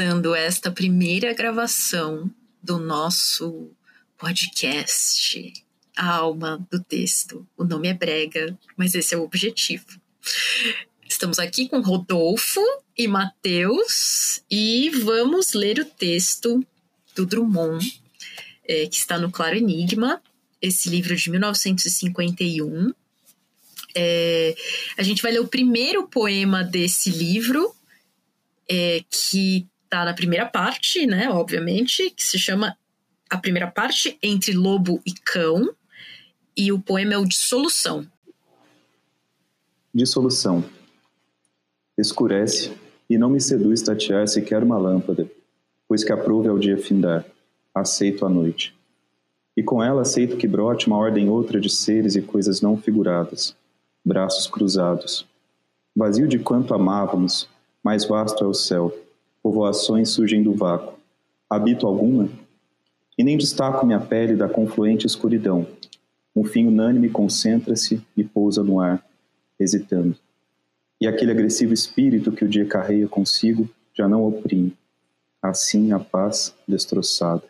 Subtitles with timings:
[0.00, 2.30] começando esta primeira gravação
[2.62, 3.68] do nosso
[4.16, 5.52] podcast,
[5.94, 7.46] A Alma do Texto.
[7.54, 9.84] O nome é Brega, mas esse é o objetivo.
[11.06, 12.62] Estamos aqui com Rodolfo
[12.96, 16.66] e Matheus e vamos ler o texto
[17.14, 18.02] do Drummond,
[18.66, 20.22] é, que está no Claro Enigma,
[20.62, 22.94] esse livro de 1951.
[23.94, 24.56] É,
[24.96, 27.74] a gente vai ler o primeiro poema desse livro,
[28.66, 32.76] é, que está na primeira parte, né, obviamente, que se chama
[33.28, 35.68] a primeira parte, Entre Lobo e Cão,
[36.56, 38.06] e o poema é o Dissolução.
[39.92, 40.64] Dissolução.
[41.98, 42.72] Escurece,
[43.08, 45.28] e não me seduz tatear sequer uma lâmpada,
[45.88, 47.24] pois que aprove ao dia findar,
[47.74, 48.72] aceito a noite.
[49.56, 53.56] E com ela aceito que brote uma ordem outra de seres e coisas não figuradas,
[54.04, 55.26] braços cruzados.
[55.96, 57.48] Vazio de quanto amávamos,
[57.82, 58.96] mais vasto é o céu,
[59.42, 60.98] povoações surgem do vácuo.
[61.48, 62.28] Habito alguma?
[63.16, 65.66] E nem destaco minha pele da confluente escuridão.
[66.34, 69.04] Um fim unânime concentra-se e pousa no ar,
[69.58, 70.16] hesitando.
[71.00, 74.76] E aquele agressivo espírito que o dia carreia consigo já não oprime.
[75.42, 77.42] Assim a paz destroçada.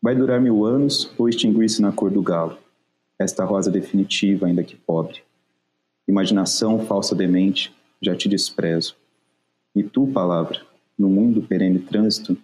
[0.00, 2.58] Vai durar mil anos ou extinguir-se na cor do galo?
[3.18, 5.22] Esta rosa definitiva, ainda que pobre.
[6.08, 8.96] Imaginação falsa demente, já te desprezo.
[9.74, 10.60] E tu, palavra,
[10.98, 12.36] no mundo perene trânsito,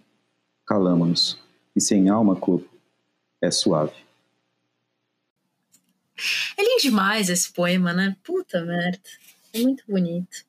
[0.67, 1.39] calama-nos,
[1.75, 2.69] e sem alma, corpo,
[3.41, 3.95] é suave.
[6.57, 8.17] É lindo demais esse poema, né?
[8.25, 9.00] Puta merda.
[9.53, 10.45] É muito bonito.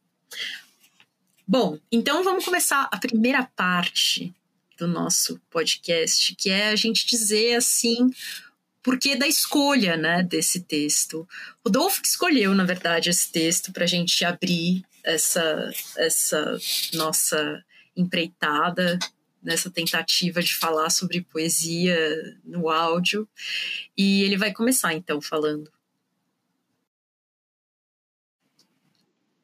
[1.47, 4.33] Bom, então vamos começar a primeira parte
[4.77, 8.09] do nosso podcast, que é a gente dizer assim
[8.81, 11.27] porquê da escolha né, desse texto.
[11.63, 16.57] O Dolph que escolheu, na verdade, esse texto para a gente abrir essa, essa
[16.93, 17.63] nossa
[17.99, 18.97] empreitada,
[19.41, 21.97] nessa tentativa de falar sobre poesia
[22.43, 23.27] no áudio.
[23.97, 25.71] E ele vai começar, então, falando.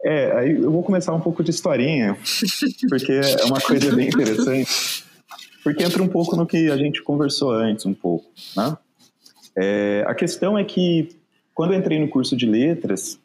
[0.03, 2.15] É, aí eu vou começar um pouco de historinha,
[2.87, 5.03] porque é uma coisa bem interessante.
[5.63, 8.77] Porque entra um pouco no que a gente conversou antes, um pouco, né?
[9.57, 11.09] É, a questão é que,
[11.55, 13.19] quando eu entrei no curso de letras,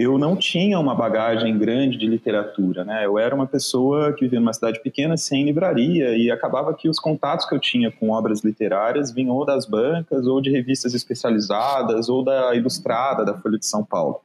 [0.00, 3.04] eu não tinha uma bagagem grande de literatura, né?
[3.04, 7.00] Eu era uma pessoa que vivia numa cidade pequena, sem livraria, e acabava que os
[7.00, 12.08] contatos que eu tinha com obras literárias vinham ou das bancas, ou de revistas especializadas,
[12.08, 14.20] ou da Ilustrada, da Folha de São Paulo.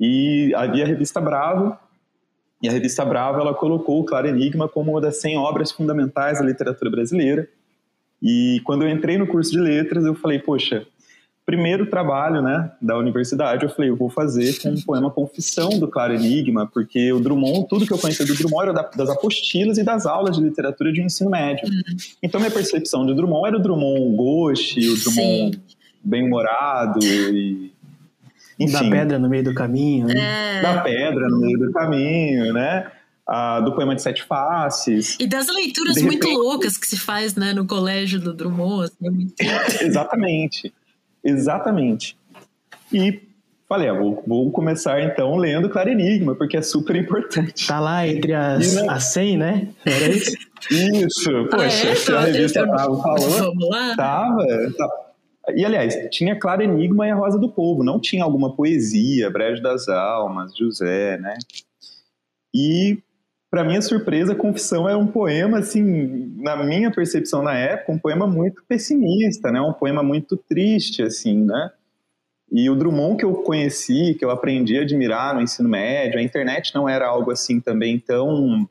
[0.00, 1.76] E havia a revista Bravo,
[2.62, 6.38] e a revista Bravo ela colocou o Claro Enigma como uma das 100 obras fundamentais
[6.38, 7.46] da literatura brasileira.
[8.22, 10.86] E quando eu entrei no curso de letras, eu falei, poxa,
[11.50, 15.88] primeiro trabalho né, da universidade, eu falei, eu vou fazer com um poema Confissão do
[15.88, 19.82] Claro Enigma, porque o Drummond, tudo que eu conhecia do Drummond era das apostilas e
[19.82, 21.68] das aulas de literatura de ensino médio.
[21.68, 21.96] Uhum.
[22.22, 25.60] Então, minha percepção de Drummond era o Drummond gauche, o Drummond
[26.04, 27.72] bem-humorado e
[28.56, 30.06] enfim, da pedra no meio do caminho.
[30.06, 30.58] Né?
[30.58, 30.62] É.
[30.62, 32.92] Da pedra no meio do caminho, né?
[33.26, 35.16] Ah, do poema de Sete Faces.
[35.18, 36.42] E das leituras de muito repente...
[36.42, 38.84] loucas que se faz né, no colégio do Drummond.
[38.84, 40.72] Assim, é Exatamente.
[41.24, 42.16] Exatamente.
[42.92, 43.20] E
[43.68, 47.68] falei, ah, vou, vou, começar então lendo Claro Enigma, porque é super importante.
[47.68, 48.86] Tá lá entre as, e, né?
[48.88, 49.68] as 100, né?
[49.84, 50.36] Era isso?
[50.70, 51.94] Isso, poxa, ah, é?
[51.94, 53.30] se a revista tava, falou.
[53.30, 53.96] Vamos lá?
[53.96, 54.44] Tava,
[54.76, 55.10] tava.
[55.54, 59.62] E, aliás, tinha Claro Enigma e a Rosa do Povo, não tinha alguma poesia, Brejo
[59.62, 61.38] das Almas, José, né?
[62.54, 62.98] E,
[63.50, 68.26] para minha surpresa, Confissão é um poema, assim, na minha percepção na época, um poema
[68.26, 69.60] muito pessimista, né?
[69.60, 71.70] Um poema muito triste, assim, né?
[72.52, 76.22] E o Drummond que eu conheci, que eu aprendi a admirar no ensino médio, a
[76.22, 78.68] internet não era algo assim também tão,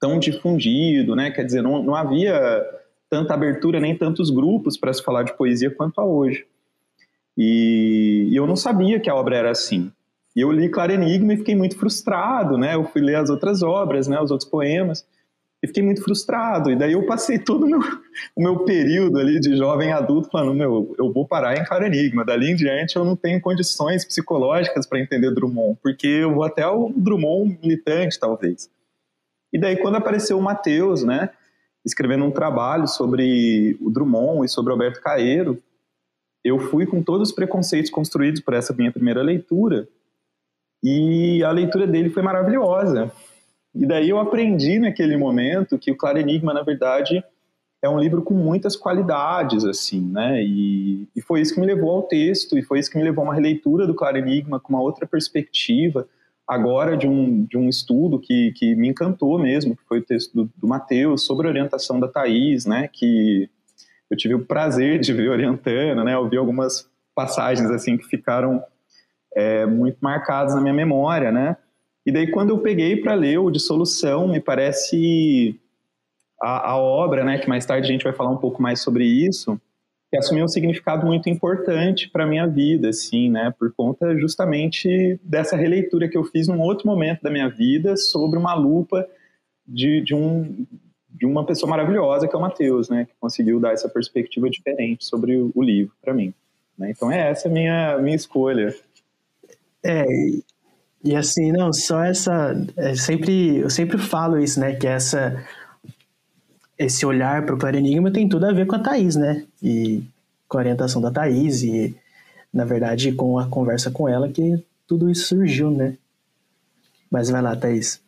[0.00, 1.30] tão difundido, né?
[1.30, 2.64] Quer dizer, não, não havia
[3.10, 6.46] tanta abertura, nem tantos grupos para se falar de poesia quanto há hoje.
[7.36, 9.92] E, e, eu não sabia que a obra era assim.
[10.38, 12.76] E eu li Claro Enigma e fiquei muito frustrado, né?
[12.76, 14.20] Eu fui ler as outras obras, né?
[14.20, 15.04] Os outros poemas
[15.60, 16.70] e fiquei muito frustrado.
[16.70, 17.80] E daí eu passei todo o meu,
[18.36, 22.24] o meu período ali de jovem adulto falando, meu, eu vou parar em Claro Enigma.
[22.24, 26.64] Dali em diante eu não tenho condições psicológicas para entender Drummond, porque eu vou até
[26.64, 28.70] o Drummond militante, talvez.
[29.52, 31.30] E daí quando apareceu o Mateus, né?
[31.84, 35.60] escrevendo um trabalho sobre o Drummond e sobre Alberto Caeiro,
[36.44, 39.88] eu fui com todos os preconceitos construídos por essa minha primeira leitura
[40.82, 43.12] e a leitura dele foi maravilhosa.
[43.74, 47.22] E daí eu aprendi naquele momento que o Claro Enigma, na verdade,
[47.82, 50.42] é um livro com muitas qualidades, assim, né?
[50.42, 53.22] E, e foi isso que me levou ao texto, e foi isso que me levou
[53.22, 56.08] a uma releitura do Claro Enigma com uma outra perspectiva,
[56.46, 60.34] agora de um, de um estudo que, que me encantou mesmo, que foi o texto
[60.34, 63.50] do, do Matheus sobre a orientação da Thaís, né, que
[64.10, 68.62] eu tive o prazer de ver orientando, né, ouvi algumas passagens assim que ficaram
[69.38, 71.56] é, muito marcadas na minha memória, né,
[72.04, 75.60] e daí quando eu peguei para ler o Dissolução, me parece
[76.40, 79.04] a, a obra, né, que mais tarde a gente vai falar um pouco mais sobre
[79.04, 79.60] isso,
[80.10, 85.54] que assumiu um significado muito importante para minha vida, assim, né, por conta justamente dessa
[85.54, 89.06] releitura que eu fiz num outro momento da minha vida sobre uma lupa
[89.66, 90.66] de, de um
[91.10, 95.04] de uma pessoa maravilhosa que é o Matheus, né, que conseguiu dar essa perspectiva diferente
[95.04, 96.32] sobre o, livro para mim.
[96.78, 96.90] Né?
[96.90, 98.74] Então é essa minha minha escolha.
[99.84, 100.04] É
[101.04, 105.46] e assim não só essa é sempre eu sempre falo isso, né, que essa
[106.78, 109.44] esse olhar para o clarenigma tem tudo a ver com a Thaís, né?
[109.60, 110.02] E
[110.46, 111.94] com a orientação da Thaís e,
[112.54, 115.98] na verdade, com a conversa com ela que tudo isso surgiu, né?
[117.10, 118.00] Mas vai lá, Thaís.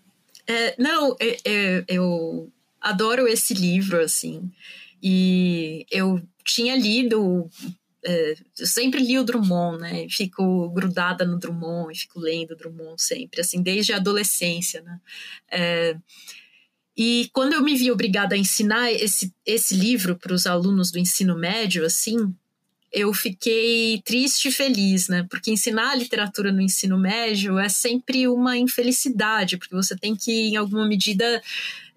[0.46, 2.48] É, não, é, é, eu
[2.80, 4.50] adoro esse livro, assim,
[5.02, 7.50] e eu tinha lido
[8.04, 10.06] é, eu sempre li o Drummond, né?
[10.08, 15.00] Fico grudada no Drummond fico lendo Drummond sempre, assim, desde a adolescência, né?
[15.50, 15.96] É,
[16.96, 20.98] e quando eu me vi obrigada a ensinar esse, esse livro para os alunos do
[20.98, 22.34] ensino médio, assim,
[22.92, 25.26] eu fiquei triste e feliz, né?
[25.30, 30.56] Porque ensinar literatura no ensino médio é sempre uma infelicidade, porque você tem que, em
[30.56, 31.40] alguma medida,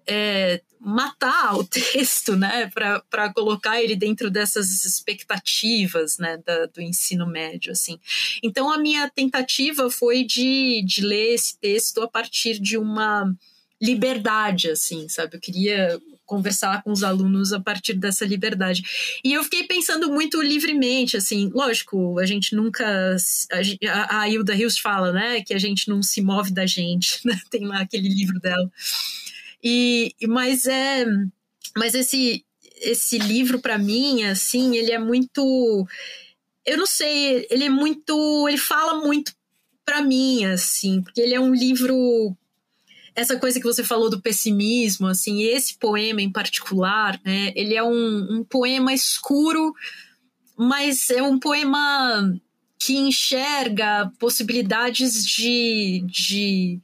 [0.06, 2.70] é, matar o texto, né,
[3.10, 7.98] para colocar ele dentro dessas expectativas, né, da, do ensino médio, assim.
[8.42, 13.32] Então a minha tentativa foi de, de ler esse texto a partir de uma
[13.80, 15.36] liberdade, assim, sabe?
[15.36, 18.82] Eu queria conversar com os alunos a partir dessa liberdade.
[19.22, 23.16] E eu fiquei pensando muito livremente, assim, lógico, a gente nunca.
[24.08, 27.38] A, Hilda Hilst fala, né, que a gente não se move da gente, né?
[27.50, 28.70] Tem lá aquele livro dela.
[29.64, 31.06] E, mas é.
[31.74, 32.44] Mas esse,
[32.82, 35.86] esse livro, para mim, assim, ele é muito.
[36.66, 38.46] Eu não sei, ele é muito.
[38.46, 39.34] Ele fala muito
[39.84, 42.36] para mim, assim, porque ele é um livro
[43.14, 47.82] essa coisa que você falou do pessimismo, assim, esse poema em particular, né, ele é
[47.82, 49.72] um, um poema escuro,
[50.56, 52.34] mas é um poema
[52.78, 56.80] que enxerga possibilidades de, de,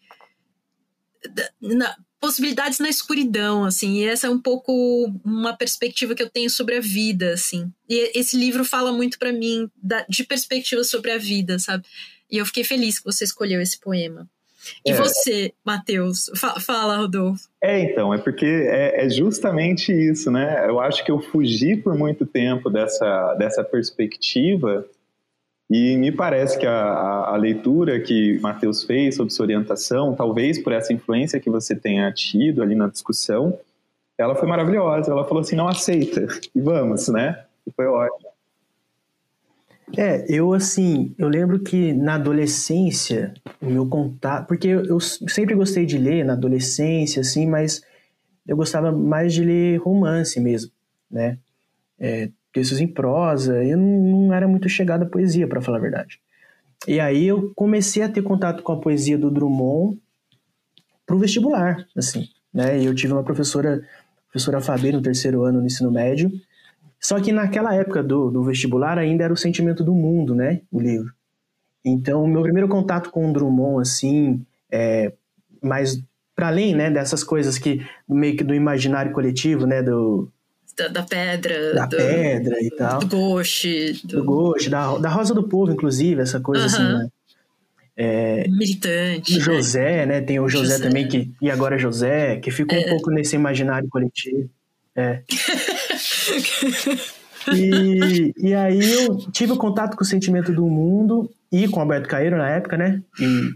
[1.60, 4.72] na, possibilidades na escuridão, assim, e essa é um pouco
[5.24, 7.72] uma perspectiva que eu tenho sobre a vida, assim.
[7.88, 11.84] E esse livro fala muito para mim da, de perspectiva sobre a vida, sabe?
[12.30, 14.28] E eu fiquei feliz que você escolheu esse poema.
[14.84, 14.94] E é.
[14.94, 16.30] você, Matheus?
[16.60, 17.48] Fala, Rodolfo.
[17.62, 20.66] É, então, é porque é, é, justamente isso, né?
[20.68, 24.86] Eu acho que eu fugi por muito tempo dessa, dessa perspectiva
[25.70, 30.58] e me parece que a, a, a leitura que Matheus fez sobre sua orientação, talvez
[30.58, 33.56] por essa influência que você tenha tido ali na discussão,
[34.18, 35.12] ela foi maravilhosa.
[35.12, 37.44] Ela falou assim, não aceita, e vamos, né?
[37.64, 38.30] E foi ótimo.
[39.96, 44.48] É, eu assim, eu lembro que na adolescência, o meu contato.
[44.48, 47.82] Porque eu, sempre gostei de ler na adolescência, assim, mas
[48.46, 50.72] eu gostava mais de ler romance mesmo,
[51.08, 51.38] né?
[51.98, 55.82] É, textos em prosa, eu não, não era muito chegado à poesia, para falar a
[55.82, 56.20] verdade.
[56.86, 59.98] E aí eu comecei a ter contato com a poesia do Drummond
[61.06, 62.80] pro vestibular, assim, né?
[62.80, 63.82] E eu tive uma professora,
[64.30, 66.30] professora Fabê, no terceiro ano no ensino médio,
[66.98, 70.60] só que naquela época do, do vestibular ainda era o sentimento do mundo, né?
[70.70, 71.12] O livro.
[71.84, 75.12] Então, meu primeiro contato com o Drummond, assim, é,
[75.62, 76.02] mais
[76.34, 80.30] para além, né, dessas coisas que meio que do imaginário coletivo, né, do
[80.80, 85.08] da, da pedra, da do, pedra e tal, do Ghost, do, do Ghost, da, da
[85.08, 86.72] Rosa do Povo, inclusive, essa coisa uh -huh.
[86.72, 87.08] assim, né?
[87.96, 89.36] É, Militante.
[89.36, 90.20] O José, né?
[90.22, 92.78] Tem o José, José, também, que, e agora é José, que fica é.
[92.78, 94.48] um pouco nesse imaginário coletivo.
[94.96, 95.22] É.
[97.54, 101.82] e, e aí eu tive o contato com o sentimento do mundo e com o
[101.82, 103.02] Alberto Caeiro na época, né?
[103.20, 103.50] E,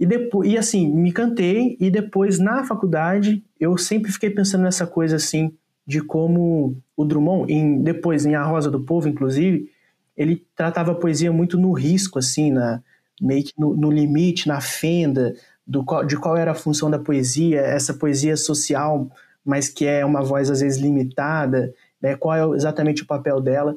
[0.00, 4.86] e, depois, e assim, me cantei e depois na faculdade eu sempre fiquei pensando nessa
[4.86, 5.52] coisa assim
[5.88, 9.72] de como o Drummond, em, depois em A Rosa do Povo, inclusive,
[10.16, 12.80] ele tratava a poesia muito no risco, assim, na,
[13.20, 15.34] meio que no, no limite, na fenda,
[15.66, 19.10] do, de qual era a função da poesia, essa poesia social
[19.48, 22.14] mas que é uma voz às vezes limitada, né?
[22.14, 23.74] qual é exatamente o papel dela.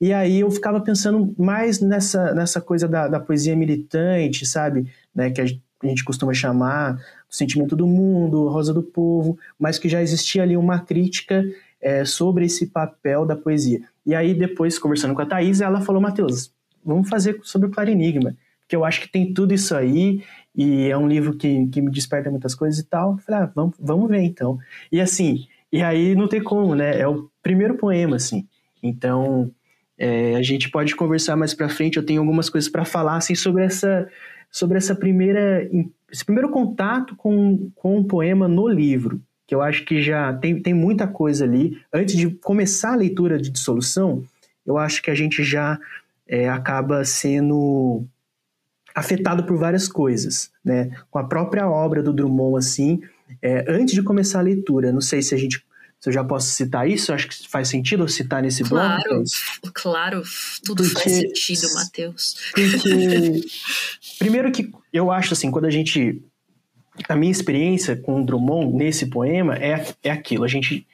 [0.00, 4.90] E aí eu ficava pensando mais nessa, nessa coisa da, da poesia militante, sabe?
[5.14, 5.30] Né?
[5.30, 6.98] Que a gente costuma chamar
[7.32, 11.42] sentimento do mundo, Rosa do Povo, mas que já existia ali uma crítica
[11.80, 13.80] é, sobre esse papel da poesia.
[14.04, 16.52] E aí depois, conversando com a Thais, ela falou, Matheus,
[16.84, 20.22] vamos fazer sobre o Clarinigma, porque eu acho que tem tudo isso aí
[20.54, 23.16] e é um livro que, que me desperta muitas coisas e tal.
[23.18, 24.58] Falei, ah, vamos, vamos ver então.
[24.90, 27.00] E assim, e aí não tem como, né?
[27.00, 28.46] É o primeiro poema, assim.
[28.82, 29.50] Então,
[29.96, 31.96] é, a gente pode conversar mais para frente.
[31.96, 34.06] Eu tenho algumas coisas para falar assim sobre essa
[34.52, 35.68] sobre essa primeira
[36.12, 40.60] esse primeiro contato com, com o poema no livro, que eu acho que já tem,
[40.60, 41.80] tem muita coisa ali.
[41.90, 44.22] Antes de começar a leitura de dissolução,
[44.66, 45.80] eu acho que a gente já
[46.28, 48.04] é, acaba sendo
[48.94, 50.90] afetado por várias coisas, né?
[51.10, 53.00] Com a própria obra do Drummond, assim,
[53.40, 55.64] é, antes de começar a leitura, não sei se a gente
[56.02, 59.24] se eu já posso citar isso, acho que faz sentido citar nesse claro, bloco.
[59.72, 60.22] Claro,
[60.64, 62.36] tudo porque, faz sentido, Matheus.
[62.52, 63.44] Porque,
[64.18, 66.20] primeiro que eu acho assim, quando a gente.
[67.08, 70.42] A minha experiência com o Drummond nesse poema é, é aquilo.
[70.42, 70.84] A gente.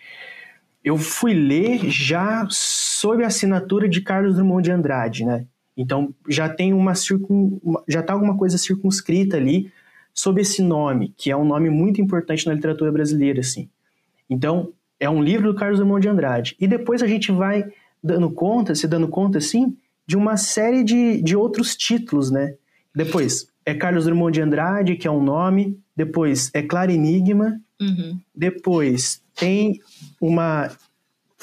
[0.85, 5.47] Eu fui ler já sob a assinatura de Carlos Drummond de Andrade, né?
[5.75, 9.73] Então já tem uma circun, já está alguma coisa circunscrita ali
[10.12, 13.71] sob esse nome, que é um nome muito importante na literatura brasileira, assim.
[14.29, 16.57] Então é um livro do Carlos Drummond de Andrade.
[16.61, 17.64] E depois a gente vai
[18.02, 19.76] dando conta, se dando conta, assim,
[20.07, 22.55] de uma série de, de outros títulos, né?
[22.95, 25.78] Depois é Carlos Drummond de Andrade, que é um nome.
[25.95, 27.61] Depois é Claro Enigma.
[27.81, 28.19] Uhum.
[28.35, 29.81] Depois tem
[30.21, 30.71] uma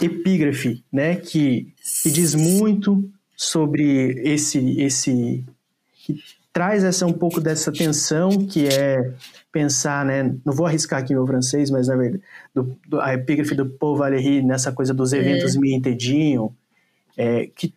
[0.01, 1.15] epígrafe, né?
[1.15, 1.71] Que,
[2.01, 5.43] que diz muito sobre esse esse
[6.55, 9.11] traz essa um pouco dessa tensão que é
[9.51, 10.33] pensar, né?
[10.45, 13.97] Não vou arriscar aqui meu francês, mas na verdade do, do, a epígrafe do Paul
[13.97, 15.17] Valéry nessa coisa dos é.
[15.17, 15.59] eventos é.
[15.59, 16.55] me entediam,
[17.17, 17.73] é, que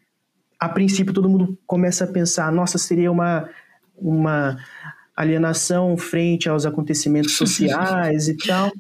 [0.61, 3.49] a princípio todo mundo começa a pensar, nossa, seria uma
[4.01, 4.57] uma
[5.17, 8.71] alienação frente aos acontecimentos sociais e tal.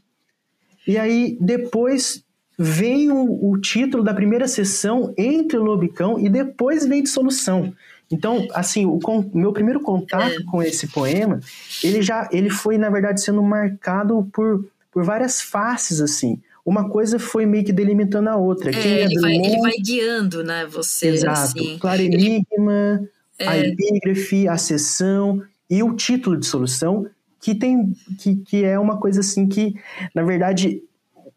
[0.87, 2.23] E aí depois
[2.57, 7.75] vem o, o, título da primeira sessão entre o Lobicão e depois vem dissolução.
[8.11, 8.99] Então, assim, o,
[9.35, 10.45] meu primeiro contato é.
[10.45, 11.41] com esse poema,
[11.83, 16.41] ele já ele foi na verdade sendo marcado por, por várias faces assim.
[16.65, 18.71] Uma coisa foi meio que delimitando a outra.
[18.71, 21.09] É, é ele, vai, ele, vai, guiando, né, você.
[21.09, 21.41] Exato.
[21.41, 21.79] Assim.
[21.79, 23.49] Claro Enigma, ele...
[23.49, 23.69] a é.
[23.69, 27.07] epígrafe, a sessão e o título de solução,
[27.41, 29.75] que tem que, que é uma coisa assim que,
[30.15, 30.83] na verdade,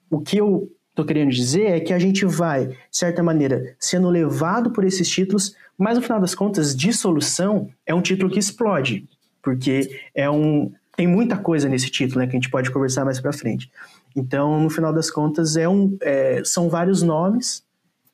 [0.09, 4.09] o que eu estou querendo dizer é que a gente vai, de certa maneira, sendo
[4.09, 9.07] levado por esses títulos, mas no final das contas, dissolução é um título que explode,
[9.41, 13.19] porque é um tem muita coisa nesse título, né, que a gente pode conversar mais
[13.19, 13.71] para frente.
[14.15, 17.63] Então, no final das contas, é um, é, são vários nomes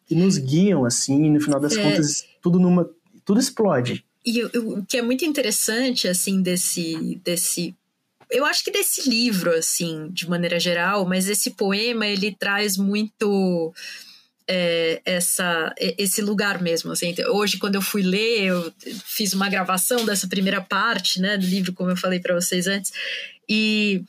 [0.06, 1.84] que nos guiam assim, e no final das é.
[1.84, 2.90] contas, tudo numa
[3.26, 4.06] tudo explode.
[4.26, 7.76] E o que é muito interessante assim desse desse
[8.30, 13.74] eu acho que desse livro, assim, de maneira geral, mas esse poema ele traz muito
[14.48, 16.92] é, essa, esse lugar mesmo.
[16.92, 17.14] Assim.
[17.30, 18.74] Hoje, quando eu fui ler, eu
[19.06, 22.92] fiz uma gravação dessa primeira parte né, do livro, como eu falei para vocês antes,
[23.50, 24.04] e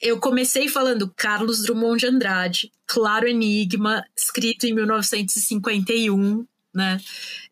[0.00, 7.00] eu comecei falando Carlos Drummond de Andrade, Claro Enigma, escrito em 1951, né?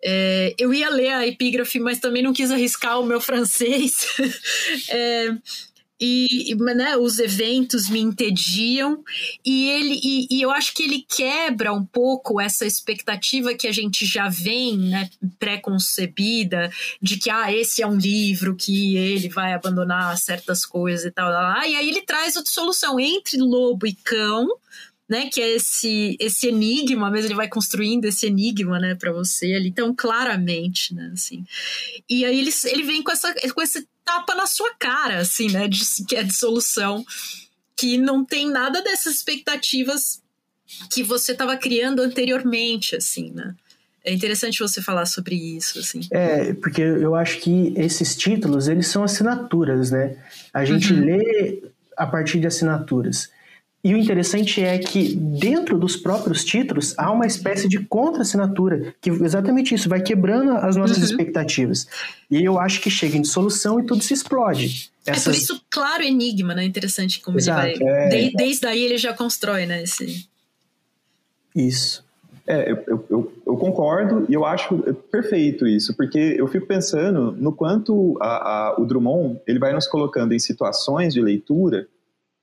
[0.03, 4.07] É, eu ia ler a epígrafe, mas também não quis arriscar o meu francês.
[4.91, 5.29] é,
[6.05, 9.05] e, né, os eventos me entediam.
[9.45, 13.73] E ele e, e, eu acho que ele quebra um pouco essa expectativa que a
[13.73, 19.53] gente já vem né, pré-concebida de que ah, esse é um livro que ele vai
[19.53, 22.99] abandonar certas coisas e tal, lá, e aí ele traz a solução.
[22.99, 24.49] Entre lobo e cão
[25.09, 29.53] né, que é esse esse enigma, mesmo ele vai construindo esse enigma, né, para você
[29.53, 31.45] ali tão claramente, né, assim.
[32.09, 35.69] E aí ele, ele vem com essa com esse tapa na sua cara, assim, né?
[35.69, 37.05] De, que é dissolução,
[37.77, 40.23] que não tem nada dessas expectativas
[40.91, 43.55] que você estava criando anteriormente, assim, né?
[44.05, 46.01] É interessante você falar sobre isso, assim.
[46.11, 50.17] É, porque eu acho que esses títulos, eles são assinaturas, né?
[50.53, 51.05] A gente uhum.
[51.05, 51.63] lê
[51.97, 53.31] a partir de assinaturas.
[53.85, 59.11] E o interessante é que dentro dos próprios títulos há uma espécie de contra-assinatura, que
[59.11, 61.05] exatamente isso, vai quebrando as nossas uhum.
[61.05, 61.89] expectativas.
[62.31, 64.93] E eu acho que chega em dissolução e tudo se explode.
[65.05, 65.27] Essas...
[65.27, 66.65] É por isso, claro, enigma, né?
[66.65, 67.89] Interessante como Exato, ele vai.
[67.89, 68.09] É...
[68.09, 69.83] De, desde aí ele já constrói, né?
[69.83, 70.29] Esse...
[71.55, 72.05] Isso.
[72.47, 74.79] É, eu, eu, eu, concordo e eu acho
[75.11, 79.87] perfeito isso, porque eu fico pensando no quanto a, a, o Drummond ele vai nos
[79.87, 81.87] colocando em situações de leitura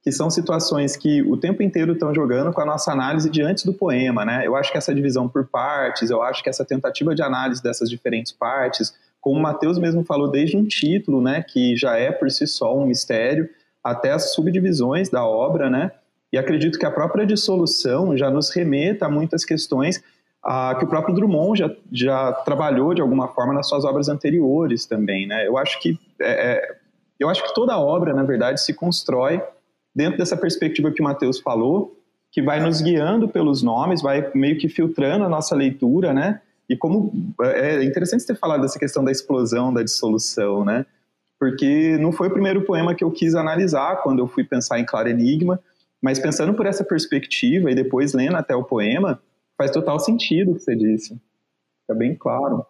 [0.01, 3.73] que são situações que o tempo inteiro estão jogando com a nossa análise diante do
[3.73, 4.47] poema, né?
[4.47, 7.89] Eu acho que essa divisão por partes, eu acho que essa tentativa de análise dessas
[7.89, 12.31] diferentes partes, como o Matheus mesmo falou desde um título, né, que já é por
[12.31, 13.49] si só um mistério,
[13.83, 15.91] até as subdivisões da obra, né?
[16.31, 20.01] E acredito que a própria dissolução já nos remeta a muitas questões
[20.79, 25.27] que o próprio Drummond já, já trabalhou de alguma forma nas suas obras anteriores também,
[25.27, 25.45] né?
[25.45, 26.77] Eu acho que é, é
[27.19, 29.41] Eu acho que toda obra, na verdade, se constrói
[29.95, 31.97] dentro dessa perspectiva que o Mateus falou,
[32.31, 36.41] que vai nos guiando pelos nomes, vai meio que filtrando a nossa leitura, né?
[36.69, 40.85] E como é interessante ter falado dessa questão da explosão, da dissolução, né?
[41.39, 44.85] Porque não foi o primeiro poema que eu quis analisar quando eu fui pensar em
[44.85, 45.59] Claro Enigma,
[46.01, 49.19] mas pensando por essa perspectiva e depois lendo até o poema,
[49.57, 51.19] faz total sentido o que você disse.
[51.81, 52.65] Fica bem claro.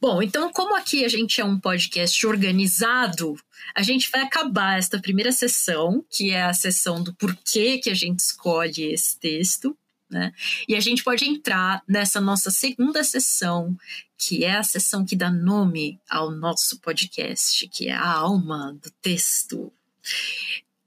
[0.00, 3.36] Bom, então, como aqui a gente é um podcast organizado,
[3.74, 7.94] a gente vai acabar esta primeira sessão, que é a sessão do porquê que a
[7.94, 9.76] gente escolhe esse texto,
[10.08, 10.32] né?
[10.68, 13.76] E a gente pode entrar nessa nossa segunda sessão,
[14.18, 18.90] que é a sessão que dá nome ao nosso podcast, que é a alma do
[19.02, 19.72] texto.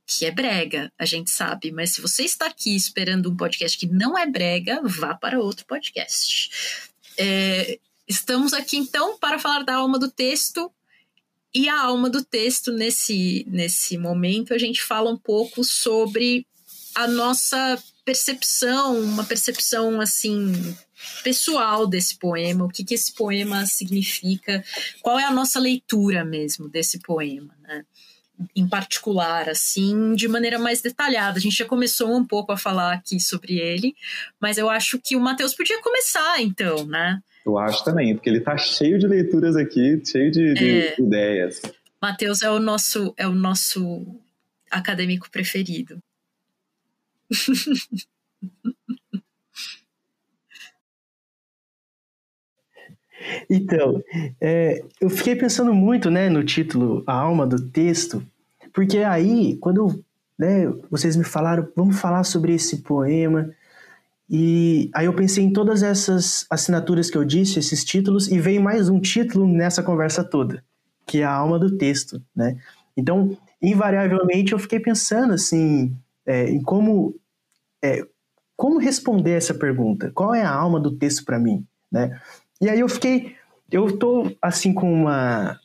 [0.06, 3.88] Que é brega, a gente sabe, mas se você está aqui esperando um podcast que
[3.88, 6.82] não é brega, vá para outro podcast.
[7.18, 7.80] É,
[8.14, 10.72] estamos aqui então para falar da alma do texto.
[11.54, 16.48] E a alma do texto, nesse, nesse momento, a gente fala um pouco sobre
[16.96, 20.76] a nossa percepção, uma percepção assim
[21.24, 24.64] pessoal desse poema, o que, que esse poema significa,
[25.02, 27.86] qual é a nossa leitura mesmo desse poema, né?
[28.56, 31.38] Em particular, assim, de maneira mais detalhada.
[31.38, 33.96] A gente já começou um pouco a falar aqui sobre ele,
[34.40, 37.22] mas eu acho que o Matheus podia começar, então, né?
[37.46, 40.96] Eu acho também, porque ele tá cheio de leituras aqui, cheio de, de é.
[41.00, 41.62] ideias.
[42.02, 44.06] Matheus é o nosso é o nosso
[44.72, 46.00] acadêmico preferido.
[53.50, 54.04] Então,
[54.42, 58.22] é, eu fiquei pensando muito né, no título A Alma do Texto,
[58.74, 60.04] porque aí, quando
[60.38, 63.54] né, vocês me falaram, vamos falar sobre esse poema,
[64.30, 68.62] e aí eu pensei em todas essas assinaturas que eu disse, esses títulos, e veio
[68.62, 70.64] mais um título nessa conversa toda,
[71.06, 72.58] que é A Alma do Texto, né?
[72.96, 77.16] Então, invariavelmente, eu fiquei pensando, assim, é, em como
[77.84, 78.06] é,
[78.56, 80.12] como responder essa pergunta?
[80.12, 81.66] Qual é a alma do texto para mim?
[81.92, 82.18] Né?
[82.62, 83.36] E aí eu fiquei,
[83.70, 85.60] eu tô assim com uma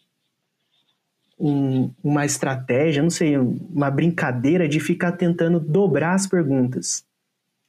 [1.38, 7.05] um, uma estratégia, não sei, uma brincadeira de ficar tentando dobrar as perguntas,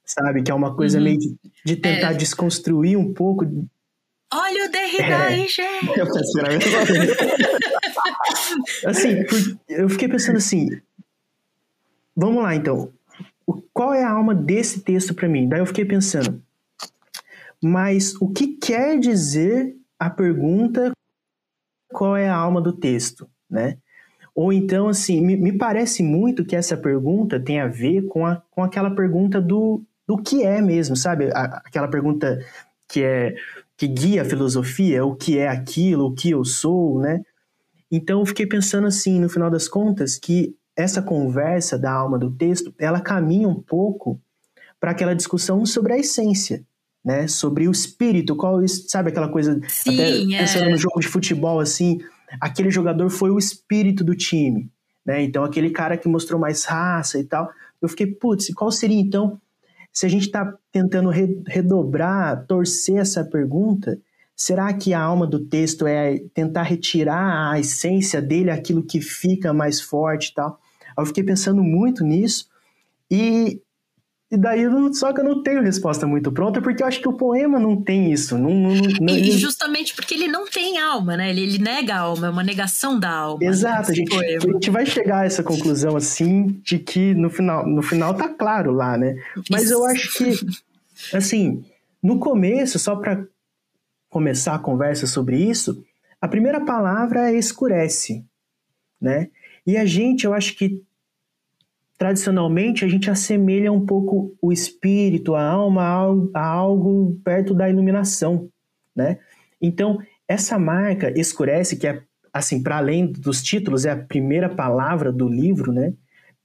[0.10, 0.42] sabe?
[0.42, 1.04] Que é uma coisa uhum.
[1.04, 2.16] meio de, de tentar é.
[2.16, 3.46] desconstruir um pouco.
[4.32, 5.28] Olha o Derrida é.
[5.28, 5.98] aí, gente!
[5.98, 6.50] Eu pensei na
[8.90, 9.26] assim,
[9.68, 10.70] eu fiquei pensando assim,
[12.16, 12.94] vamos lá então,
[13.74, 15.48] qual é a alma desse texto para mim?
[15.48, 16.42] Daí eu fiquei pensando,
[17.62, 20.92] mas o que quer dizer a pergunta
[21.92, 23.78] qual é a alma do texto, né?
[24.36, 28.42] Ou então, assim, me, me parece muito que essa pergunta tem a ver com, a,
[28.52, 31.30] com aquela pergunta do, do que é mesmo, sabe?
[31.32, 32.44] Aquela pergunta
[32.88, 33.36] que é
[33.78, 37.22] que guia a filosofia, o que é aquilo, o que eu sou, né?
[37.92, 42.32] Então, eu fiquei pensando assim, no final das contas, que essa conversa da alma do
[42.32, 44.20] texto, ela caminha um pouco
[44.80, 46.66] para aquela discussão sobre a essência,
[47.06, 47.28] né?
[47.28, 50.40] Sobre o espírito, qual sabe aquela coisa Sim, até é.
[50.40, 52.00] pensando no jogo de futebol assim,
[52.42, 54.72] aquele jogador foi o espírito do time,
[55.06, 55.22] né?
[55.22, 57.48] Então aquele cara que mostrou mais raça e tal.
[57.80, 59.40] Eu fiquei, putz, qual seria então
[59.92, 64.00] se a gente está tentando redobrar, torcer essa pergunta,
[64.36, 69.54] será que a alma do texto é tentar retirar a essência dele, aquilo que fica
[69.54, 70.60] mais forte e tal?
[70.98, 72.48] Eu fiquei pensando muito nisso
[73.10, 73.62] e,
[74.32, 74.64] e daí
[74.94, 77.82] só que eu não tenho resposta muito pronta porque eu acho que o poema não
[77.82, 78.38] tem isso.
[78.38, 81.32] Não, não, não e justamente porque ele não tem alma, né?
[81.32, 83.44] Ele, ele nega a alma, é uma negação da alma.
[83.44, 87.68] Exato, a gente, a gente vai chegar a essa conclusão assim de que no final,
[87.68, 89.16] no final tá claro lá, né?
[89.50, 89.74] Mas isso.
[89.74, 90.36] eu acho que,
[91.12, 91.66] assim,
[92.02, 93.26] no começo, só para
[94.12, 95.84] começar a conversa sobre isso,
[96.22, 98.24] a primeira palavra é escurece,
[99.02, 99.30] né?
[99.66, 100.84] E a gente, eu acho que
[102.00, 105.84] tradicionalmente a gente assemelha um pouco o espírito, a alma
[106.34, 108.50] a algo perto da iluminação,
[108.96, 109.20] né?
[109.62, 115.12] Então, essa marca escurece, que é assim, para além dos títulos, é a primeira palavra
[115.12, 115.94] do livro, né?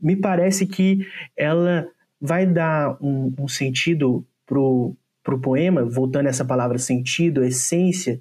[0.01, 1.87] Me parece que ela
[2.21, 8.21] vai dar um, um sentido pro, pro poema, voltando a essa palavra sentido, essência,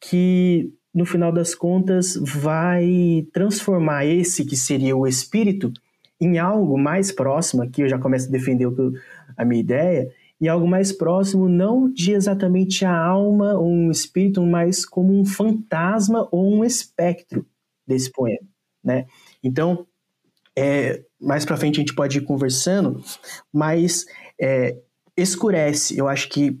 [0.00, 5.72] que no final das contas vai transformar esse que seria o espírito
[6.22, 8.68] em algo mais próximo, aqui eu já começo a defender
[9.36, 10.08] a minha ideia,
[10.40, 15.24] em algo mais próximo, não de exatamente a alma ou um espírito, mas como um
[15.24, 17.44] fantasma ou um espectro
[17.86, 18.46] desse poema,
[18.84, 19.06] né?
[19.42, 19.86] Então,
[20.56, 23.02] é, mais para frente a gente pode ir conversando,
[23.52, 24.06] mas
[24.40, 24.76] é,
[25.16, 26.58] escurece, eu acho que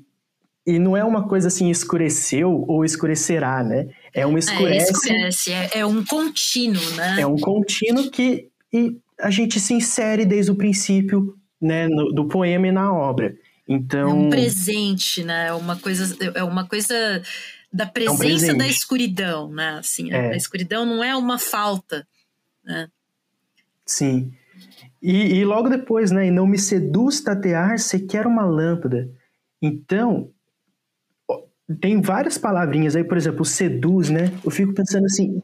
[0.64, 3.88] e não é uma coisa assim escureceu ou escurecerá, né?
[4.14, 4.86] É uma escurece.
[4.86, 7.20] É, escurece, é, é um contínuo, né?
[7.20, 12.26] É um contínuo que e a gente se insere desde o princípio né, no, do
[12.26, 13.34] poema e na obra.
[13.68, 15.46] Então, é um presente, né?
[15.46, 17.22] É uma coisa, é uma coisa
[17.72, 19.78] da presença é um da escuridão, né?
[19.78, 20.32] Assim, é.
[20.32, 22.06] a escuridão não é uma falta,
[22.64, 22.88] né?
[23.86, 24.32] Sim.
[25.00, 26.26] E, e, logo depois, né?
[26.26, 29.08] E não me seduz tatear sequer uma lâmpada.
[29.60, 30.30] Então,
[31.80, 34.32] tem várias palavrinhas aí, por exemplo, seduz, né?
[34.44, 35.40] Eu fico pensando assim,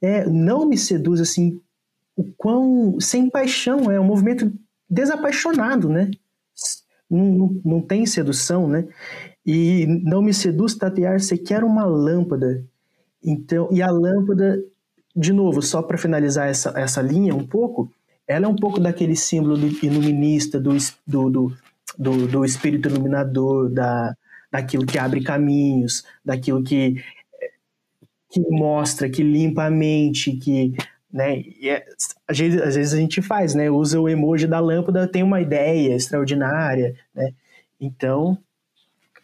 [0.00, 1.60] é, não me seduz assim,
[2.18, 4.52] o quão sem paixão é um movimento
[4.90, 6.10] desapaixonado, né?
[7.08, 8.88] Não, não, não tem sedução, né?
[9.46, 12.64] E não me seduz tatear sequer uma lâmpada.
[13.24, 14.60] Então, e a lâmpada,
[15.14, 17.88] de novo, só para finalizar essa, essa linha um pouco,
[18.26, 20.76] ela é um pouco daquele símbolo do iluminista, do,
[21.06, 21.52] do,
[21.96, 24.12] do, do, espírito iluminador, da,
[24.50, 26.96] daquilo que abre caminhos, daquilo que,
[28.28, 30.74] que mostra, que limpa a mente, que
[31.12, 31.38] né?
[31.40, 31.84] E é,
[32.26, 33.70] às, vezes, às vezes a gente faz, né?
[33.70, 37.32] Usa o emoji da lâmpada, tem uma ideia extraordinária, né?
[37.80, 38.38] Então,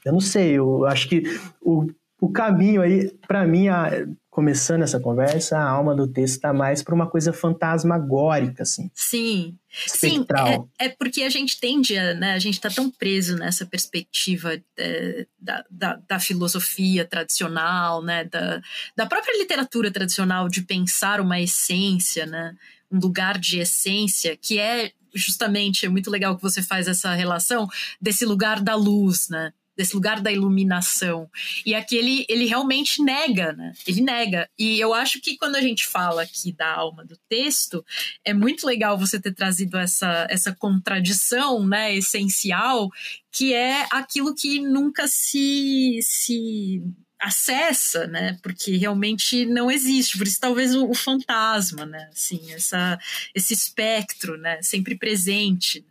[0.05, 1.23] eu não sei, eu acho que
[1.61, 1.87] o,
[2.21, 3.91] o caminho aí, para mim, a,
[4.35, 8.91] começando essa conversa, a alma do texto está mais para uma coisa fantasmagórica, assim.
[8.93, 9.57] Sim.
[9.87, 10.47] Espectral.
[10.49, 13.65] Sim, é, é, porque a gente tende a, né, a gente está tão preso nessa
[13.65, 18.61] perspectiva é, da, da, da, filosofia tradicional, né, da,
[18.97, 22.57] da própria literatura tradicional de pensar uma essência, né,
[22.91, 27.69] um lugar de essência, que é justamente, é muito legal que você faz essa relação
[28.01, 31.29] desse lugar da luz, né, desse lugar da iluminação.
[31.65, 33.73] E aqui ele, ele realmente nega, né?
[33.87, 34.49] Ele nega.
[34.59, 37.85] E eu acho que quando a gente fala aqui da alma do texto,
[38.25, 42.91] é muito legal você ter trazido essa, essa contradição, né, essencial,
[43.33, 46.83] que é aquilo que nunca se, se
[47.19, 48.39] acessa, né?
[48.43, 50.19] Porque realmente não existe.
[50.19, 52.09] Por isso talvez o, o fantasma, né?
[52.13, 52.99] Assim, essa,
[53.35, 54.61] esse espectro, né?
[54.63, 55.85] Sempre presente.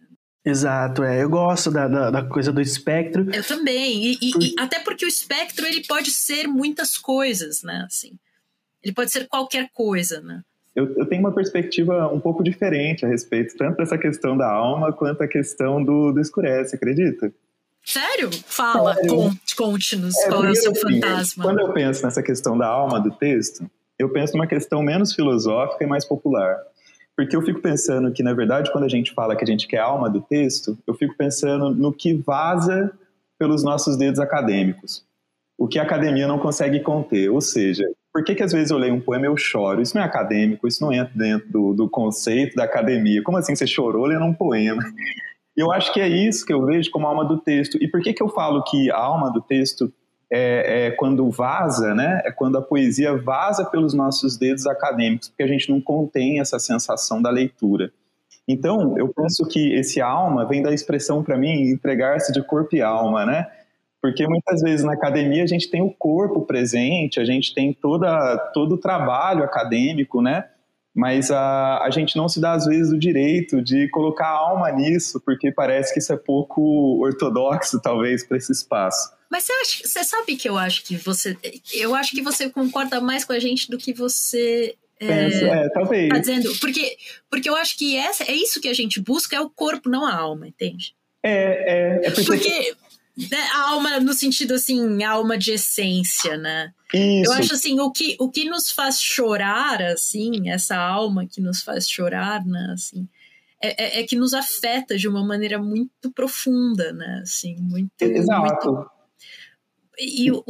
[0.46, 1.24] Exato, é.
[1.24, 3.34] Eu gosto da, da, da coisa do espectro.
[3.34, 4.04] Eu também.
[4.04, 4.44] E, e, Por...
[4.44, 7.86] e, até porque o espectro ele pode ser muitas coisas, né?
[7.86, 8.14] Assim,
[8.84, 10.42] ele pode ser qualquer coisa, né?
[10.76, 14.92] Eu, eu tenho uma perspectiva um pouco diferente a respeito, tanto dessa questão da alma
[14.92, 17.32] quanto a questão do, do escurece, acredita?
[17.86, 18.30] Sério?
[18.46, 18.96] Fala,
[19.56, 21.44] conte-nos é, qual é o seu assim, fantasma.
[21.44, 25.84] Quando eu penso nessa questão da alma do texto, eu penso numa questão menos filosófica
[25.84, 26.58] e mais popular.
[27.16, 29.80] Porque eu fico pensando que, na verdade, quando a gente fala que a gente quer
[29.80, 32.92] a alma do texto, eu fico pensando no que vaza
[33.38, 35.06] pelos nossos dedos acadêmicos.
[35.58, 37.30] O que a academia não consegue conter.
[37.30, 39.82] Ou seja, por que, que às vezes eu leio um poema e eu choro?
[39.82, 43.22] Isso não é acadêmico, isso não entra dentro do, do conceito da academia.
[43.22, 44.82] Como assim você chorou lendo um poema?
[45.56, 47.78] Eu acho que é isso que eu vejo como alma do texto.
[47.80, 49.94] E por que, que eu falo que a alma do texto
[50.36, 52.24] é, é, quando vaza, né?
[52.26, 56.58] É quando a poesia vaza pelos nossos dedos acadêmicos, porque a gente não contém essa
[56.58, 57.92] sensação da leitura.
[58.48, 62.82] Então, eu penso que esse alma vem da expressão para mim entregar-se de corpo e
[62.82, 63.46] alma, né?
[64.02, 68.36] Porque muitas vezes na academia a gente tem o corpo presente, a gente tem toda,
[68.56, 70.46] todo o trabalho acadêmico, né?
[70.96, 74.72] Mas a, a gente não se dá às vezes o direito de colocar a alma
[74.72, 79.12] nisso, porque parece que isso é pouco ortodoxo, talvez, para esse espaço.
[79.30, 81.36] Mas você, acha, você sabe que eu acho que você.
[81.74, 84.76] Eu acho que você concorda mais com a gente do que você
[85.08, 86.10] Penso, é, é, talvez.
[86.10, 86.98] Tá dizendo, porque,
[87.30, 90.06] porque eu acho que essa, é isso que a gente busca, é o corpo, não
[90.06, 90.96] a alma, entende?
[91.22, 92.26] É, é, é porque...
[92.26, 92.76] porque
[93.16, 96.74] né, a alma, no sentido assim, alma de essência, né?
[96.94, 97.32] Isso.
[97.32, 101.62] Eu acho assim, o que, o que nos faz chorar, assim, essa alma que nos
[101.62, 103.08] faz chorar, né, assim,
[103.62, 107.92] é, é, é que nos afeta de uma maneira muito profunda, né, assim, muito...
[108.00, 108.72] Exato.
[108.72, 108.94] Muito,
[110.00, 110.44] e, o,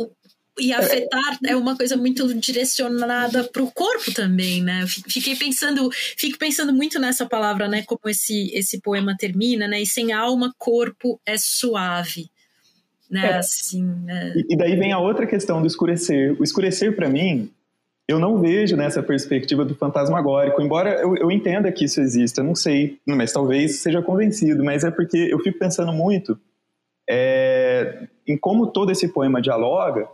[0.60, 4.86] e afetar é uma coisa muito direcionada para o corpo também, né?
[4.88, 7.84] Fiquei pensando, fico pensando muito nessa palavra, né?
[7.84, 9.82] Como esse esse poema termina, né?
[9.82, 12.30] E sem alma, corpo é suave,
[13.14, 13.32] né?
[13.32, 13.38] É.
[13.38, 13.84] Assim.
[14.04, 14.34] Né?
[14.50, 16.36] E, daí vem a outra questão do escurecer.
[16.40, 17.52] O escurecer para mim,
[18.08, 22.56] eu não vejo nessa perspectiva do fantasmagórico, embora eu, eu entenda que isso exista, não
[22.56, 26.38] sei, mas talvez seja convencido, mas é porque eu fico pensando muito
[27.10, 30.08] é, em como todo esse poema dialoga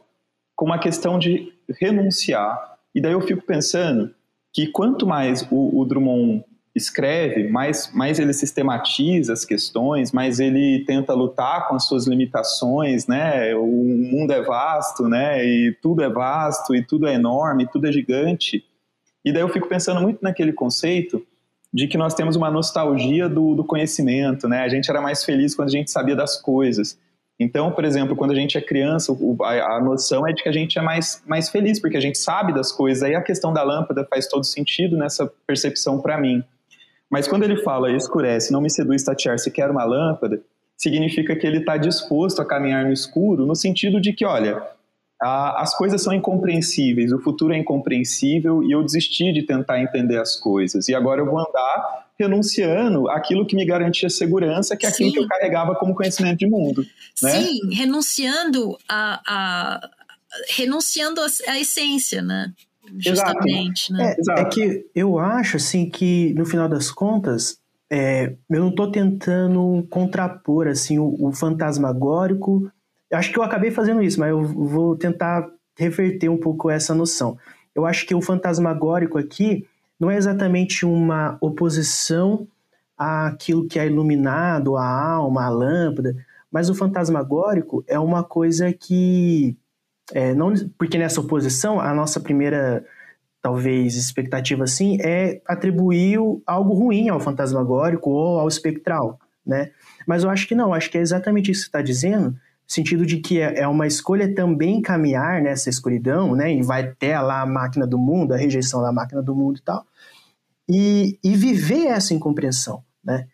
[0.56, 2.78] com uma questão de renunciar.
[2.94, 4.14] E daí eu fico pensando
[4.54, 6.44] que quanto mais o, o Drummond
[6.76, 13.08] escreve, mais, mais ele sistematiza as questões, mais ele tenta lutar com as suas limitações,
[13.08, 13.54] né?
[13.56, 15.44] O mundo é vasto, né?
[15.46, 18.64] E tudo é vasto, e tudo é enorme, tudo é gigante.
[19.26, 21.26] E daí eu fico pensando muito naquele conceito
[21.74, 24.62] de que nós temos uma nostalgia do, do conhecimento, né?
[24.62, 26.98] A gente era mais feliz quando a gente sabia das coisas.
[27.40, 30.78] Então, por exemplo, quando a gente é criança, a, noção é de que a gente
[30.78, 33.02] é mais, mais feliz, porque a gente sabe das coisas.
[33.02, 36.44] Aí a questão da lâmpada faz todo sentido nessa percepção para mim.
[37.10, 40.42] Mas quando ele fala escurece, não me seduz tatear, se quer uma lâmpada,
[40.78, 44.62] significa que ele está disposto a caminhar no escuro, no sentido de que, olha,
[45.22, 50.18] a, as coisas são incompreensíveis, o futuro é incompreensível e eu desisti de tentar entender
[50.18, 50.88] as coisas.
[50.88, 55.16] E agora eu vou andar renunciando aquilo que me garantia segurança, que é aquilo Sim.
[55.16, 56.86] que eu carregava como conhecimento de mundo.
[57.22, 57.32] Né?
[57.32, 59.90] Sim, renunciando a, a
[60.56, 62.54] renunciando a essência, né?
[62.98, 64.16] Justamente, né?
[64.38, 68.92] É, é, que eu acho assim que no final das contas é, eu não estou
[68.92, 72.72] tentando contrapor assim o, o fantasmagórico
[73.12, 77.38] acho que eu acabei fazendo isso, mas eu vou tentar reverter um pouco essa noção.
[77.74, 79.66] Eu acho que o fantasmagórico aqui
[80.00, 82.48] não é exatamente uma oposição
[82.98, 86.16] àquilo que é iluminado, a alma, a lâmpada,
[86.52, 89.56] mas o fantasmagórico é uma coisa que
[90.14, 92.86] é, não porque nessa oposição a nossa primeira
[93.42, 99.72] talvez expectativa assim é atribuir algo ruim ao fantasmagórico ou ao espectral, né?
[100.06, 102.36] Mas eu acho que não, acho que é exatamente isso que está dizendo
[102.70, 106.54] sentido de que é, é uma escolha também caminhar nessa escuridão, né?
[106.54, 109.62] E vai ter lá a máquina do mundo, a rejeição da máquina do mundo e
[109.64, 109.86] tal,
[110.70, 113.28] e, e viver essa incompreensão, né?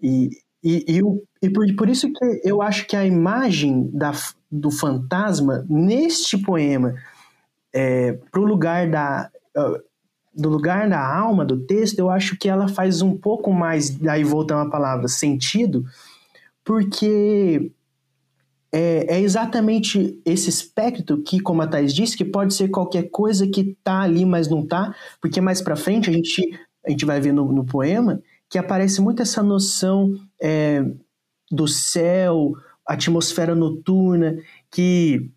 [0.00, 0.30] E,
[0.64, 1.00] e, e,
[1.42, 4.12] e por, por, isso que eu acho que a imagem da,
[4.50, 6.94] do fantasma neste poema
[7.72, 9.30] é, para o lugar da
[10.38, 14.22] do lugar da alma do texto, eu acho que ela faz um pouco mais, daí
[14.22, 15.84] voltando à palavra, sentido,
[16.64, 17.72] porque
[18.70, 23.48] é, é, exatamente esse espectro que, como a Thais disse, que pode ser qualquer coisa
[23.48, 26.42] que está ali, mas não está, porque mais para frente a gente,
[26.86, 30.84] a gente vai ver no, no, poema que aparece muito essa noção é,
[31.50, 32.52] do céu,
[32.88, 34.38] atmosfera noturna,
[34.70, 35.30] que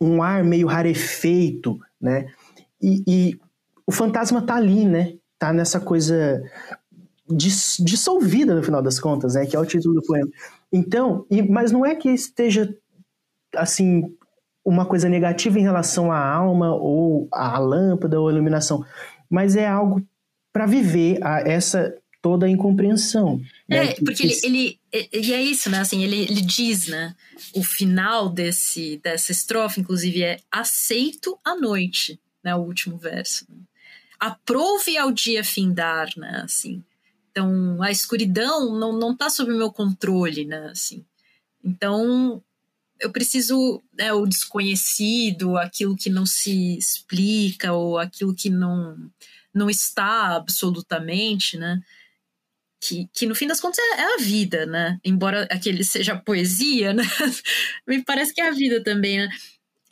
[0.00, 2.32] um ar meio rarefeito, né?
[2.80, 3.40] E, e
[3.86, 5.14] o fantasma está ali, né?
[5.38, 6.42] Tá nessa coisa
[7.28, 9.44] dissolvida no final das contas, né?
[9.44, 10.28] Que é o título do poema.
[10.72, 12.72] Então, e, mas não é que esteja
[13.54, 14.14] assim
[14.64, 18.84] uma coisa negativa em relação à alma ou à lâmpada ou à iluminação,
[19.28, 20.02] mas é algo
[20.52, 23.40] para viver a, essa toda a incompreensão.
[23.68, 23.76] Né?
[23.76, 23.94] É, né?
[24.04, 25.80] porque ele, ele, e é isso, né?
[25.80, 27.14] Assim, ele, ele diz, né?
[27.54, 32.54] O final desse dessa estrofe, inclusive, é aceito a noite, né?
[32.54, 33.46] O último verso.
[33.48, 33.58] Né?
[34.18, 36.42] Aprove ao dia findar, né?
[36.44, 36.82] Assim,
[37.30, 40.70] então, a escuridão não, não tá sob meu controle, né?
[40.70, 41.04] Assim.
[41.62, 42.42] Então,
[43.00, 48.96] eu preciso, né, o desconhecido, aquilo que não se explica, ou aquilo que não,
[49.54, 51.80] não está absolutamente, né?
[52.80, 54.98] Que, que no fim das contas é, é a vida, né?
[55.04, 57.04] Embora aquele seja poesia, né?
[57.86, 59.28] Me parece que é a vida também, né?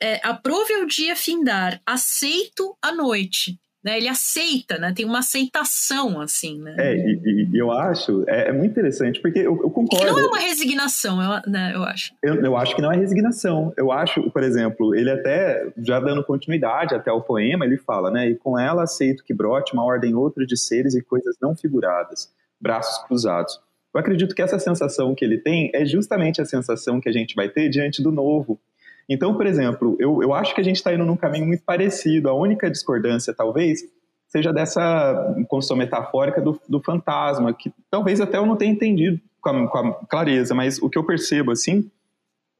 [0.01, 3.99] É, aprove o dia findar, aceito a noite né?
[3.99, 4.93] Ele aceita, né?
[4.93, 6.75] Tem uma aceitação, assim, né?
[6.77, 10.05] É, e, e eu acho, é, é, muito interessante, porque eu, eu concordo.
[10.05, 12.13] Que não é uma resignação, eu, né, eu acho.
[12.21, 13.73] Eu, eu acho que não é resignação.
[13.77, 18.29] Eu acho, por exemplo, ele até, já dando continuidade até o poema, ele fala, né?
[18.29, 22.35] E com ela aceito que brote uma ordem outra de seres e coisas não figuradas,
[22.61, 23.61] braços cruzados.
[23.95, 27.35] Eu acredito que essa sensação que ele tem é justamente a sensação que a gente
[27.35, 28.61] vai ter diante do novo,
[29.09, 32.29] então, por exemplo, eu, eu acho que a gente está indo num caminho muito parecido.
[32.29, 33.81] A única discordância, talvez,
[34.27, 39.51] seja dessa construção metafórica do, do fantasma, que talvez até eu não tenha entendido com
[39.51, 41.89] a, com a, clareza, mas o que eu percebo, assim,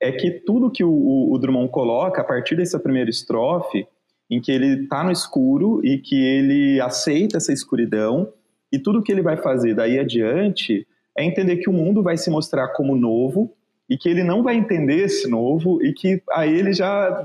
[0.01, 3.87] é que tudo que o, o Drummond coloca a partir dessa primeira estrofe,
[4.31, 8.33] em que ele está no escuro e que ele aceita essa escuridão,
[8.73, 12.31] e tudo que ele vai fazer daí adiante é entender que o mundo vai se
[12.31, 13.57] mostrar como novo,
[13.89, 17.25] e que ele não vai entender esse novo e que a ele já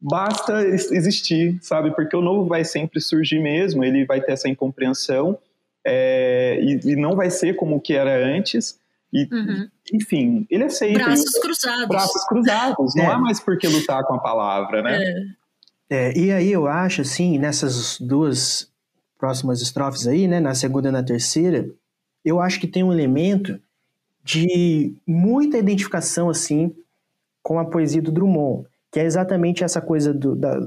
[0.00, 1.90] basta existir, sabe?
[1.94, 5.38] Porque o novo vai sempre surgir mesmo, ele vai ter essa incompreensão
[5.84, 8.78] é, e, e, não vai ser como o que era antes.
[9.12, 9.68] E, uhum.
[9.94, 10.98] Enfim, ele aceita.
[10.98, 11.88] Braços cruzados.
[11.88, 12.94] Braços cruzados.
[12.96, 13.06] Não é.
[13.06, 14.98] há mais por que lutar com a palavra, né?
[15.88, 16.08] É.
[16.08, 16.18] é.
[16.18, 18.68] e aí eu acho, assim, nessas duas
[19.18, 21.68] próximas estrofes aí, né, na segunda e na terceira,
[22.24, 23.58] eu acho que tem um elemento
[24.24, 26.74] de muita identificação assim
[27.42, 30.58] com a poesia do Drummond, que é exatamente essa coisa do, da,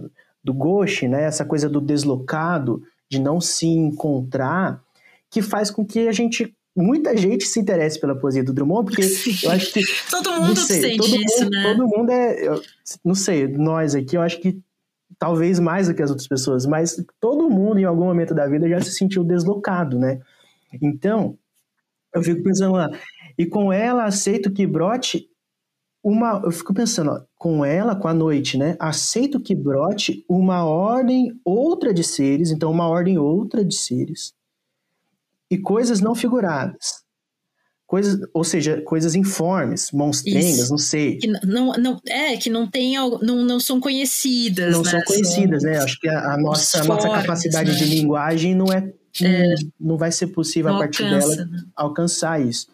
[0.41, 1.23] do gauche, né?
[1.23, 4.81] essa coisa do deslocado, de não se encontrar,
[5.29, 9.01] que faz com que a gente muita gente se interesse pela poesia do Drummond, porque
[9.43, 11.63] eu acho que todo mundo sei, sente todo isso, mundo, né?
[11.63, 12.61] Todo mundo é, eu,
[13.03, 14.57] não sei, nós aqui, eu acho que
[15.19, 18.67] talvez mais do que as outras pessoas, mas todo mundo em algum momento da vida
[18.69, 20.21] já se sentiu deslocado, né?
[20.81, 21.37] Então,
[22.15, 22.89] eu fico pensando lá,
[23.37, 25.29] e com ela aceito que brote
[26.01, 28.77] uma, eu fico pensando, ó, com ela, com a noite, né?
[28.79, 34.33] Aceito que brote uma ordem outra de seres, então uma ordem outra de seres,
[35.51, 37.03] e coisas não figuradas.
[37.89, 41.17] Coisas, ou seja, coisas informes, monstrengas, não sei.
[41.17, 44.91] Que não, não, é, que não tem, não, não são conhecidas, Não né?
[44.91, 45.79] são conhecidas, né?
[45.79, 47.75] Acho que a, a nossa, a nossa fortes, capacidade né?
[47.75, 51.63] de linguagem não é, Não, não vai ser possível a partir alcança, dela né?
[51.75, 52.67] alcançar isso.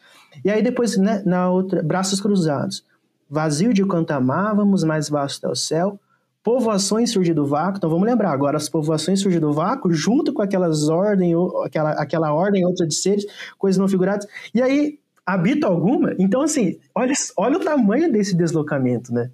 [0.43, 2.83] E aí depois, né, na outra, braços cruzados.
[3.29, 5.97] Vazio de quanto amávamos, mais vasto é o céu.
[6.43, 7.77] Povoações surgem do vácuo.
[7.77, 12.33] Então vamos lembrar agora, as povoações surgem do vácuo, junto com aquelas ordem, aquela, aquela
[12.33, 13.25] ordem outra de seres,
[13.57, 14.27] coisas não figuradas.
[14.53, 16.15] E aí, habita alguma?
[16.19, 19.31] Então, assim, olha, olha o tamanho desse deslocamento, né?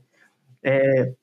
[0.63, 1.13] É,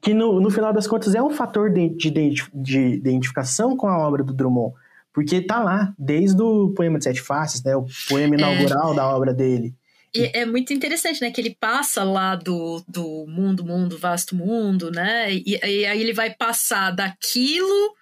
[0.00, 2.10] que no, no final das contas é um fator de, de
[2.54, 4.74] de identificação com a obra do Drummond.
[5.12, 7.74] Porque tá lá, desde o poema de Sete Faces, né?
[7.74, 9.74] O poema inaugural da obra dele.
[10.14, 11.30] E é muito interessante, né?
[11.30, 15.32] Que ele passa lá do, do mundo, mundo, vasto mundo, né?
[15.32, 17.94] E, e aí ele vai passar daquilo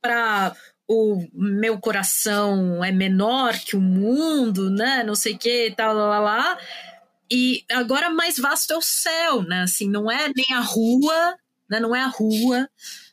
[0.00, 0.54] para
[0.88, 5.04] o meu coração é menor que o mundo, né?
[5.04, 6.58] Não sei o que, tal, lá, lá, lá.
[7.30, 9.62] E agora mais vasto é o céu, né?
[9.62, 11.36] Assim, não é nem a rua,
[11.68, 11.78] né?
[11.78, 12.66] Não é a rua,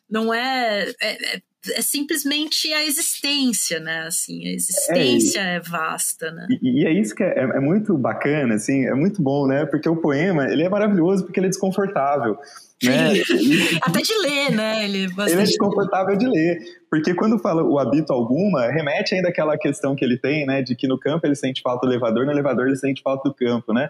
[0.10, 1.42] não é, é, é-
[1.74, 4.04] é simplesmente a existência, né?
[4.08, 6.48] Assim, a existência é, vasta, né?
[6.62, 9.66] E, e é isso que é, é muito bacana, assim, é muito bom, né?
[9.66, 12.38] Porque o poema, ele é maravilhoso porque ele é desconfortável,
[12.84, 13.14] né?
[13.82, 14.84] Até de ler, né?
[14.84, 16.60] Ele, é Ele é desconfortável de ler,
[16.90, 20.76] porque quando fala o habito alguma, remete ainda àquela questão que ele tem, né, de
[20.76, 23.74] que no campo ele sente falta do elevador, no elevador ele sente falta do campo,
[23.74, 23.90] né?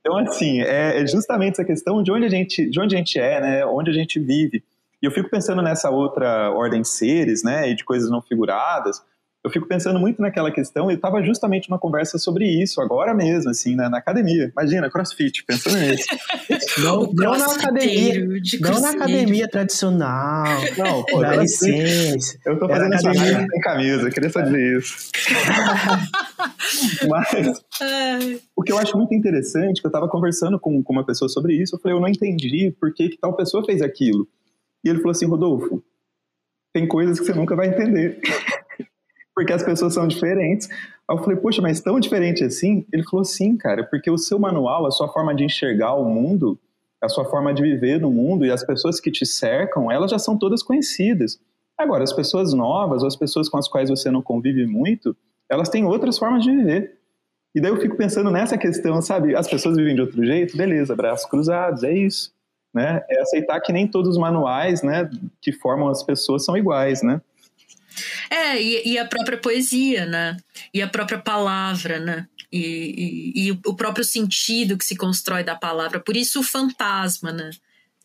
[0.00, 3.18] Então, assim, é, é justamente essa questão de onde a gente, de onde a gente
[3.18, 4.62] é, né, onde a gente vive.
[5.02, 9.02] E eu fico pensando nessa outra ordem de seres, né, e de coisas não figuradas.
[9.44, 13.50] Eu fico pensando muito naquela questão, e estava justamente numa conversa sobre isso, agora mesmo,
[13.50, 14.50] assim, né, na academia.
[14.56, 16.06] Imagina, crossfit, pensando nisso.
[16.82, 18.26] Não, não na academia.
[18.60, 20.46] Não na academia tradicional.
[20.76, 22.38] Não, pô, Dá licença.
[22.44, 23.46] eu tô fazendo essa academia.
[23.50, 25.10] sem camisa, queria só dizer isso.
[27.08, 27.64] Mas
[28.56, 31.54] o que eu acho muito interessante, que eu estava conversando com, com uma pessoa sobre
[31.54, 34.26] isso, eu falei, eu não entendi por que, que tal pessoa fez aquilo.
[34.84, 35.82] E ele falou assim, Rodolfo,
[36.72, 38.20] tem coisas que você nunca vai entender.
[39.34, 40.68] Porque as pessoas são diferentes.
[41.08, 42.86] Aí eu falei, poxa, mas tão diferente assim?
[42.92, 46.58] Ele falou, sim, cara, porque o seu manual, a sua forma de enxergar o mundo,
[47.02, 50.18] a sua forma de viver no mundo e as pessoas que te cercam, elas já
[50.18, 51.38] são todas conhecidas.
[51.76, 55.16] Agora, as pessoas novas, as pessoas com as quais você não convive muito,
[55.50, 56.98] elas têm outras formas de viver.
[57.54, 59.36] E daí eu fico pensando nessa questão, sabe?
[59.36, 62.32] As pessoas vivem de outro jeito, beleza, braços cruzados, é isso.
[62.72, 63.00] Né?
[63.08, 65.08] É aceitar que nem todos os manuais né,
[65.40, 67.20] que formam as pessoas são iguais, né?
[68.30, 70.36] É, e, e a própria poesia, né?
[70.72, 72.26] E a própria palavra, né?
[72.52, 75.98] E, e- e o próprio sentido que se constrói da palavra.
[76.00, 77.50] Por isso o fantasma, né?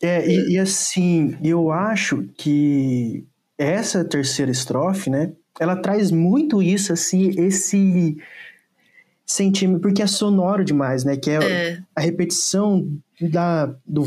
[0.02, 3.24] É, e, e assim, eu acho que
[3.58, 5.32] essa terceira estrofe, né?
[5.58, 8.16] Ela traz muito isso, assim, esse
[9.26, 11.16] sentimento, porque é sonoro demais, né?
[11.16, 12.88] Que é, É, a repetição
[13.20, 14.02] da, do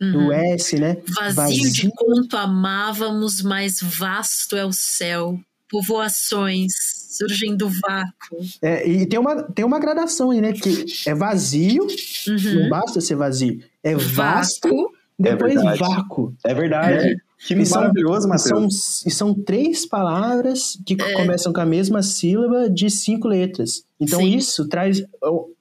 [0.00, 0.32] Do uhum.
[0.32, 0.96] S, né?
[1.34, 5.38] Vazio, de quanto amávamos, mais vasto é o céu.
[5.70, 6.72] Povoações
[7.10, 8.38] surgem do vácuo.
[8.62, 10.52] É, e tem uma, tem uma gradação aí, né?
[10.52, 11.86] Que é vazio,
[12.26, 12.68] não Uhum.
[12.68, 13.60] basta ser vazio.
[13.82, 14.92] É vasto, Vácuo.
[15.18, 15.78] depois verdade.
[15.80, 16.34] vácuo.
[16.44, 17.16] É verdade.
[17.46, 19.06] Que E são- maravilhoso, são, Matheus.
[19.06, 21.12] e são três palavras que É.
[21.14, 23.82] começam com a mesma sílaba de cinco letras.
[24.00, 24.36] Então Sim.
[24.36, 25.02] isso traz.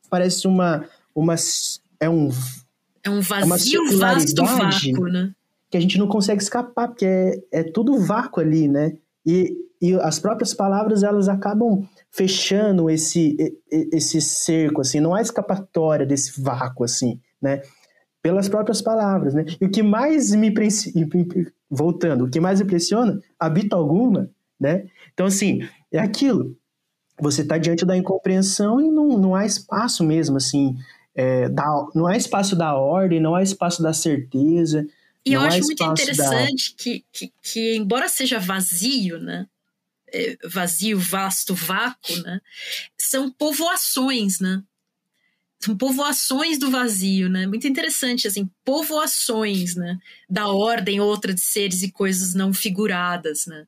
[0.09, 0.85] Parece uma.
[1.15, 1.35] uma
[1.99, 2.29] é um.
[3.07, 5.31] É um uma vazio, vasto vácuo, né?
[5.69, 8.97] que a gente não consegue escapar, porque é, é tudo vácuo ali, né?
[9.25, 13.35] E, e as próprias palavras elas acabam fechando esse,
[13.69, 17.61] esse cerco, assim, não há escapatória desse vácuo, assim, né?
[18.21, 19.45] Pelas próprias palavras, né?
[19.59, 20.53] E o que mais me
[21.69, 24.29] voltando, o que mais impressiona, habita alguma,
[24.59, 24.85] né?
[25.13, 26.55] Então, assim, é aquilo.
[27.19, 30.77] Você está diante da incompreensão e não, não há espaço mesmo, assim,
[31.17, 34.87] é, da, não há espaço da ordem, não há espaço da certeza,
[35.25, 39.47] E eu há acho muito interessante que, que, que, embora seja vazio, né?
[40.11, 42.41] é, Vazio, vasto, vácuo, né?
[42.97, 44.63] São povoações, né?
[45.59, 47.47] São povoações do vazio, né?
[47.47, 49.97] Muito interessante, assim, povoações, né?
[50.29, 53.67] Da ordem outra de seres e coisas não figuradas, né?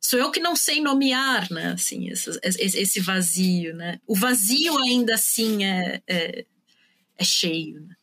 [0.00, 1.72] Sou eu que não sei nomear, né?
[1.72, 4.00] Assim, esse, esse esse vazio, né?
[4.06, 6.44] O vazio ainda assim é, é,
[7.22, 7.94] é cheio, né?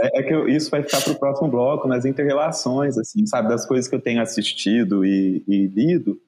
[0.00, 3.48] É, é que eu- isso vai ficar para o próximo bloco, nas interrelações, assim, sabe,
[3.48, 6.18] das coisas que eu tenho assistido e, e lido,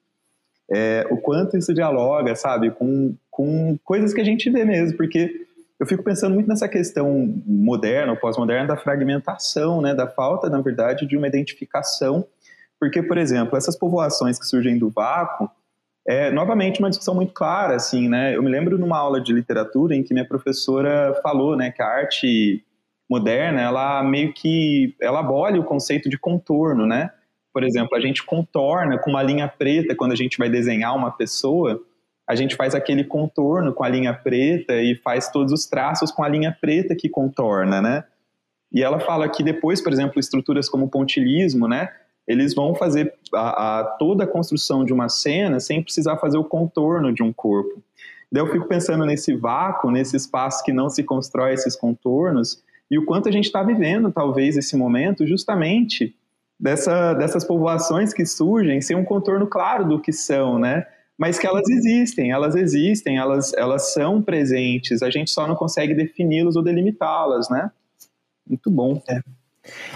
[0.71, 5.47] é, o quanto isso dialoga, sabe, com, com coisas que a gente vê mesmo, porque
[5.79, 11.07] eu fico pensando muito nessa questão moderna pós-moderna da fragmentação, né, da falta, na verdade,
[11.07, 12.27] de uma identificação,
[12.81, 15.49] porque, por exemplo, essas povoações que surgem do vácuo,
[16.07, 18.37] é novamente uma discussão muito clara, assim, né?
[18.37, 21.87] Eu me lembro numa aula de literatura em que minha professora falou, né, que a
[21.87, 22.65] arte
[23.11, 27.11] moderna, ela meio que ela abole o conceito de contorno, né?
[27.53, 31.11] Por exemplo, a gente contorna com uma linha preta quando a gente vai desenhar uma
[31.11, 31.81] pessoa,
[32.29, 36.23] a gente faz aquele contorno com a linha preta e faz todos os traços com
[36.23, 38.05] a linha preta que contorna, né?
[38.73, 41.89] E ela fala que depois, por exemplo, estruturas como o pontilismo, né?
[42.27, 46.45] Eles vão fazer a, a, toda a construção de uma cena sem precisar fazer o
[46.45, 47.83] contorno de um corpo.
[48.31, 52.99] Daí eu fico pensando nesse vácuo, nesse espaço que não se constrói esses contornos, e
[52.99, 56.15] o quanto a gente está vivendo, talvez, esse momento, justamente
[56.59, 60.87] dessa, dessas povoações que surgem sem um contorno claro do que são, né?
[61.19, 65.95] Mas que elas existem, elas existem, elas, elas são presentes, a gente só não consegue
[65.95, 67.71] defini-las ou delimitá-las, né?
[68.47, 69.03] Muito bom.
[69.09, 69.21] É.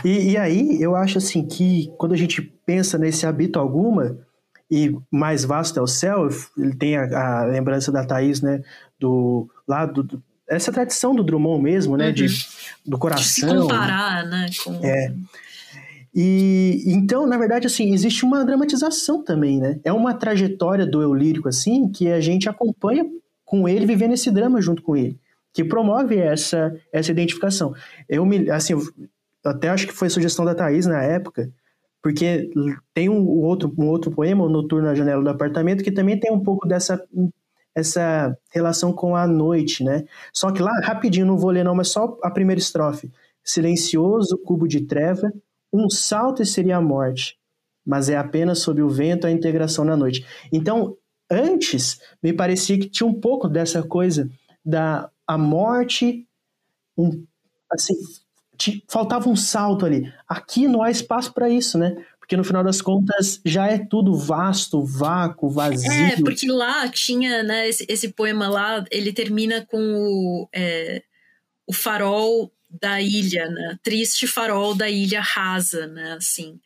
[0.05, 4.19] E, e, aí, eu acho assim que quando a gente pensa nesse habito alguma,
[4.71, 8.63] e mais vasto é o céu, ele tem a, a lembrança da Thaís, né,
[8.99, 12.13] do lado do, essa tradição do Drummond mesmo, né, uhum.
[12.13, 12.27] de,
[12.87, 13.25] do coração.
[13.25, 14.75] De se comparar, né, com...
[14.85, 15.15] É.
[16.13, 19.79] E então, na verdade, assim, existe uma dramatização também, né?
[19.85, 23.07] É uma trajetória do eu lírico, assim, que a gente acompanha
[23.45, 25.17] com ele, vivendo esse drama junto com ele,
[25.53, 27.75] que promove essa, essa identificação.
[28.09, 28.83] Eu me, assim, eu
[29.45, 31.51] até acho que foi sugestão da Thaís na época,
[32.03, 32.51] porque
[32.95, 36.33] tem um outro, um outro poema, o Noturno na Janela do Apartamento, que também tem
[36.33, 37.03] um pouco dessa
[37.75, 40.05] essa relação com a noite, né?
[40.33, 43.11] Só que lá, rapidinho, não vou ler não, mas só a primeira estrofe.
[43.45, 45.33] Silencioso cubo de treva,
[45.73, 47.39] um salto e seria a morte,
[47.87, 50.27] mas é apenas sob o vento a integração na noite.
[50.53, 50.97] Então,
[51.31, 54.29] antes, me parecia que tinha um pouco dessa coisa
[54.65, 56.27] da a morte,
[56.99, 57.25] um,
[57.71, 57.95] assim,
[58.61, 60.13] te, faltava um salto ali.
[60.29, 61.97] Aqui não há espaço para isso, né?
[62.19, 65.91] Porque no final das contas já é tudo vasto, vácuo, vazio.
[65.91, 71.03] É, porque lá tinha, né, esse, esse poema lá, ele termina com o, é,
[71.67, 73.79] o farol da ilha, né?
[73.83, 76.13] Triste farol da ilha rasa, né?
[76.13, 76.61] Assim,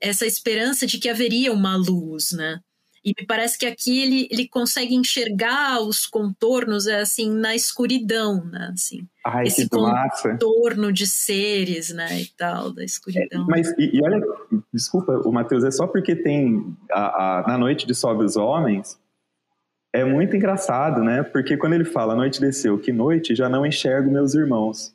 [0.00, 2.60] essa esperança de que haveria uma luz, né?
[3.02, 8.44] E me parece que aqui ele, ele consegue enxergar os contornos é, assim na escuridão,
[8.44, 8.70] né?
[8.74, 12.20] Assim, Ai, esse contorno de seres, né?
[12.20, 13.42] E tal da escuridão.
[13.42, 14.20] É, mas e, e, olha,
[14.72, 18.98] desculpa, o Matheus é só porque tem a, a, na noite de sobe os homens
[19.92, 21.22] é muito engraçado, né?
[21.22, 24.94] Porque quando ele fala noite desceu, que noite já não enxergo meus irmãos.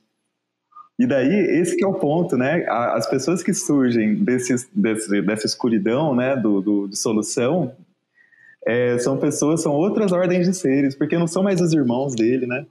[0.98, 2.66] E daí, esse que é o ponto, né?
[2.70, 7.76] As pessoas que surgem desse, desse dessa escuridão, né, do, do de solução,
[8.66, 12.46] é, são pessoas, são outras ordens de seres, porque não são mais os irmãos dele,
[12.46, 12.66] né?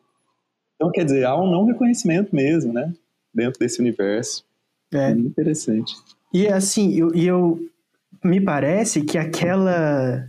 [0.75, 2.93] Então, quer dizer, há um não reconhecimento mesmo, né?
[3.33, 4.45] Dentro desse universo.
[4.93, 5.15] É.
[5.15, 5.95] Muito interessante.
[6.33, 7.61] E assim, eu, eu
[8.23, 10.29] me parece que aquela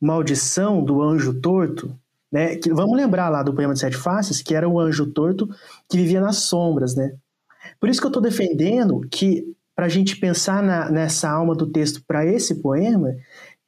[0.00, 1.94] maldição do anjo torto
[2.32, 2.56] né?
[2.56, 5.46] Que, vamos lembrar lá do poema de Sete Faces, que era o anjo torto
[5.88, 7.12] que vivia nas sombras, né?
[7.78, 9.44] Por isso que eu estou defendendo que,
[9.76, 13.14] para a gente pensar na, nessa alma do texto para esse poema,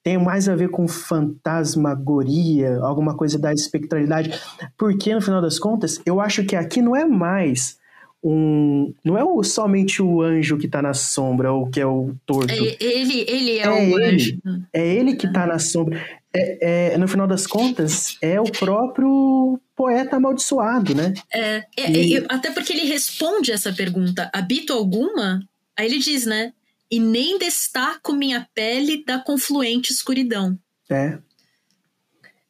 [0.05, 4.39] tem mais a ver com fantasmagoria, alguma coisa da espectralidade.
[4.77, 7.79] Porque, no final das contas, eu acho que aqui não é mais
[8.23, 8.93] um.
[9.03, 12.53] Não é o, somente o anjo que está na sombra, ou que é o torto.
[12.53, 14.39] É, ele, ele é, é o ele, anjo.
[14.73, 15.99] É ele que está na sombra
[16.35, 21.15] é, é, no final das contas, é o próprio poeta amaldiçoado, né?
[21.33, 22.27] É, é e...
[22.29, 25.41] até porque ele responde essa pergunta: habito alguma?
[25.77, 26.53] Aí ele diz, né?
[26.95, 30.57] E nem destaco minha pele da confluente escuridão.
[30.89, 31.19] É.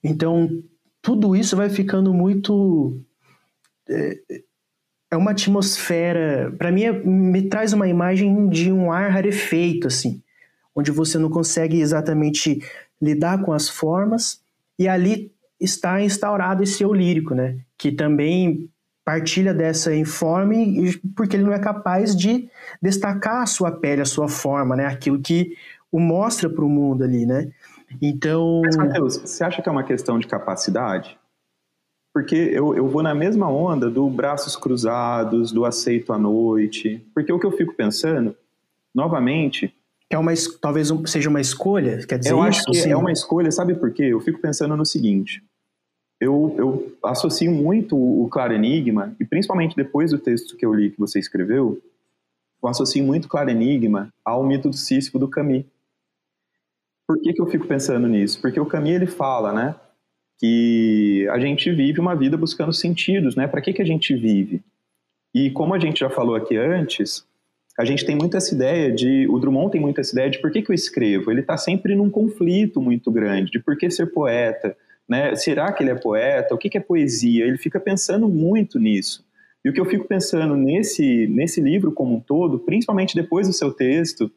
[0.03, 0.63] Então,
[1.01, 3.01] tudo isso vai ficando muito.
[3.89, 4.21] É,
[5.13, 6.55] é uma atmosfera.
[6.59, 10.23] Para mim, é, me traz uma imagem de um ar rarefeito, assim,
[10.75, 12.63] onde você não consegue exatamente
[13.01, 14.43] lidar com as formas,
[14.79, 17.61] e ali está instaurado esse eu lírico, né?
[17.79, 18.69] Que também
[19.05, 22.49] partilha dessa informe porque ele não é capaz de
[22.81, 24.87] destacar a sua pele, a sua forma, né?
[24.87, 25.57] Aquilo que
[25.93, 27.51] o mostra para o mundo ali, né?
[28.01, 28.63] Então...
[28.65, 31.19] Mas, Matheus, você acha que é uma questão de capacidade?
[32.13, 37.05] Porque eu, eu vou na mesma onda do braços cruzados, do aceito à noite.
[37.13, 38.37] Porque o que eu fico pensando,
[38.95, 39.75] novamente,
[40.09, 43.75] é uma, talvez seja uma escolha, quer dizer Eu acho que é uma escolha, sabe
[43.75, 44.05] por quê?
[44.05, 45.43] Eu fico pensando no seguinte,
[46.21, 50.91] eu, eu associo muito o Claro Enigma, e principalmente depois do texto que eu li
[50.91, 51.81] que você escreveu,
[52.63, 55.65] eu associo muito Claro Enigma ao mito do Sísifo do Camus.
[57.07, 58.41] Por que, que eu fico pensando nisso?
[58.41, 59.75] Porque o Camus ele fala, né,
[60.39, 63.47] que a gente vive uma vida buscando sentidos, né?
[63.47, 64.63] Para que, que a gente vive?
[65.35, 67.27] E como a gente já falou aqui antes,
[67.79, 69.27] a gente tem muito essa ideia de.
[69.29, 71.31] O Drummond tem muito essa ideia de por que, que eu escrevo.
[71.31, 74.77] Ele está sempre num conflito muito grande de por que ser poeta.
[75.09, 75.35] Né?
[75.37, 76.55] Será que ele é poeta?
[76.55, 77.45] O que, é poesia?
[77.45, 79.25] Ele fica pensando muito nisso.
[79.65, 83.53] E o que eu fico pensando nesse, nesse livro como um todo, principalmente depois do
[83.53, 84.31] seu texto,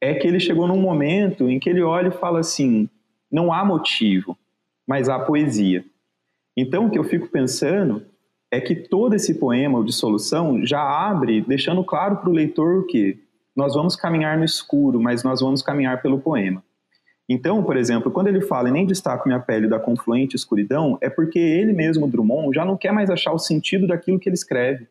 [0.00, 2.88] é que ele chegou num momento em que ele olha e fala assim:
[3.30, 4.36] não há motivo,
[4.86, 5.84] mas há poesia.
[6.56, 8.04] Então, o que eu fico pensando
[8.50, 13.18] é que todo esse poema de solução já abre, deixando claro para o leitor que
[13.54, 16.62] nós vamos caminhar no escuro, mas nós vamos caminhar pelo poema.
[17.32, 21.08] Então, por exemplo, quando ele fala e nem destaco minha pele da confluente escuridão, é
[21.08, 24.88] porque ele mesmo, Drummond, já não quer mais achar o sentido daquilo que ele escreve.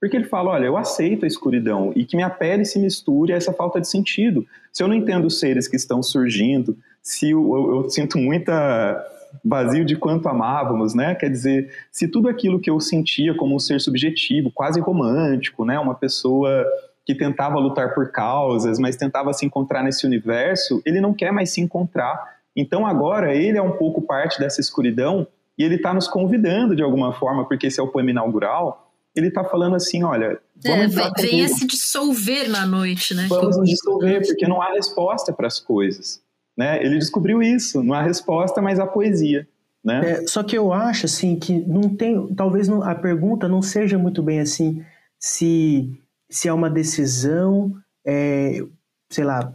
[0.00, 3.36] Porque ele fala, olha, eu aceito a escuridão e que minha pele se misture a
[3.36, 4.44] essa falta de sentido.
[4.72, 9.00] Se eu não entendo os seres que estão surgindo, se eu, eu, eu sinto muita
[9.44, 11.14] vazio de quanto amávamos, né?
[11.14, 15.78] Quer dizer, se tudo aquilo que eu sentia como um ser subjetivo, quase romântico, né?
[15.78, 16.66] Uma pessoa
[17.06, 21.50] que tentava lutar por causas, mas tentava se encontrar nesse universo, ele não quer mais
[21.50, 22.36] se encontrar.
[22.54, 25.24] Então agora ele é um pouco parte dessa escuridão
[25.56, 29.28] e ele está nos convidando de alguma forma, porque esse é o poema inaugural, ele
[29.28, 33.26] está falando assim, olha, vamos é, venha se dissolver na noite, né?
[33.28, 36.20] Vamos nos dissolver, porque não há resposta para as coisas.
[36.56, 36.84] Né?
[36.84, 39.48] Ele descobriu isso, não há resposta, mas há poesia.
[39.82, 40.10] Né?
[40.10, 43.96] É, só que eu acho assim que não tem, talvez não, a pergunta não seja
[43.96, 44.84] muito bem assim
[45.18, 45.98] se
[46.28, 47.74] se é uma decisão,
[48.04, 48.64] é,
[49.10, 49.52] sei lá,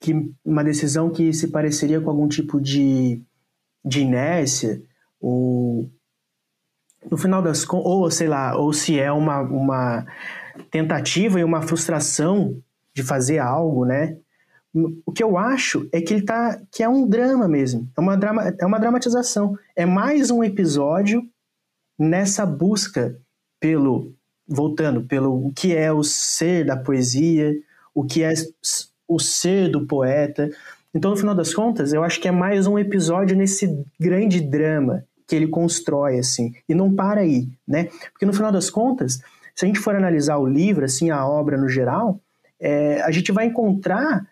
[0.00, 3.22] que uma decisão que se pareceria com algum tipo de,
[3.84, 4.82] de inércia
[5.20, 5.90] ou
[7.10, 10.06] no final das contas, ou sei lá, ou se é uma, uma
[10.70, 12.60] tentativa e uma frustração
[12.94, 14.18] de fazer algo, né?
[15.04, 16.58] O que eu acho é que ele tá.
[16.70, 17.90] que é um drama mesmo.
[17.96, 19.58] É uma, drama, é uma dramatização.
[19.76, 21.22] É mais um episódio
[21.98, 23.20] nessa busca
[23.60, 24.14] pelo.
[24.54, 27.52] Voltando, pelo o que é o ser da poesia,
[27.94, 28.32] o que é
[29.08, 30.50] o ser do poeta.
[30.94, 35.04] Então, no final das contas, eu acho que é mais um episódio nesse grande drama
[35.26, 36.52] que ele constrói, assim.
[36.68, 37.88] E não para aí, né?
[38.12, 39.22] Porque no final das contas,
[39.54, 42.20] se a gente for analisar o livro, assim, a obra no geral,
[42.60, 44.26] é, a gente vai encontrar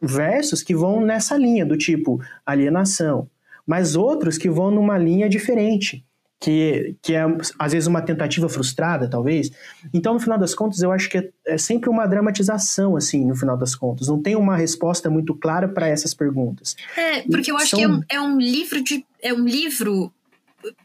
[0.00, 3.28] versos que vão nessa linha, do tipo alienação,
[3.66, 6.05] mas outros que vão numa linha diferente,
[6.40, 7.24] que, que é
[7.58, 9.50] às vezes uma tentativa frustrada, talvez.
[9.92, 13.34] Então, no final das contas, eu acho que é, é sempre uma dramatização, assim, no
[13.34, 14.08] final das contas.
[14.08, 16.76] Não tem uma resposta muito clara para essas perguntas.
[16.96, 17.78] É, porque eu acho São...
[17.78, 19.04] que é um, é um livro de.
[19.22, 20.12] É um livro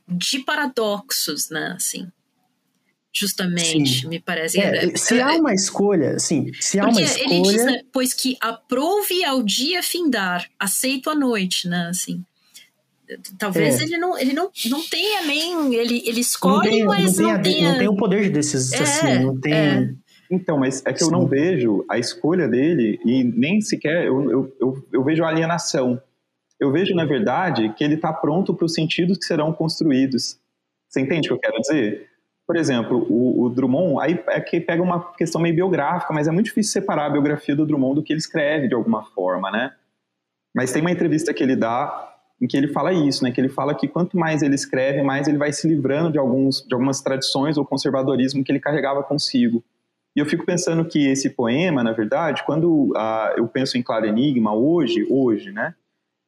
[0.07, 1.73] de paradoxos, né?
[1.75, 2.07] Assim
[3.13, 4.07] justamente, sim.
[4.07, 4.59] me parece.
[4.59, 7.23] É, é, se há uma escolha, sim, se há uma escolha...
[7.23, 12.23] ele diz, né, pois que aprove ao dia findar, aceito à noite, né, assim.
[13.37, 13.83] Talvez é.
[13.83, 17.41] ele não, ele não, não tenha nem, ele, ele escolhe, não tem, mas não, não
[17.41, 17.71] tenha...
[17.71, 19.53] Não tem o poder de decisão, é, assim, não tem...
[19.53, 19.89] É.
[20.29, 24.55] Então, mas é que eu não vejo a escolha dele e nem sequer eu, eu,
[24.61, 26.01] eu, eu vejo a alienação.
[26.57, 30.39] Eu vejo, na verdade, que ele está pronto para os sentidos que serão construídos.
[30.87, 32.11] Você entende o que eu quero dizer?
[32.51, 36.31] por exemplo, o, o, Drummond, aí é que pega uma questão meio biográfica, mas é
[36.31, 39.73] muito difícil separar a biografia do Drummond do que ele escreve de alguma forma, né?
[40.53, 42.10] Mas tem uma entrevista que ele dá
[42.41, 43.31] em que ele fala isso, né?
[43.31, 46.65] Que ele fala que quanto mais ele escreve, mais ele vai se livrando de alguns
[46.67, 49.63] de algumas tradições ou conservadorismo que ele carregava consigo.
[50.15, 54.05] E eu fico pensando que esse poema, na verdade, quando uh, eu penso em Claro
[54.05, 55.73] Enigma hoje, hoje, né?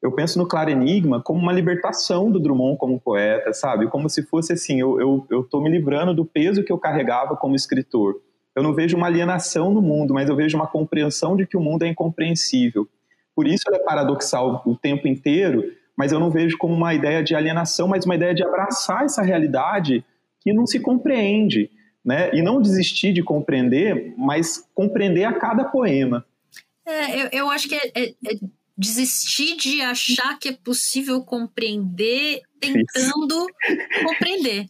[0.03, 3.87] eu penso no Claro Enigma como uma libertação do Drummond como poeta, sabe?
[3.87, 7.37] Como se fosse assim, eu, eu, eu tô me livrando do peso que eu carregava
[7.37, 8.19] como escritor.
[8.53, 11.61] Eu não vejo uma alienação no mundo, mas eu vejo uma compreensão de que o
[11.61, 12.85] mundo é incompreensível.
[13.33, 15.63] Por isso ele é paradoxal o tempo inteiro,
[15.97, 19.21] mas eu não vejo como uma ideia de alienação, mas uma ideia de abraçar essa
[19.21, 20.03] realidade
[20.41, 21.69] que não se compreende,
[22.03, 22.33] né?
[22.33, 26.25] E não desistir de compreender, mas compreender a cada poema.
[26.85, 28.13] É, eu, eu acho que é, é, é
[28.77, 34.03] desistir de achar que é possível compreender tentando Isso.
[34.03, 34.65] compreender.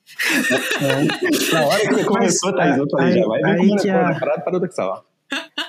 [0.82, 1.54] É.
[1.54, 4.20] Na hora que você começou, Thaís, eu falei, já vai ver como que a...
[4.20, 5.06] parada paradoxal.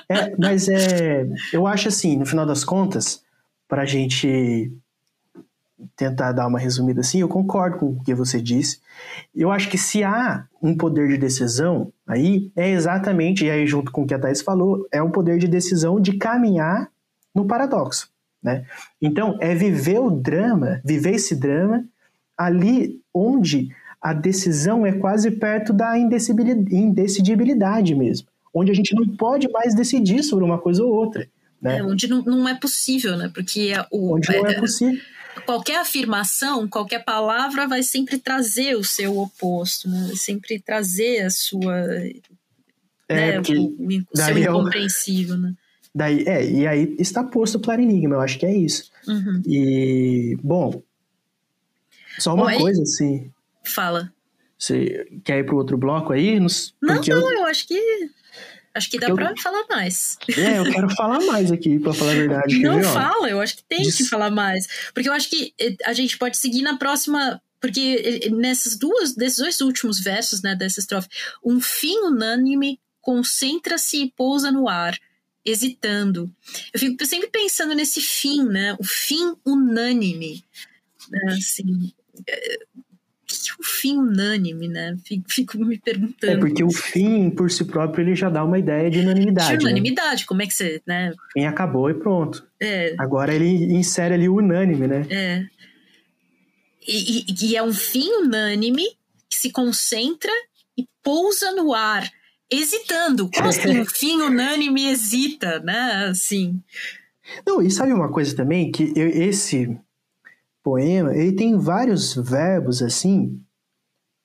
[0.09, 3.23] É, mas é, eu acho assim, no final das contas,
[3.67, 4.71] para a gente
[5.95, 8.79] tentar dar uma resumida assim, eu concordo com o que você disse.
[9.35, 13.91] Eu acho que se há um poder de decisão aí, é exatamente, e aí junto
[13.91, 16.89] com o que a Thais falou, é um poder de decisão de caminhar
[17.33, 18.09] no paradoxo.
[18.41, 18.65] Né?
[19.01, 21.83] Então, é viver o drama, viver esse drama
[22.37, 23.69] ali onde
[24.01, 30.21] a decisão é quase perto da indecidibilidade mesmo, onde a gente não pode mais decidir
[30.21, 31.27] sobre uma coisa ou outra.
[31.59, 31.79] Né?
[31.79, 33.31] É, onde não, não é possível, né?
[33.33, 35.01] Porque é o, onde não é, é possível.
[35.45, 40.11] Qualquer afirmação, qualquer palavra vai sempre trazer o seu oposto, né?
[40.15, 41.75] Sempre trazer a sua.
[43.07, 43.39] É, né?
[43.39, 45.53] o, o seu incompreensível, né?
[45.93, 48.91] Daí, é, e aí está posto para enigma, eu acho que é isso.
[49.07, 49.41] Uhum.
[49.45, 50.83] E, bom,
[52.19, 53.31] só uma bom, coisa, assim.
[53.63, 54.11] Fala.
[54.57, 56.39] Você quer ir pro outro bloco aí?
[56.39, 56.73] Nos...
[56.81, 57.31] Não, não, eu...
[57.39, 58.09] eu acho que
[58.75, 59.15] Acho que dá eu...
[59.15, 60.17] pra falar mais.
[60.37, 62.59] É, eu quero falar mais aqui, pra falar a verdade.
[62.59, 64.67] Não fala, eu acho que tem que falar mais.
[64.93, 67.41] Porque eu acho que eh, a gente pode seguir na próxima.
[67.61, 71.07] Porque nessas duas, desses dois últimos versos, né, dessa estrofe,
[71.43, 74.99] um fim unânime concentra-se e pousa no ar,
[75.43, 76.29] hesitando.
[76.73, 78.75] Eu fico sempre pensando nesse fim, né?
[78.77, 80.43] O fim unânime.
[81.09, 81.93] Né, assim,
[82.27, 82.59] eh,
[83.53, 84.97] o fim unânime, né?
[85.03, 86.33] Fico, fico, me perguntando.
[86.33, 89.57] É porque o fim, por si próprio, ele já dá uma ideia de unanimidade.
[89.57, 89.71] De né?
[89.71, 90.27] unanimidade, né?
[90.27, 91.13] como é que você, né?
[91.33, 92.45] Fim acabou e pronto.
[92.59, 92.95] É.
[92.97, 95.05] Agora ele insere ali o unânime, né?
[95.09, 95.45] É.
[96.87, 98.85] E, e, e é um fim unânime
[99.29, 100.31] que se concentra
[100.77, 102.09] e pousa no ar,
[102.51, 103.29] hesitando.
[103.33, 106.07] Como assim, um fim unânime hesita, né?
[106.09, 106.61] Assim.
[107.45, 108.71] Não, e sabe uma coisa também?
[108.71, 109.77] Que eu, esse
[110.65, 113.39] poema, ele tem vários verbos assim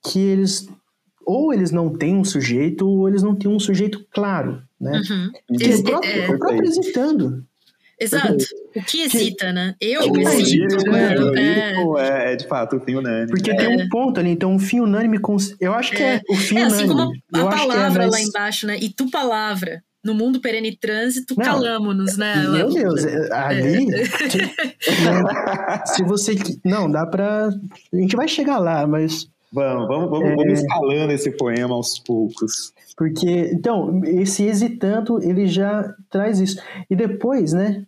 [0.02, 0.66] que eles
[1.26, 5.02] ou eles não têm um sujeito ou eles não têm um sujeito claro, né?
[5.10, 5.58] Uhum.
[5.58, 7.46] Que é, próprio, é, o próprio hesitando.
[8.00, 8.42] Exato.
[8.74, 9.74] O que hesita, que, né?
[9.78, 10.90] Eu é hesito.
[10.90, 11.14] Né?
[11.36, 13.28] É, é, é, de fato o fim unânime.
[13.28, 15.20] Porque tem um ponto ali, então um fim unânime.
[15.60, 17.22] Eu acho que é, o fim é, assim unânime.
[17.30, 18.12] Como a, a palavra mais...
[18.12, 18.78] lá embaixo, né?
[18.80, 22.46] E tu palavra no mundo perene trânsito, calamos-nos, né?
[22.48, 23.86] Meu Deus, é, ali.
[25.86, 26.34] se você.
[26.64, 27.48] Não, dá pra.
[27.92, 29.28] A gente vai chegar lá, mas.
[29.52, 30.36] Vamos, vamos, vamos, é...
[30.36, 32.72] vamos escalando esse poema aos poucos.
[32.96, 36.62] Porque, então, esse hesitando, ele já traz isso.
[36.88, 37.84] E depois, né?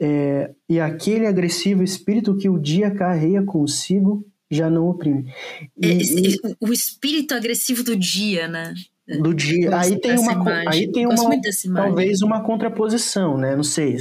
[0.00, 5.32] É, e aquele agressivo espírito que o dia carrega consigo já não oprime.
[5.76, 6.40] E, e...
[6.60, 8.74] O espírito agressivo do dia, né?
[9.18, 9.76] Do dia.
[9.76, 11.40] Aí tem uma, aí tem uma,
[11.74, 13.56] talvez uma contraposição, né?
[13.56, 13.96] Não sei.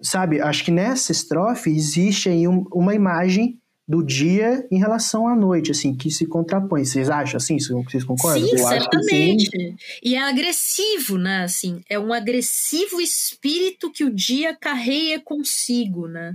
[0.00, 5.36] Sabe, acho que nessa estrofe existe aí um, uma imagem do dia em relação à
[5.36, 6.84] noite, assim, que se contrapõe.
[6.84, 7.58] Vocês acham assim?
[7.58, 8.42] Vocês concordam?
[8.42, 9.50] Sim, Eu certamente.
[9.50, 9.76] Sim.
[10.02, 11.44] E é agressivo, né?
[11.44, 16.34] Assim, é um agressivo espírito que o dia carrega consigo, né?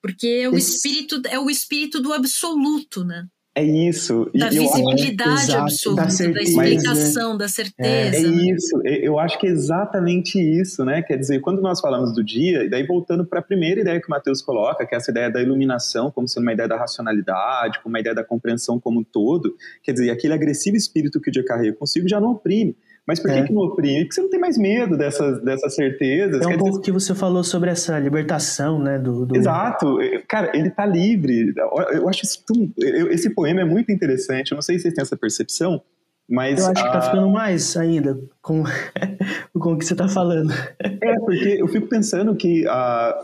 [0.00, 0.76] Porque o Esse...
[0.76, 3.26] espírito é o espírito do absoluto, né?
[3.56, 4.30] É isso.
[4.34, 8.16] Da e visibilidade acho, absoluta, da, certeza, da explicação, mas, da certeza.
[8.16, 8.82] É, é isso.
[8.84, 11.00] Eu acho que é exatamente isso, né?
[11.00, 14.08] Quer dizer, quando nós falamos do dia, e daí voltando para a primeira ideia que
[14.08, 17.80] o Mateus coloca, que é essa ideia da iluminação como sendo uma ideia da racionalidade,
[17.82, 21.32] como uma ideia da compreensão como um todo, quer dizer, aquele agressivo espírito que o
[21.32, 22.76] dia carrega consigo já não oprime.
[23.06, 23.42] Mas por que, é.
[23.44, 24.00] que não oprime?
[24.00, 26.42] Porque você não tem mais medo dessas, dessas certezas.
[26.42, 26.82] É um pouco dizer...
[26.82, 28.98] que você falou sobre essa libertação, né?
[28.98, 29.36] Do, do...
[29.36, 29.98] Exato.
[30.26, 31.54] Cara, ele tá livre.
[31.92, 32.68] Eu acho isso tão...
[33.10, 34.50] Esse poema é muito interessante.
[34.50, 35.80] Eu não sei se vocês têm essa percepção,
[36.28, 36.58] mas...
[36.58, 38.64] Eu acho que tá ficando mais ainda com,
[39.56, 40.52] com o que você tá falando.
[40.80, 42.64] É, porque eu fico pensando que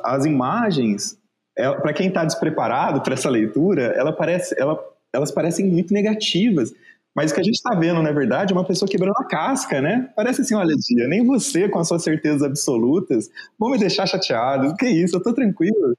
[0.04, 1.18] as imagens,
[1.58, 4.78] é, para quem está despreparado para essa leitura, ela parece, ela,
[5.12, 6.72] elas parecem muito negativas.
[7.14, 9.80] Mas o que a gente está vendo, na verdade, é uma pessoa quebrando a casca,
[9.82, 10.10] né?
[10.16, 14.74] Parece assim, olha, Dia, nem você, com as suas certezas absolutas, vão me deixar chateado.
[14.76, 15.16] Que é isso?
[15.16, 15.94] Eu tô tranquilo.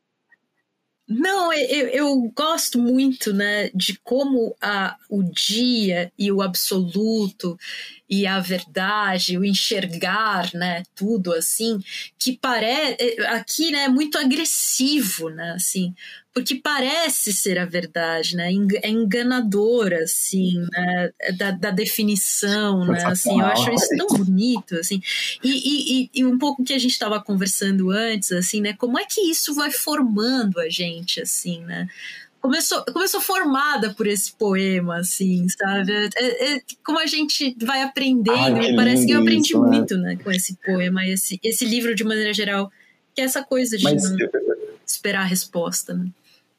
[1.07, 7.59] Não, eu, eu, gosto muito, né, de como a, o dia e o absoluto
[8.09, 11.77] e a verdade, o enxergar, né, tudo assim,
[12.17, 15.93] que parece aqui, né, muito agressivo, né, assim,
[16.33, 18.51] porque parece ser a verdade, né?
[18.81, 21.11] É enganador, assim, né?
[21.21, 23.05] É da, da definição, né?
[23.05, 24.99] Assim, eu acho isso tão bonito, assim.
[25.43, 28.73] E, e, e um pouco que a gente estava conversando antes, assim, né?
[28.73, 31.87] Como é que isso vai formando a gente, assim, né?
[32.41, 35.93] Começou, começou formada por esse poema, assim, sabe?
[36.17, 39.69] É, é, como a gente vai aprendendo, Ai, parece que eu aprendi isso, né?
[39.69, 40.15] muito, né?
[40.15, 42.71] né, com esse poema, esse, esse livro de maneira geral,
[43.15, 44.17] que é essa coisa de Mas, não
[44.85, 46.07] esperar a resposta, né?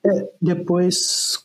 [0.06, 1.44] É, depois,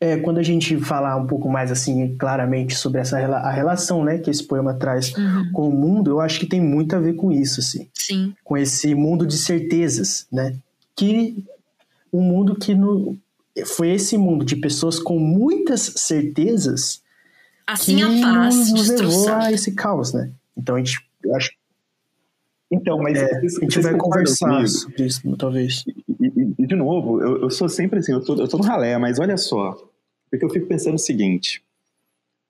[0.00, 4.18] é, quando a gente falar um pouco mais assim claramente sobre essa a relação, né,
[4.18, 5.52] que esse poema traz uhum.
[5.52, 7.88] com o mundo, eu acho que tem muito a ver com isso, assim.
[7.92, 8.34] Sim.
[8.44, 10.56] Com esse mundo de certezas, né?
[10.94, 11.44] Que
[12.12, 13.18] um mundo que no,
[13.66, 17.02] foi esse mundo de pessoas com muitas certezas
[17.66, 20.30] assim que a paz nos, nos levou a esse caos, né?
[20.56, 20.98] Então a gente,
[21.34, 21.50] acho
[22.70, 25.84] então, mas é, a gente vai conversar sobre isso, talvez.
[25.86, 28.64] E, e, e de novo, eu, eu, sou sempre assim, eu tô, eu tô no
[28.64, 29.76] ralé, mas olha só,
[30.30, 31.62] porque eu fico pensando o seguinte,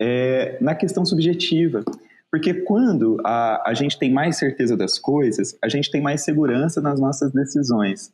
[0.01, 1.85] é, na questão subjetiva,
[2.31, 6.81] porque quando a, a gente tem mais certeza das coisas, a gente tem mais segurança
[6.81, 8.13] nas nossas decisões.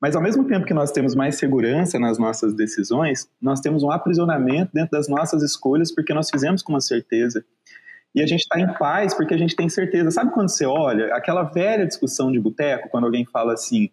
[0.00, 3.90] Mas ao mesmo tempo que nós temos mais segurança nas nossas decisões, nós temos um
[3.90, 7.44] aprisionamento dentro das nossas escolhas porque nós fizemos com uma certeza.
[8.18, 10.10] E a gente está em paz porque a gente tem certeza.
[10.10, 13.90] Sabe quando você olha aquela velha discussão de boteco, quando alguém fala assim: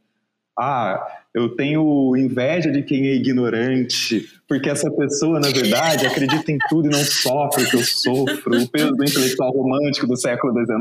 [0.58, 6.58] ah, eu tenho inveja de quem é ignorante, porque essa pessoa, na verdade, acredita em
[6.68, 10.54] tudo e não sofre o que eu sofro, o peso do intelectual romântico do século
[10.54, 10.80] XIX.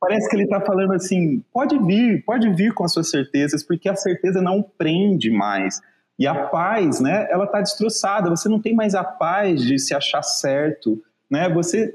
[0.00, 3.86] Parece que ele está falando assim: pode vir, pode vir com as suas certezas, porque
[3.86, 5.78] a certeza não prende mais.
[6.18, 9.94] E a paz, né, ela está destroçada, você não tem mais a paz de se
[9.94, 11.94] achar certo, né, você,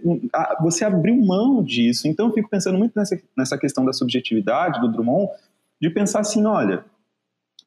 [0.61, 2.07] você abriu mão disso.
[2.07, 5.29] Então eu fico pensando muito nessa, nessa questão da subjetividade do Drummond,
[5.81, 6.85] de pensar assim, olha,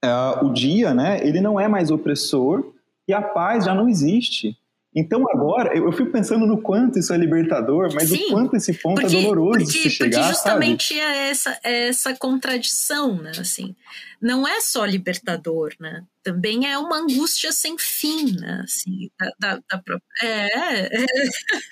[0.03, 2.73] uh, o dia, né, ele não é mais opressor
[3.07, 4.57] e a paz já não existe.
[4.97, 8.73] Então agora, eu, fico pensando no quanto isso é libertador, mas Sim, o quanto esse
[8.73, 11.01] ponto é porque, é doloroso porque, se chegar, Porque justamente sabe?
[11.01, 13.77] é essa, é essa contradição, né, assim.
[14.21, 16.05] Não é só libertador, né?
[16.25, 20.03] Também é uma angústia sem fim, né, assim, da, da, própria...
[20.23, 21.07] É, é.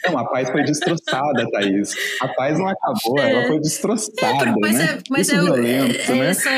[0.04, 1.94] Não, a paz foi destroçada, Thaís.
[2.20, 3.32] A paz não acabou, é.
[3.32, 4.84] ela foi destroçada, é, mas né?
[4.84, 6.26] É, mas é, violento, é, né?
[6.28, 6.50] Essa,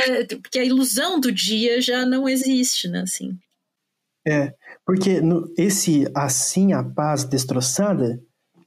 [0.42, 3.38] porque a ilusão do dia já não existe, né, assim.
[4.26, 4.52] É,
[4.88, 8.18] porque no, esse assim a paz destroçada,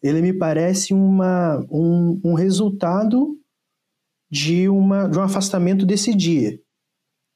[0.03, 3.35] ele me parece uma, um, um resultado
[4.29, 6.59] de, uma, de um afastamento desse dia.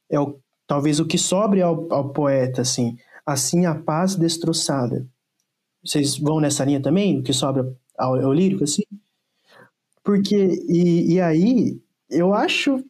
[0.08, 5.04] É o, talvez o que sobre ao, ao poeta, assim, assim a paz destroçada.
[5.84, 8.84] Vocês vão nessa linha também, o que sobra ao, ao lírico, assim?
[10.04, 12.84] Porque, e, e aí, eu acho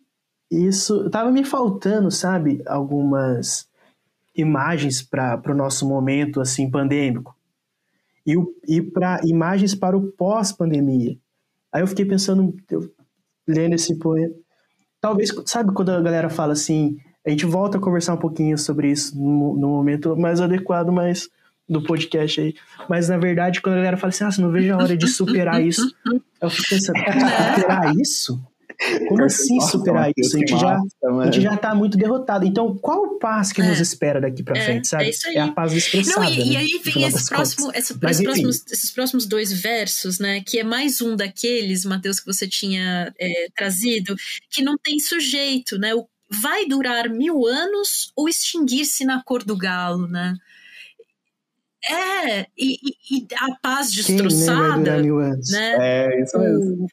[0.50, 3.66] isso, tava me faltando, sabe, algumas
[4.36, 7.36] imagens para o nosso momento assim pandêmico
[8.26, 8.34] e,
[8.66, 11.16] e para imagens para o pós-pandemia.
[11.72, 12.90] Aí eu fiquei pensando, eu,
[13.46, 14.34] lendo esse poema,
[15.00, 18.90] talvez, sabe quando a galera fala assim, a gente volta a conversar um pouquinho sobre
[18.90, 21.28] isso no, no momento mais adequado, mas
[21.68, 22.54] do podcast aí.
[22.88, 25.06] Mas na verdade, quando a galera fala assim, ah, você não vejo a hora de
[25.06, 25.82] superar isso,
[26.40, 28.40] eu fico pensando, superar isso?
[29.08, 30.36] Como assim superar isso?
[30.36, 32.44] A gente, já, a gente já tá muito derrotado.
[32.44, 33.68] Então, qual o passo que é.
[33.68, 35.10] nos espera daqui pra é, frente, sabe?
[35.26, 36.20] É, é a paz expressada.
[36.20, 36.44] Não, e, né?
[36.44, 40.40] e aí vem esse próximo, esse, esses, próximos, esses próximos dois versos, né?
[40.40, 44.14] Que é mais um daqueles, Mateus, que você tinha é, trazido,
[44.50, 45.94] que não tem sujeito, né?
[45.94, 50.34] O, vai durar mil anos ou extinguir-se na cor do galo, né?
[51.88, 52.78] É, e,
[53.12, 55.00] e, a paz destroçada.
[55.00, 55.76] Quem, né, né?
[55.78, 56.88] É, isso mesmo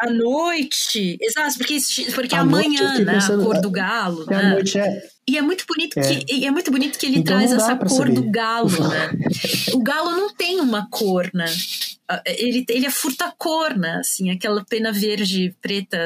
[0.00, 1.78] a noite, exato, porque,
[2.14, 4.36] porque a amanhã, né, a cor do galo, né?
[4.36, 5.02] A noite é...
[5.28, 6.02] E é muito bonito é.
[6.02, 8.12] que é muito bonito que ele então traz essa cor saber.
[8.12, 9.10] do galo, né?
[9.74, 11.46] o galo não tem uma cor, né?
[12.24, 13.96] Ele, ele é furta-cor, né?
[13.96, 15.98] Assim, aquela pena verde, preta,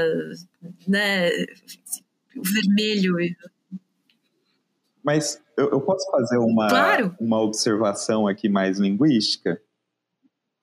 [0.88, 1.28] né?
[2.34, 3.16] Vermelho.
[5.04, 7.14] Mas eu, eu posso fazer uma, claro.
[7.20, 9.60] uma observação aqui mais linguística?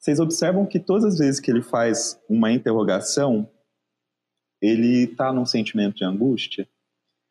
[0.08, 3.46] Vocês observam que todas as vezes que ele faz uma interrogação,
[4.62, 6.66] ele está num sentimento de angústia?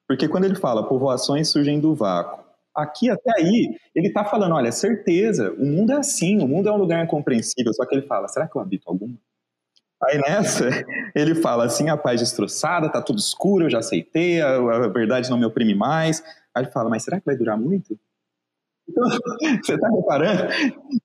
[0.06, 4.70] Porque quando ele fala povoações surgem do vácuo, aqui até aí, ele está falando, olha,
[4.70, 8.28] certeza, o mundo é assim, o mundo é um lugar incompreensível, só que ele fala,
[8.28, 9.16] será que eu habito alguma?
[10.04, 10.68] Aí nessa,
[11.16, 15.30] ele fala assim, a paz destroçada, tá tudo escuro, eu já aceitei, a, a verdade
[15.30, 16.22] não me oprime mais.
[16.54, 17.98] Aí ele fala, mas será que vai durar muito?
[19.64, 20.48] Você está reparando?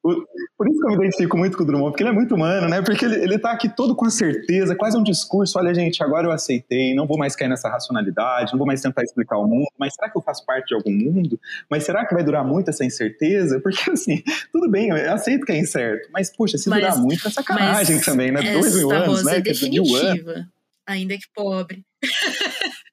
[0.02, 2.70] Por isso que eu me identifico muito com o Drummond, porque ele é muito humano,
[2.70, 2.82] né?
[2.82, 5.58] Porque ele, está aqui todo com a certeza, quase um discurso.
[5.58, 9.04] Olha, gente, agora eu aceitei, não vou mais cair nessa racionalidade, não vou mais tentar
[9.04, 11.40] explicar o mundo, mas será que eu faço parte de algum mundo?
[11.70, 13.60] Mas será que vai durar muito essa incerteza?
[13.60, 14.22] Porque, assim,
[14.52, 18.00] tudo bem, eu aceito que é incerto, mas, puxa, se mas, durar muito é sacanagem
[18.00, 18.54] também, né?
[18.54, 19.38] Dois mil anos, né?
[19.38, 20.48] É definitiva,
[20.86, 21.84] ainda que pobre.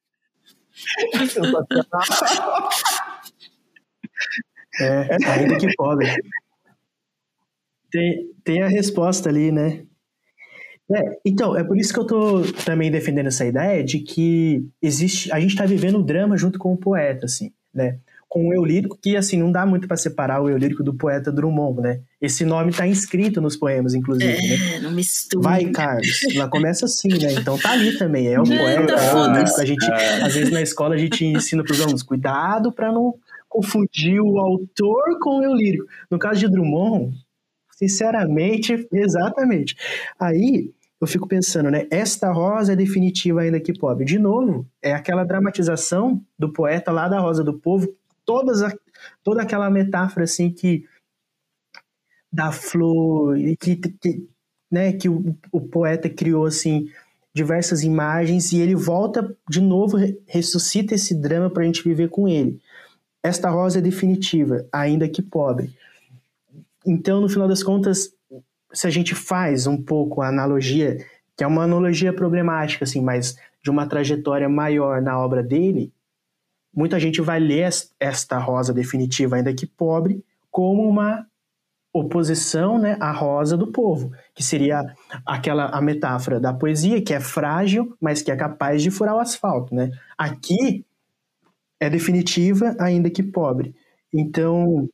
[4.81, 6.09] É, ainda que pobre.
[7.91, 9.83] Tem, tem a resposta ali, né?
[10.91, 15.31] É, então, é por isso que eu tô também defendendo essa ideia de que existe,
[15.31, 17.99] a gente está vivendo o drama junto com o poeta, assim, né?
[18.27, 20.95] Com o eu lírico, que assim, não dá muito para separar o eu lírico do
[20.95, 22.01] poeta Drummond, né?
[22.21, 24.81] Esse nome tá inscrito nos poemas, inclusive, é, né?
[24.81, 25.43] não mistura.
[25.43, 26.21] Vai, Carlos.
[26.35, 27.35] Ela começa assim, né?
[27.35, 29.63] Então tá ali também, é o não, poeta, tá é.
[29.63, 29.85] A gente,
[30.23, 33.15] às vezes na escola a gente ensina pros alunos, cuidado para não
[33.49, 35.87] confundir o autor com o eu lírico.
[36.11, 37.17] No caso de Drummond,
[37.71, 39.77] sinceramente, exatamente.
[40.19, 41.87] Aí eu fico pensando, né?
[41.91, 44.05] Esta rosa é definitiva ainda que pobre.
[44.05, 47.95] De novo, é aquela dramatização do poeta lá da Rosa do Povo,
[48.25, 48.73] todas a,
[49.23, 50.85] toda aquela metáfora assim que
[52.31, 54.29] da flor que, que,
[54.71, 56.89] né, que o, o poeta criou assim
[57.33, 59.97] diversas imagens e ele volta de novo,
[60.27, 62.61] ressuscita esse drama para a gente viver com ele.
[63.23, 65.75] Esta rosa é definitiva, ainda que pobre.
[66.87, 68.13] Então, no final das contas,
[68.73, 71.05] se a gente faz um pouco a analogia,
[71.37, 75.93] que é uma analogia problemática, assim, mas de uma trajetória maior na obra dele,
[76.75, 81.27] muita gente vai ler esta rosa definitiva, ainda que pobre, como uma
[81.93, 84.85] oposição né, à rosa do povo, que seria
[85.27, 89.21] aquela a metáfora da poesia, que é frágil, mas que é capaz de furar o
[89.21, 89.75] asfalto.
[89.75, 89.91] Né?
[90.17, 90.85] Aqui
[91.81, 93.75] é definitiva, ainda que pobre.
[94.13, 94.89] Então,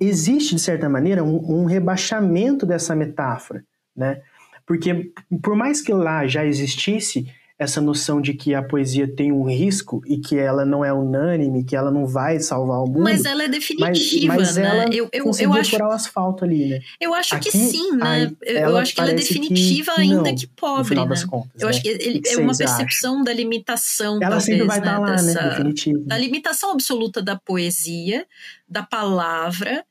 [0.00, 3.64] existe, de certa maneira, um, um rebaixamento dessa metáfora,
[3.96, 4.22] né?
[4.66, 7.26] Porque, por mais que lá já existisse
[7.60, 11.62] essa noção de que a poesia tem um risco e que ela não é unânime,
[11.62, 13.02] que ela não vai salvar o mundo.
[13.02, 14.66] Mas ela é definitiva, mas, mas né?
[14.66, 16.80] Ela eu, eu, eu acho o asfalto ali, né?
[16.98, 18.32] Eu acho Aqui, que sim, né?
[18.40, 21.02] eu acho que ela é definitiva que ainda não, que pobre, né?
[21.28, 21.70] Contas, eu né?
[21.70, 23.24] acho que ele, que é uma percepção acham?
[23.24, 24.86] da limitação, Ela talvez, sempre vai né?
[24.86, 25.48] estar lá, Dessa, né?
[25.50, 25.98] Definitiva.
[26.06, 28.26] Da limitação absoluta da poesia,
[28.66, 29.84] da palavra,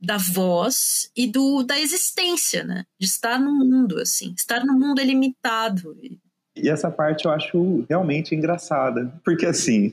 [0.00, 2.84] da voz e do da existência, né?
[3.00, 4.32] De estar no mundo, assim.
[4.36, 5.96] Estar no mundo é limitado.
[6.56, 9.92] E essa parte eu acho realmente engraçada, porque assim,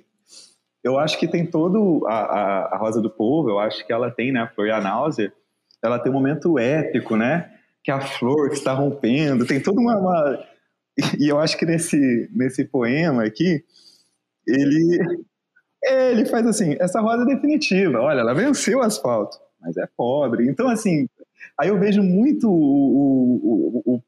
[0.84, 4.10] eu acho que tem todo a, a, a Rosa do Povo, eu acho que ela
[4.10, 5.32] tem, né, a Flor e a Náusea,
[5.84, 7.52] ela tem um momento épico, né,
[7.84, 10.46] que a flor que está rompendo, tem toda uma, uma...
[11.20, 13.64] E eu acho que nesse, nesse poema aqui,
[14.48, 15.00] ele,
[15.84, 20.48] ele faz assim, essa rosa é definitiva, olha, ela venceu o asfalto, mas é pobre.
[20.48, 21.10] Então, assim,
[21.60, 24.02] aí eu vejo muito o, o, o, o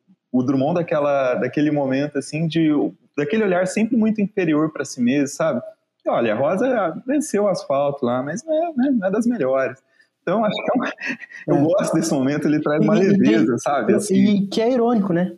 [0.44, 2.70] Drummond daquela, daquele momento, assim, de,
[3.18, 5.62] daquele olhar sempre muito inferior para si mesmo, sabe?
[6.06, 9.26] E, olha, a Rosa venceu o asfalto lá, mas não é, né, não é das
[9.26, 9.82] melhores.
[10.22, 10.92] Então, acho que é uma,
[11.48, 11.62] eu É.
[11.62, 13.94] gosto desse momento, ele traz uma E- e- leveza, sabe?
[13.94, 15.34] Assim, E que é irônico, né?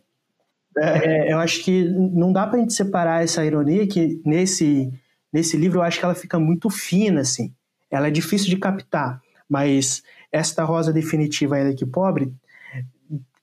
[0.76, 4.92] é, É, eu acho que não dá pra gente separar essa ironia que nesse,
[5.32, 7.52] nesse livro eu acho que ela fica muito fina, assim.
[7.90, 12.32] Ela é difícil de captar, mas esta rosa definitiva ainda que pobre,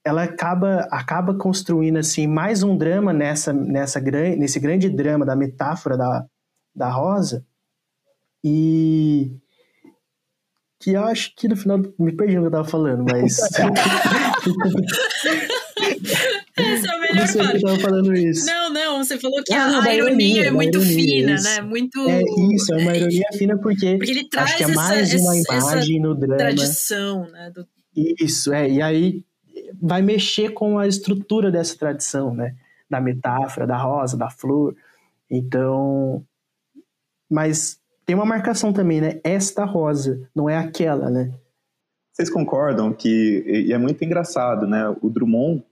[0.06, 5.96] ela acaba, acaba construindo assim mais um drama nessa, nessa nesse grande drama da metáfora
[5.96, 6.24] da,
[6.74, 7.44] da rosa
[8.44, 9.32] e
[10.80, 13.36] que eu acho que no final me perdi no que eu tava falando, mas
[16.56, 17.54] Essa é a não melhor sei por que parte.
[17.56, 18.46] eu tava falando isso.
[18.46, 21.44] Não, não, você falou que Ah, a, não, ironia, ironia, é muito ironia, fina, isso.
[21.44, 21.60] né?
[21.62, 22.08] Muito.
[22.08, 22.22] É
[22.54, 25.36] isso, é uma ironia fina porque Porque ele traz acho que é essa- mais uma
[25.36, 26.36] essa- essa imagem no drama.
[26.36, 27.50] tradição, né?
[27.50, 28.70] Do, Isso, é.
[28.70, 29.24] E aí
[29.80, 32.54] vai mexer com a estrutura dessa tradição, né?
[32.88, 34.74] Da metáfora, da rosa, da flor.
[35.30, 36.24] Então.
[37.30, 39.20] Mas tem uma marcação também, né?
[39.24, 41.32] Esta rosa, não é aquela, né?
[42.12, 44.88] Vocês concordam que e é muito engraçado, né?
[45.02, 45.62] O Drummond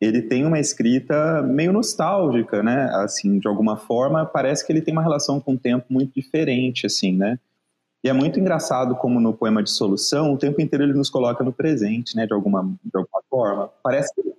[0.00, 2.90] ele tem uma escrita meio nostálgica, né?
[2.92, 6.86] Assim, de alguma forma, parece que ele tem uma relação com o tempo muito diferente,
[6.86, 7.38] assim, né?
[8.04, 11.44] E é muito engraçado como no poema de Solução, o tempo inteiro ele nos coloca
[11.44, 12.26] no presente, né?
[12.26, 13.70] De alguma, de alguma forma.
[13.82, 14.34] Parece que...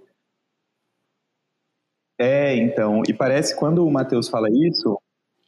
[2.20, 5.00] É, então, e parece quando o Mateus fala isso,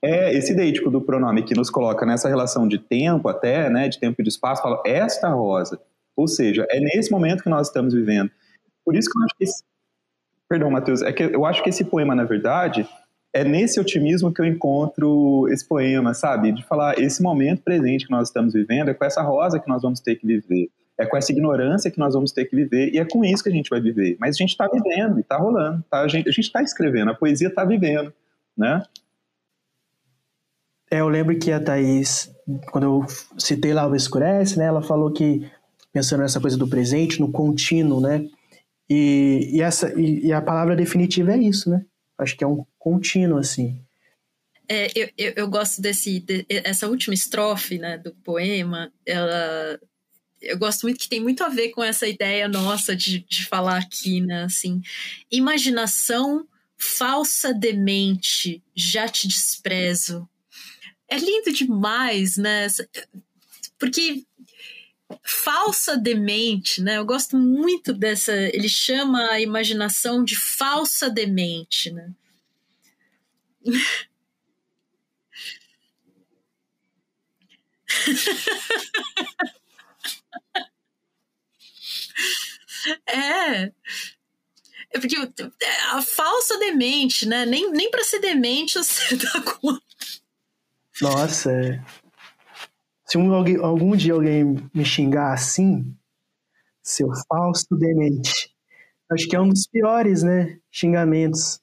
[0.02, 4.00] é esse deítico do pronome que nos coloca nessa relação de tempo até, né, de
[4.00, 5.80] tempo e de espaço, fala esta rosa.
[6.16, 8.32] Ou seja, é nesse momento que nós estamos vivendo.
[8.84, 9.64] Por isso que eu acho que esse...
[10.48, 12.88] Perdão, Matheus, é que eu acho que esse poema, na verdade,
[13.36, 16.54] é nesse otimismo que eu encontro esse poema, sabe?
[16.54, 19.82] De falar, esse momento presente que nós estamos vivendo é com essa rosa que nós
[19.82, 20.70] vamos ter que viver.
[20.98, 23.50] É com essa ignorância que nós vamos ter que viver e é com isso que
[23.50, 24.16] a gente vai viver.
[24.22, 25.84] Mas a gente está vivendo está rolando.
[25.92, 26.00] Tá?
[26.00, 28.14] A gente está escrevendo, a poesia está vivendo,
[28.58, 28.82] né?
[30.90, 32.34] É, eu lembro que a Thaís,
[32.72, 33.06] quando eu
[33.38, 34.64] citei lá o Escurece, né?
[34.64, 35.46] Ela falou que,
[35.92, 38.26] pensando nessa coisa do presente, no contínuo, né?
[38.90, 41.84] E, e, essa, e, e a palavra definitiva é isso, né?
[42.18, 43.80] Acho que é um contínuo, assim.
[44.68, 49.80] É, eu, eu, eu gosto desse de, essa última estrofe né, do poema ela
[50.42, 53.78] eu gosto muito que tem muito a ver com essa ideia nossa de, de falar
[53.78, 54.82] aqui né assim
[55.32, 56.48] imaginação
[56.78, 60.28] falsa demente já te desprezo
[61.08, 62.66] é lindo demais né
[63.78, 64.26] porque
[65.24, 72.12] falsa demente né eu gosto muito dessa ele chama a imaginação de falsa demente né
[83.08, 83.72] É.
[84.92, 85.16] É porque
[85.92, 87.46] a falsa demente, né?
[87.46, 89.84] Nem, nem pra ser demente você dá conta.
[91.02, 91.84] Nossa, é.
[93.06, 95.96] Se um, alguém, algum dia alguém me xingar assim,
[96.82, 98.54] seu falso demente,
[99.12, 100.60] acho que é um dos piores, né?
[100.72, 101.62] Xingamentos.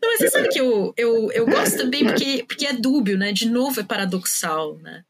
[0.00, 3.32] Não, mas você sabe que eu, eu, eu gosto também porque, porque é dúbio, né?
[3.32, 5.04] De novo é paradoxal, né?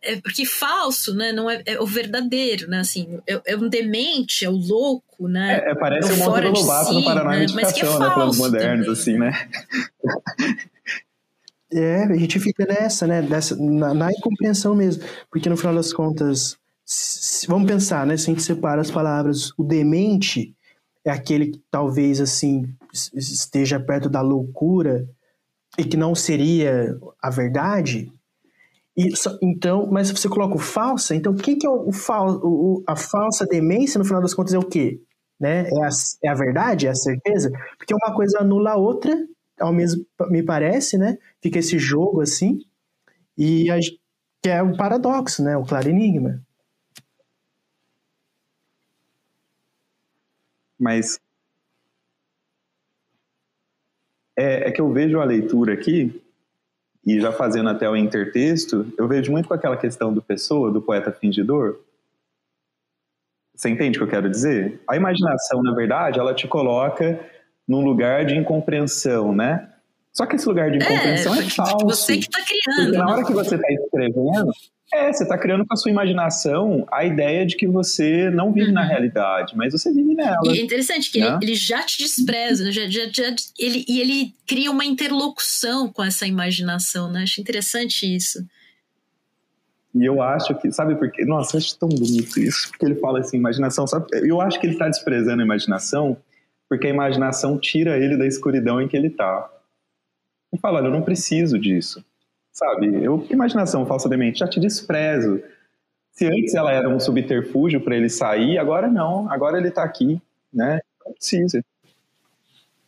[0.00, 1.32] É porque falso, né?
[1.32, 2.80] Não é, é o verdadeiro, né?
[2.80, 5.62] Assim, é, é, um demente, é o louco, né?
[5.64, 7.46] É, é parece é o Monte do Lobato si, no Paraná né?
[7.52, 8.10] Mas que é né?
[8.14, 8.92] Planos modernos, também.
[8.92, 9.48] assim, né?
[11.70, 13.20] É, a gente fica nessa, né?
[13.20, 15.02] Dessa, na, na incompreensão mesmo.
[15.30, 18.16] Porque no final das contas, se, vamos pensar, né?
[18.16, 20.54] Se a gente separa as palavras, o demente
[21.04, 22.72] é aquele que talvez assim
[23.14, 25.06] esteja perto da loucura
[25.76, 28.10] e que não seria a verdade.
[28.98, 31.92] E, então, mas você coloca o falsa, então o que, que é o, o,
[32.42, 35.00] o, a falsa demência, no final das contas, é o quê?
[35.38, 35.68] Né?
[35.68, 35.88] É, a,
[36.24, 37.48] é a verdade, é a certeza?
[37.76, 39.16] Porque uma coisa anula a outra,
[39.60, 41.16] ao mesmo me parece, né?
[41.40, 42.58] Fica esse jogo assim,
[43.36, 43.78] e a,
[44.42, 45.56] que é o paradoxo, né?
[45.56, 46.42] O claro enigma.
[50.76, 51.20] Mas
[54.36, 56.20] é, é, que eu vejo a leitura aqui,
[57.08, 60.82] e já fazendo até o intertexto, eu vejo muito com aquela questão do pessoa, do
[60.82, 61.78] poeta fingidor.
[63.54, 64.78] Você entende o que eu quero dizer?
[64.86, 67.18] A imaginação, na verdade, ela te coloca
[67.66, 69.70] num lugar de incompreensão, né?
[70.12, 71.86] Só que esse lugar de incompreensão é, é falso.
[71.86, 72.90] Você que está criando.
[72.90, 74.52] Porque na hora que você está escrevendo,
[74.92, 78.68] é, você está criando com a sua imaginação a ideia de que você não vive
[78.68, 78.74] uhum.
[78.74, 80.40] na realidade, mas você vive nela.
[80.44, 81.26] E é interessante que né?
[81.26, 86.02] ele, ele, já te despreza, já, já, já, ele, e ele cria uma interlocução com
[86.02, 87.22] essa imaginação, né?
[87.22, 88.38] Acho interessante isso.
[89.94, 91.24] E eu acho que, sabe por quê?
[91.24, 94.06] Nossa, eu acho tão bonito isso, porque ele fala assim, imaginação, sabe?
[94.12, 96.16] Eu acho que ele está desprezando a imaginação,
[96.68, 99.50] porque a imaginação tira ele da escuridão em que ele está.
[100.50, 102.02] Ele fala, olha, eu não preciso disso
[102.58, 103.02] sabe?
[103.02, 105.40] Eu, imaginação falsa demente, já te desprezo.
[106.10, 110.20] Se antes ela era um subterfúgio para ele sair, agora não, agora ele está aqui,
[110.52, 110.80] né?
[111.06, 111.64] Não precisa.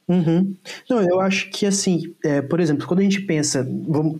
[0.08, 0.56] Uhum.
[0.88, 3.64] Não, eu acho que assim, é, por exemplo, quando a gente pensa,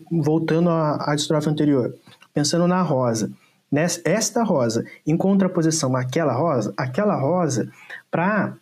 [0.09, 1.93] voltando à, à estrofe anterior,
[2.33, 3.33] pensando na rosa,
[3.73, 7.69] nessa, esta rosa, em contraposição àquela rosa, aquela rosa,
[8.09, 8.57] para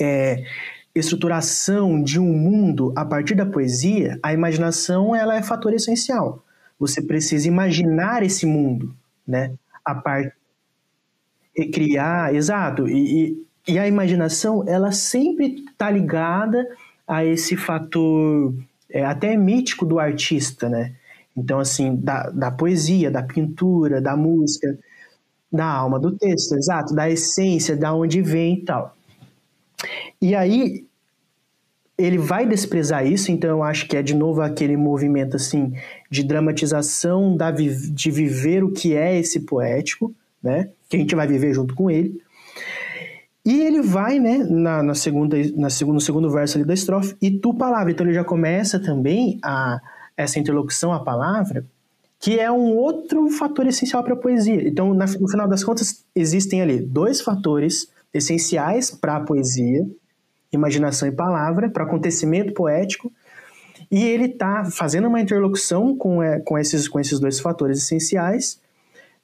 [0.00, 0.42] é,
[0.94, 6.44] estruturação de um mundo a partir da poesia, a imaginação ela é fator essencial.
[6.78, 8.94] Você precisa imaginar esse mundo,
[9.26, 9.52] né?
[9.84, 10.32] A parte
[11.72, 12.88] criar, exato.
[12.88, 13.36] E,
[13.66, 16.66] e, e, a imaginação ela sempre está ligada
[17.06, 18.54] a esse fator
[18.88, 20.94] é, até mítico do artista, né?
[21.36, 24.78] Então assim da, da poesia, da pintura, da música,
[25.52, 28.96] da alma do texto, exato, da essência, da onde vem e tal.
[30.20, 30.86] E aí
[31.96, 35.74] ele vai desprezar isso, então eu acho que é de novo aquele movimento assim
[36.10, 40.70] de dramatização da, de viver o que é esse poético, né?
[40.88, 42.20] Que a gente vai viver junto com ele.
[43.44, 47.16] E ele vai, né, na, na segunda, na segundo, no segundo verso ali da estrofe,
[47.20, 47.90] e tu palavra.
[47.90, 49.80] Então ele já começa também a
[50.16, 51.64] essa interlocução à palavra,
[52.18, 54.66] que é um outro fator essencial para a poesia.
[54.68, 59.86] Então, na, no final das contas, existem ali dois fatores essenciais para a poesia,
[60.52, 63.12] imaginação e palavra, para acontecimento poético,
[63.90, 68.60] e ele está fazendo uma interlocução com, é, com, esses, com esses dois fatores essenciais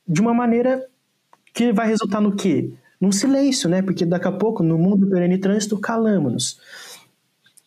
[0.06, 0.84] de uma maneira
[1.52, 2.72] que vai resultar no quê?
[3.00, 3.82] Num silêncio, né?
[3.82, 6.60] Porque daqui a pouco, no mundo perene trânsito, calamos-nos.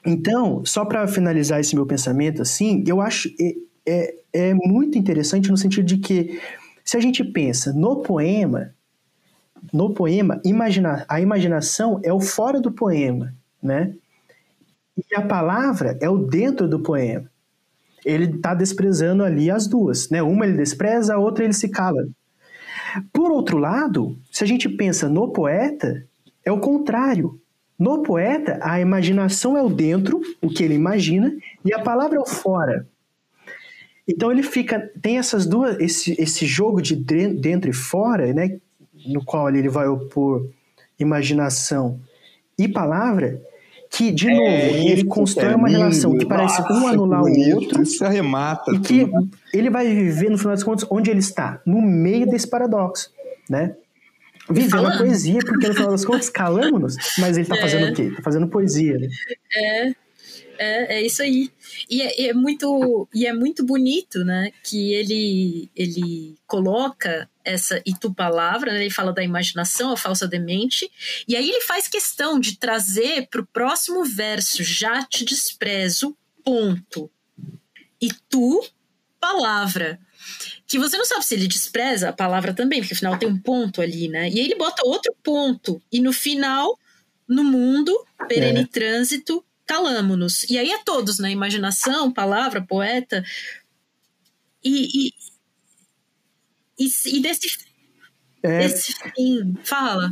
[0.06, 3.56] Então, só para finalizar esse meu pensamento, assim, eu acho é,
[3.86, 6.40] é, é muito interessante no sentido de que
[6.84, 8.74] se a gente pensa no poema,
[9.74, 13.94] no poema, imagina, a imaginação é o fora do poema né?
[14.98, 17.30] E a palavra é o dentro do poema.
[18.06, 20.22] Ele está desprezando ali as duas, né?
[20.24, 22.08] Uma ele despreza, a outra ele se cala.
[23.14, 26.06] Por outro lado, se a gente pensa no poeta,
[26.44, 27.40] é o contrário.
[27.78, 31.34] No poeta, a imaginação é o dentro, o que ele imagina,
[31.64, 32.88] e a palavra é o fora.
[34.08, 38.60] Então ele fica tem essas duas esse, esse jogo de dentro e fora, né,
[39.12, 40.48] no qual ele vai opor
[41.00, 42.00] imaginação
[42.58, 43.42] e palavra,
[43.90, 47.56] que, de é, novo, ele constrói é uma lindo, relação que parece um anular o
[47.56, 47.82] outro.
[47.82, 48.72] Isso arremata.
[48.72, 49.10] E que
[49.54, 51.62] ele vai viver, no final das contas, onde ele está?
[51.66, 53.12] No meio desse paradoxo,
[53.50, 53.76] né?
[54.50, 57.62] Vivendo a poesia, porque no final das contas calamos-nos, mas ele está é.
[57.62, 58.04] fazendo o quê?
[58.04, 59.08] Está fazendo poesia, né?
[59.56, 59.94] É.
[60.60, 61.50] É, é isso aí.
[61.90, 64.52] E é, é, muito, e é muito bonito, né?
[64.62, 70.92] Que ele, ele coloca essa itu palavra, né, ele fala da imaginação, a falsa demente,
[71.28, 77.10] e aí ele faz questão de trazer para o próximo verso, já te desprezo, ponto.
[78.00, 78.64] E tu,
[79.20, 80.00] palavra.
[80.68, 83.82] Que você não sabe se ele despreza a palavra também, porque afinal tem um ponto
[83.82, 84.30] ali, né?
[84.30, 86.78] E aí ele bota outro ponto, e no final
[87.28, 87.96] no mundo,
[88.28, 88.66] perene é.
[88.66, 90.50] trânsito, calamo-nos.
[90.50, 91.30] E aí é todos, né?
[91.30, 93.24] Imaginação, palavra, poeta.
[94.64, 95.14] E, e,
[96.80, 97.48] e, e desse,
[98.42, 98.58] é.
[98.58, 100.12] desse fim, fala.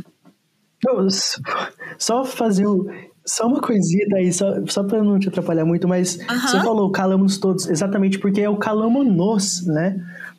[1.98, 2.88] só fazer o,
[3.26, 7.36] só uma coisinha daí, só, só pra não te atrapalhar muito, mas você falou calamos
[7.38, 9.96] todos, exatamente porque é o calamo-nos, né?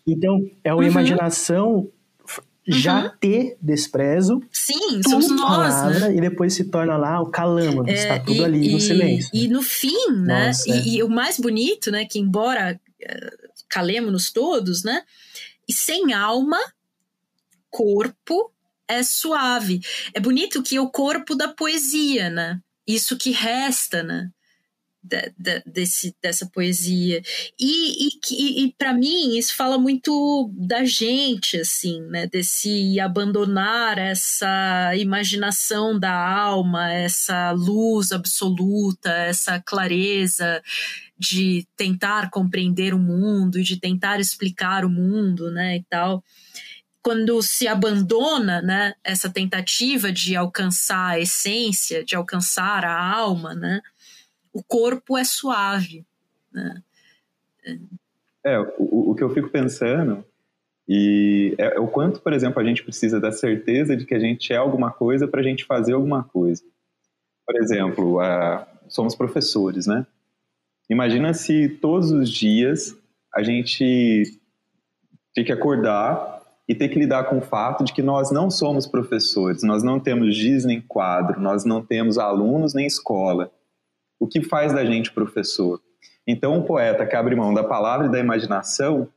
[0.08, 0.90] Então, é uma uhum.
[0.90, 1.92] imaginação
[2.70, 3.12] já uhum.
[3.20, 4.42] ter desprezo.
[4.52, 6.16] Sim, somos nós, palavra, né?
[6.16, 9.30] E depois se torna lá o calamo, é, está tudo e, ali e, no silêncio.
[9.34, 10.48] E no fim, né?
[10.48, 10.88] Nossa, e, é.
[10.88, 12.06] e, o mais bonito, né?
[12.06, 15.04] Que embora uh, calemos-nos todos, né?
[15.68, 16.60] E sem alma,
[17.70, 18.52] corpo
[18.88, 19.82] é suave.
[20.14, 22.60] É bonito que é o corpo da poesia, né?
[22.90, 24.32] isso que resta, né?
[25.02, 27.22] De, de, desse, dessa poesia.
[27.58, 32.28] E, e, e, e para mim, isso fala muito da gente, assim, né?
[32.28, 40.62] Desse abandonar essa imaginação da alma, essa luz absoluta, essa clareza
[41.18, 45.78] de tentar compreender o mundo e de tentar explicar o mundo, né?
[45.78, 46.24] E tal
[47.02, 53.82] quando se abandona né, essa tentativa de alcançar a essência, de alcançar a alma, né,
[54.54, 56.06] o corpo é suave.
[56.52, 56.84] Né?
[58.44, 60.24] É, o, o que eu fico pensando
[60.92, 64.20] e é, é, o quanto, por exemplo, a gente precisa da certeza de que a
[64.20, 66.64] gente é alguma coisa para a gente fazer alguma coisa.
[67.46, 70.08] Por exemplo, a, somos professores, né?
[70.90, 72.98] Imagina se todos os dias
[73.32, 74.40] a gente
[75.36, 78.88] tem que acordar e ter que lidar com o fato de que nós não somos
[78.88, 83.52] professores, nós não temos giz nem quadro, nós não temos alunos nem escola.
[84.20, 85.82] O que faz da gente professor?
[86.28, 89.08] Então, um poeta que abre mão da palavra e da imaginação,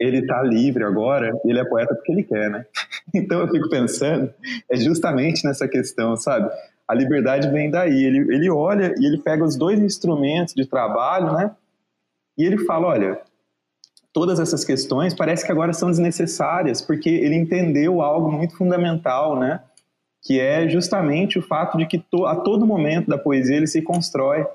[0.00, 2.64] ele está livre agora, ele é poeta porque ele quer, né?
[3.14, 4.32] Então, eu fico pensando,
[4.70, 6.48] é justamente nessa questão, sabe?
[6.86, 8.04] A liberdade vem daí.
[8.04, 11.54] Ele, ele olha e ele pega os dois instrumentos de trabalho, né?
[12.36, 13.20] E ele fala: olha,
[14.12, 19.60] todas essas questões parece que agora são desnecessárias, porque ele entendeu algo muito fundamental, né?
[20.22, 23.82] Que é justamente o fato de que to, a todo momento da poesia ele se
[23.82, 24.46] constrói.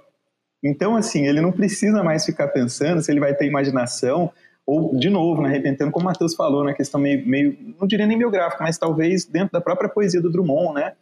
[0.63, 4.31] Então, assim, ele não precisa mais ficar pensando se ele vai ter imaginação,
[4.65, 7.87] ou, de novo, né, arrependendo, como o Matheus falou, na né, questão meio, meio, não
[7.87, 10.93] diria nem biográfica, mas talvez dentro da própria poesia do Drummond, né?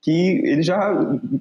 [0.00, 0.94] Que ele já,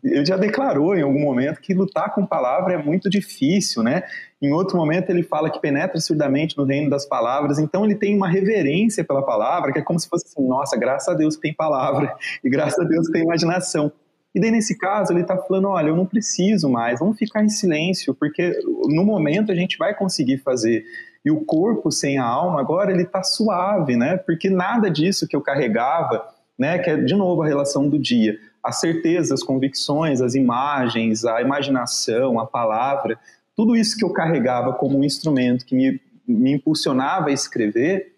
[0.03, 4.03] ele já declarou em algum momento que lutar com palavra é muito difícil, né?
[4.41, 8.15] Em outro momento ele fala que penetra surdamente no reino das palavras, então ele tem
[8.15, 11.43] uma reverência pela palavra, que é como se fosse assim, nossa, graças a Deus que
[11.43, 13.91] tem palavra, e graças a Deus que tem imaginação.
[14.33, 17.49] E daí, nesse caso, ele está falando: olha, eu não preciso mais, vamos ficar em
[17.49, 18.53] silêncio, porque
[18.87, 20.83] no momento a gente vai conseguir fazer.
[21.25, 24.15] E o corpo sem a alma, agora, ele está suave, né?
[24.15, 26.23] Porque nada disso que eu carregava,
[26.57, 26.79] né?
[26.79, 31.41] Que é, de novo, a relação do dia as certezas, as convicções, as imagens, a
[31.41, 33.17] imaginação, a palavra,
[33.55, 38.13] tudo isso que eu carregava como um instrumento que me, me impulsionava a escrever,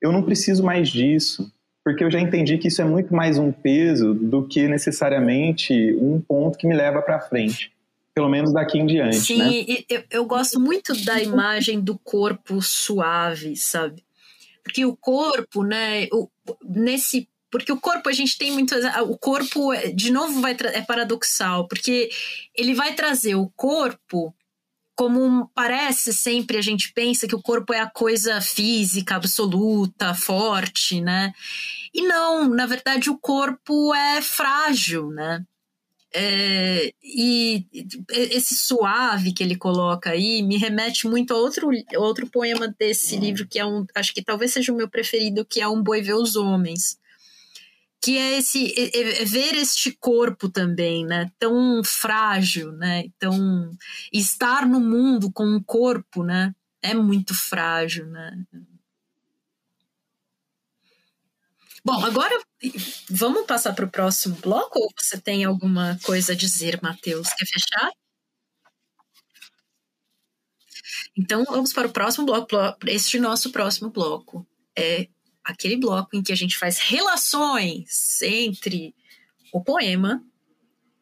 [0.00, 1.52] eu não preciso mais disso,
[1.84, 6.20] porque eu já entendi que isso é muito mais um peso do que necessariamente um
[6.20, 7.72] ponto que me leva para frente.
[8.14, 9.16] Pelo menos daqui em diante.
[9.16, 9.84] Sim, né?
[9.88, 14.04] eu, eu gosto muito da imagem do corpo suave, sabe?
[14.62, 16.28] Porque o corpo, né, o,
[16.62, 18.74] nesse porque o corpo, a gente tem muito.
[19.02, 22.08] O corpo, de novo, vai é paradoxal, porque
[22.56, 24.34] ele vai trazer o corpo
[24.94, 31.00] como parece sempre a gente pensa que o corpo é a coisa física, absoluta, forte,
[31.00, 31.32] né?
[31.94, 35.44] E não, na verdade, o corpo é frágil, né?
[36.14, 37.66] É, e
[38.10, 43.46] esse suave que ele coloca aí me remete muito a outro, outro poema desse livro,
[43.46, 43.86] que é um.
[43.94, 47.01] Acho que talvez seja o meu preferido, que é Um Boi Vê os Homens
[48.02, 53.70] que é esse é, é ver este corpo também, né, tão frágil, né, tão
[54.12, 58.32] estar no mundo com um corpo, né, é muito frágil, né.
[61.84, 62.40] Bom, agora
[63.10, 67.28] vamos passar para o próximo bloco ou você tem alguma coisa a dizer, Matheus?
[67.30, 67.90] Quer fechar?
[71.16, 72.56] Então vamos para o próximo bloco.
[72.86, 74.46] Este nosso próximo bloco
[74.76, 75.08] é
[75.44, 78.94] aquele bloco em que a gente faz relações entre
[79.52, 80.22] o poema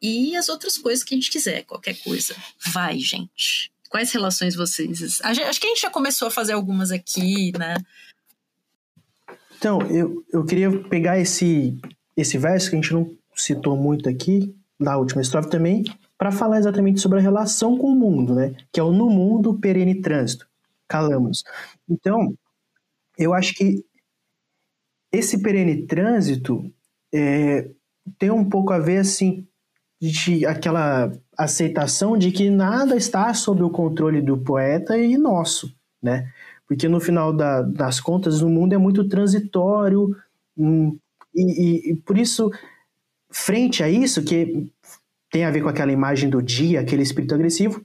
[0.01, 2.35] e as outras coisas que a gente quiser, qualquer coisa.
[2.73, 3.71] Vai, gente.
[3.89, 5.21] Quais relações vocês.
[5.21, 7.75] Acho que a gente já começou a fazer algumas aqui, né?
[9.57, 11.77] Então, eu, eu queria pegar esse,
[12.17, 15.83] esse verso que a gente não citou muito aqui, na última estrofe também,
[16.17, 18.55] para falar exatamente sobre a relação com o mundo, né?
[18.71, 20.47] Que é o no mundo perene trânsito.
[20.87, 21.43] Calamos.
[21.87, 22.33] Então,
[23.17, 23.85] eu acho que
[25.11, 26.71] esse perene trânsito
[27.13, 27.69] é,
[28.17, 29.45] tem um pouco a ver assim
[29.99, 35.71] de aquela aceitação de que nada está sob o controle do poeta e nosso,
[36.01, 36.31] né?
[36.67, 40.15] Porque no final da, das contas o mundo é muito transitório
[40.57, 40.97] hum,
[41.35, 42.51] e, e, e por isso,
[43.29, 44.67] frente a isso, que
[45.31, 47.83] tem a ver com aquela imagem do dia, aquele espírito agressivo,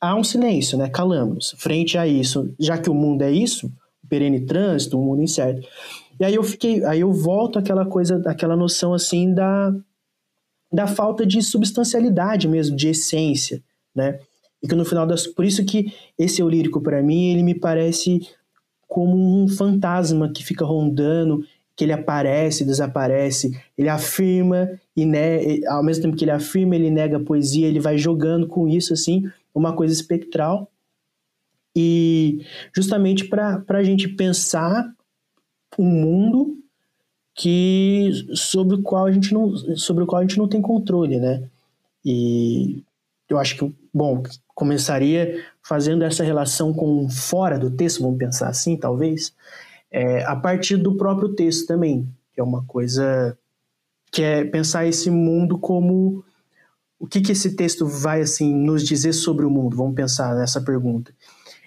[0.00, 0.88] há um silêncio, né?
[0.88, 1.54] Calamos.
[1.58, 3.70] Frente a isso, já que o mundo é isso,
[4.08, 5.66] perene trânsito, um mundo incerto.
[6.18, 9.74] E aí eu fiquei, aí eu volto àquela coisa, àquela noção assim da
[10.72, 13.62] da falta de substancialidade mesmo, de essência,
[13.94, 14.18] né?
[14.62, 17.54] E que no final das, por isso que esse eu lírico para mim, ele me
[17.54, 18.28] parece
[18.86, 21.44] como um fantasma que fica rondando,
[21.76, 26.90] que ele aparece, desaparece, ele afirma e ne ao mesmo tempo que ele afirma, ele
[26.90, 30.70] nega a poesia, ele vai jogando com isso assim, uma coisa espectral.
[31.74, 32.40] E
[32.74, 34.95] justamente para a gente pensar
[35.78, 36.58] um mundo
[37.34, 41.18] que sobre o qual a gente não sobre o qual a gente não tem controle,
[41.18, 41.48] né?
[42.04, 42.82] E
[43.28, 44.22] eu acho que bom
[44.54, 49.34] começaria fazendo essa relação com fora do texto, vamos pensar assim, talvez,
[49.90, 53.36] é, a partir do próprio texto também, que é uma coisa
[54.10, 56.24] que é pensar esse mundo como
[56.98, 59.76] o que, que esse texto vai assim nos dizer sobre o mundo?
[59.76, 61.12] Vamos pensar nessa pergunta.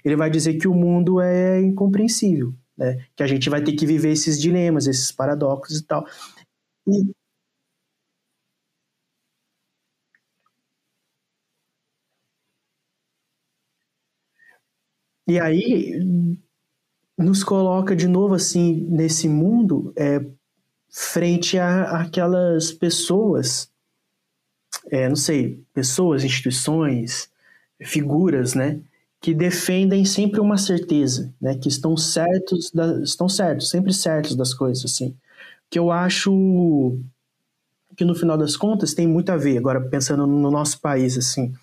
[0.03, 3.05] Ele vai dizer que o mundo é incompreensível, né?
[3.15, 6.07] Que a gente vai ter que viver esses dilemas, esses paradoxos e tal.
[6.87, 7.13] E,
[15.27, 15.99] e aí
[17.17, 20.25] nos coloca de novo assim nesse mundo é,
[20.89, 23.69] frente a, aquelas pessoas,
[24.89, 27.29] é, não sei, pessoas, instituições,
[27.81, 28.81] figuras, né?
[29.21, 34.53] Que defendem sempre uma certeza, né, que estão certos, da, estão certos, sempre certos das
[34.53, 35.15] coisas, assim,
[35.69, 36.97] que eu acho
[37.97, 41.53] que no final das contas tem muito a ver, agora pensando no nosso país, assim,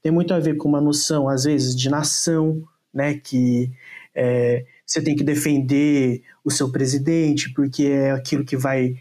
[0.00, 2.62] tem muito a ver com uma noção, às vezes, de nação,
[2.94, 3.70] né, que
[4.14, 8.96] é, você tem que defender o seu presidente porque é aquilo que vai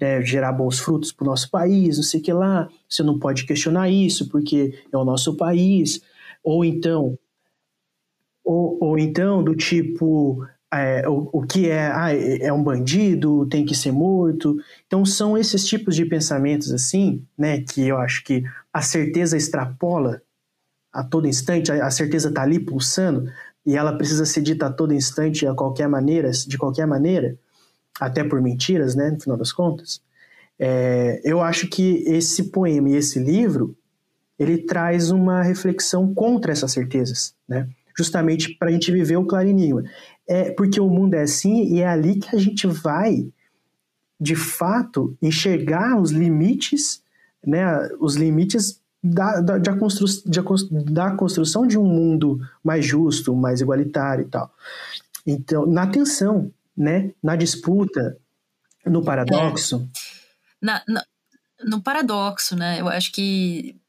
[0.00, 3.18] né, gerar bons frutos para o nosso país, não sei o que lá, você não
[3.18, 6.00] pode questionar isso porque é o nosso país,
[6.42, 7.18] ou então,
[8.44, 13.46] ou, ou então do tipo, é, o, o que é, ah, é, é um bandido,
[13.46, 14.56] tem que ser morto.
[14.86, 20.22] Então são esses tipos de pensamentos assim, né, que eu acho que a certeza extrapola
[20.92, 23.30] a todo instante, a, a certeza está ali pulsando
[23.66, 27.36] e ela precisa ser dita a todo instante, a qualquer maneira, de qualquer maneira,
[28.00, 30.00] até por mentiras, né, no final das contas.
[30.58, 33.76] É, eu acho que esse poema e esse livro
[34.40, 37.68] ele traz uma reflexão contra essas certezas, né?
[37.94, 39.84] Justamente para a gente viver o clarinho.
[40.26, 43.30] É porque o mundo é assim e é ali que a gente vai,
[44.18, 47.02] de fato, enxergar os limites,
[47.46, 47.66] né?
[48.00, 50.06] Os limites da, da, da, constru,
[50.90, 54.50] da construção de um mundo mais justo, mais igualitário e tal.
[55.26, 57.12] Então, na tensão, né?
[57.22, 58.16] Na disputa,
[58.86, 59.86] no paradoxo.
[60.62, 60.64] É.
[60.64, 61.04] Na, na,
[61.62, 62.80] no paradoxo, né?
[62.80, 63.79] Eu acho que é,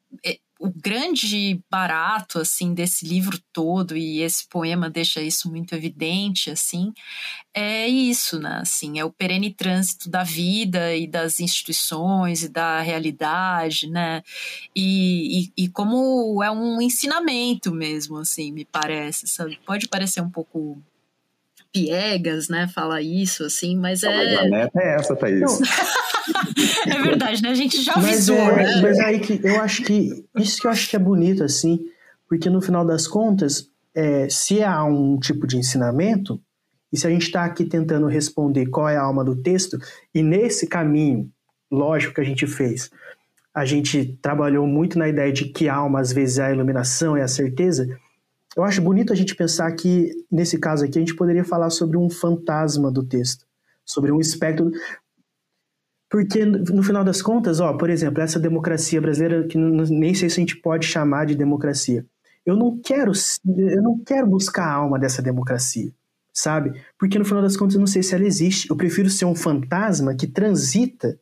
[0.62, 6.94] o grande barato assim desse livro todo e esse poema deixa isso muito evidente assim
[7.52, 12.80] é isso né assim é o perene trânsito da vida e das instituições e da
[12.80, 14.22] realidade né
[14.76, 20.30] e, e, e como é um ensinamento mesmo assim me parece sabe pode parecer um
[20.30, 20.80] pouco
[21.74, 24.26] piegas, né, falar isso, assim, mas Não, é...
[24.26, 25.42] Mas a meta é essa, Thaís.
[26.88, 27.50] é verdade, né?
[27.50, 28.82] A gente já mas avisou, é, né?
[28.82, 31.80] Mas aí que eu acho que isso que eu acho que é bonito assim,
[32.28, 36.42] porque no final das contas, é, se há um tipo de ensinamento
[36.92, 39.78] e se a gente está aqui tentando responder qual é a alma do texto
[40.14, 41.30] e nesse caminho
[41.72, 42.90] lógico que a gente fez,
[43.54, 47.22] a gente trabalhou muito na ideia de que alma às vezes é a iluminação, é
[47.22, 47.88] a certeza.
[48.56, 51.98] Eu acho bonito a gente pensar que, nesse caso aqui, a gente poderia falar sobre
[51.98, 53.46] um fantasma do texto,
[53.86, 54.72] sobre um espectro.
[56.12, 60.36] Porque, no final das contas, ó, por exemplo, essa democracia brasileira, que nem sei se
[60.36, 62.06] a gente pode chamar de democracia.
[62.46, 63.14] Eu não quero,
[63.48, 65.90] eu não quero buscar a alma dessa democracia,
[66.34, 66.74] sabe?
[67.00, 68.70] Porque, no final das contas, eu não sei se ela existe.
[68.70, 71.18] Eu prefiro ser um fantasma que transita,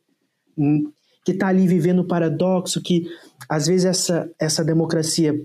[0.58, 0.90] hum,
[1.24, 3.06] que está ali vivendo o paradoxo, que,
[3.48, 5.40] às vezes, essa, essa democracia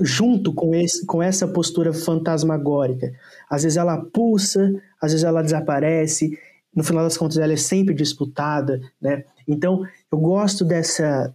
[0.00, 3.12] junto com, esse, com essa postura fantasmagórica.
[3.50, 6.38] Às vezes ela pulsa, às vezes ela desaparece,
[6.74, 9.24] no final das contas ela é sempre disputada, né?
[9.46, 11.34] Então eu gosto dessa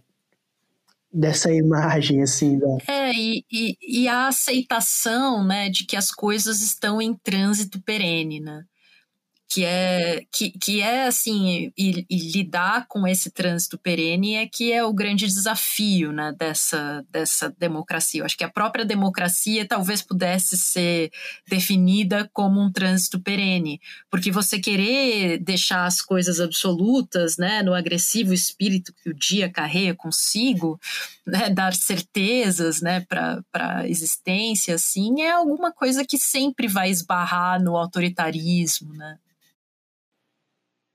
[1.10, 2.66] dessa imagem assim da...
[2.86, 8.40] é e, e, e, a aceitação né de que as coisas estão em trânsito perene
[8.40, 8.62] né
[9.48, 14.70] que é que, que é assim e, e, lidar com esse trânsito perene é que
[14.70, 18.20] é o grande desafio né, dessa, dessa democracia.
[18.20, 21.10] Eu acho que a própria democracia talvez pudesse ser
[21.48, 23.80] definida como um trânsito perene,
[24.10, 29.94] porque você querer deixar as coisas absolutas, né, no agressivo espírito que o dia carrega
[29.94, 30.78] consigo,
[31.26, 37.62] né, dar certezas, né, para a existência, assim, é alguma coisa que sempre vai esbarrar
[37.62, 39.18] no autoritarismo, né?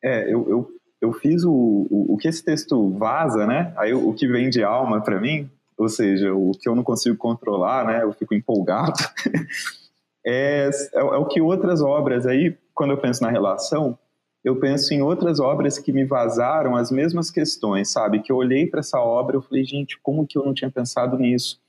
[0.03, 0.67] É, eu, eu,
[1.01, 3.73] eu fiz o, o, o que esse texto vaza, né?
[3.77, 6.83] Aí o, o que vem de alma para mim, ou seja, o que eu não
[6.83, 8.03] consigo controlar, né?
[8.03, 8.93] Eu fico empolgado.
[10.25, 13.97] é, é, é o que outras obras aí, quando eu penso na relação,
[14.43, 18.21] eu penso em outras obras que me vazaram as mesmas questões, sabe?
[18.21, 21.17] Que eu olhei para essa obra eu falei, gente, como que eu não tinha pensado
[21.17, 21.61] nisso?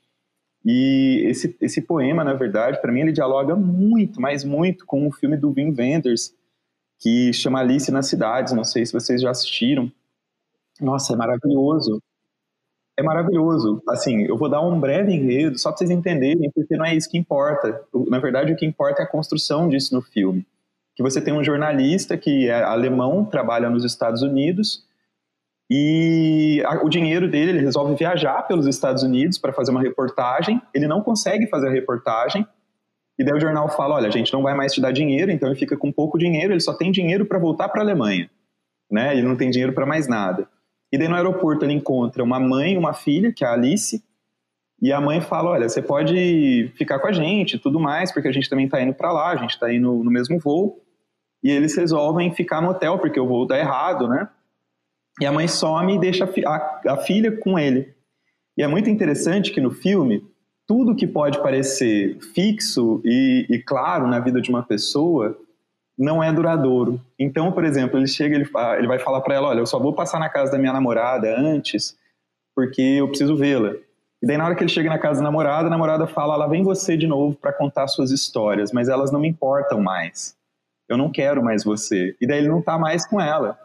[0.65, 5.11] E esse, esse poema, na verdade, para mim, ele dialoga muito, mas muito com o
[5.11, 6.33] filme do Wim Wenders,
[7.05, 8.51] que chama Alice nas Cidades.
[8.51, 9.91] Não sei se vocês já assistiram.
[10.81, 12.01] Nossa, é maravilhoso.
[12.97, 13.79] É maravilhoso.
[13.87, 17.07] Assim, eu vou dar um breve enredo, só para vocês entenderem, porque não é isso
[17.07, 17.79] que importa.
[18.07, 20.43] Na verdade, o que importa é a construção disso no filme.
[20.95, 24.83] Que você tem um jornalista que é alemão, trabalha nos Estados Unidos,
[25.69, 30.59] e o dinheiro dele, ele resolve viajar pelos Estados Unidos para fazer uma reportagem.
[30.73, 32.47] Ele não consegue fazer a reportagem,
[33.17, 35.49] e daí o jornal fala: olha, a gente não vai mais te dar dinheiro, então
[35.49, 38.29] ele fica com pouco dinheiro, ele só tem dinheiro para voltar para a Alemanha.
[38.91, 39.13] Né?
[39.13, 40.47] Ele não tem dinheiro para mais nada.
[40.91, 44.03] E daí no aeroporto ele encontra uma mãe e uma filha, que é a Alice,
[44.81, 48.31] e a mãe fala: olha, você pode ficar com a gente tudo mais, porque a
[48.31, 50.81] gente também está indo para lá, a gente está indo no mesmo voo.
[51.43, 54.27] E eles resolvem ficar no hotel, porque o voo dá errado, né?
[55.21, 57.93] E a mãe some e deixa a, a, a filha com ele.
[58.57, 60.23] E é muito interessante que no filme
[60.67, 65.37] tudo que pode parecer fixo e, e, claro na vida de uma pessoa
[65.97, 66.99] não é duradouro.
[67.17, 69.93] Então, por exemplo, ele chega, ele, ele vai falar para ela, olha, eu só vou
[69.93, 71.97] passar na casa da minha namorada antes
[72.55, 73.73] porque eu preciso vê-la.
[74.21, 76.47] E daí na hora que ele chega na casa da namorada, a namorada fala, lá
[76.47, 80.35] vem você de novo para contar suas histórias, mas elas não me importam mais.
[80.87, 82.15] Eu não quero mais você.
[82.19, 83.59] E daí ele não tá mais com ela.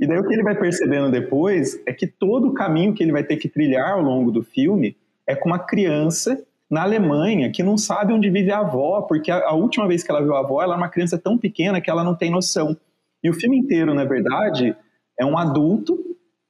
[0.00, 3.12] E daí o que ele vai percebendo depois é que todo o caminho que ele
[3.12, 7.62] vai ter que trilhar ao longo do filme é com uma criança na Alemanha que
[7.62, 10.40] não sabe onde vive a avó, porque a, a, última vez que ela viu a
[10.40, 12.76] avó, ela é uma criança tão pequena que ela não tem noção.
[13.22, 14.74] E o filme inteiro, na verdade,
[15.18, 15.98] é um adulto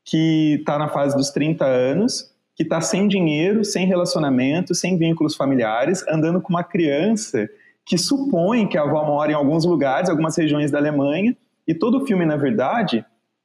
[0.04, 5.34] que está na fase dos 30 anos, que está sem dinheiro, sem relacionamento, sem vínculos
[5.34, 7.48] familiares, andando com uma criança
[7.86, 11.36] que supõe que a avó mora em alguns lugares, algumas regiões da Alemanha,
[11.66, 13.04] e todo o filme, na verdade,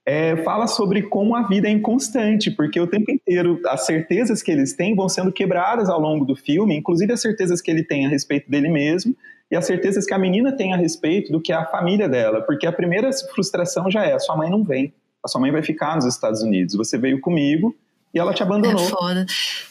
[0.09, 4.49] é, fala sobre como a vida é inconstante, porque o tempo inteiro as certezas que
[4.49, 8.07] eles têm vão sendo quebradas ao longo do filme, inclusive as certezas que ele tem
[8.07, 9.15] a respeito dele mesmo
[9.51, 12.41] e as certezas que a menina tem a respeito do que é a família dela,
[12.41, 14.91] porque a primeira frustração já é: a sua mãe não vem,
[15.23, 17.75] a sua mãe vai ficar nos Estados Unidos, você veio comigo
[18.13, 18.83] e ela te abandonou.
[18.83, 19.25] É foda.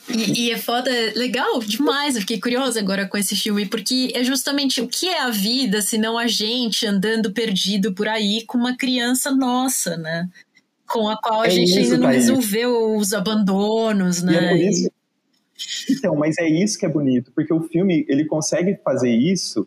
[0.08, 2.14] E, e, é foda, legal demais.
[2.14, 5.82] Eu fiquei curiosa agora com esse filme, porque é justamente o que é a vida
[5.82, 10.28] se não a gente andando perdido por aí com uma criança nossa, né?
[10.86, 14.32] Com a qual a é gente isso, ainda não resolveu os abandonos, né?
[14.32, 14.90] E é isso...
[15.90, 19.66] Então, mas é isso que é bonito, porque o filme ele consegue fazer isso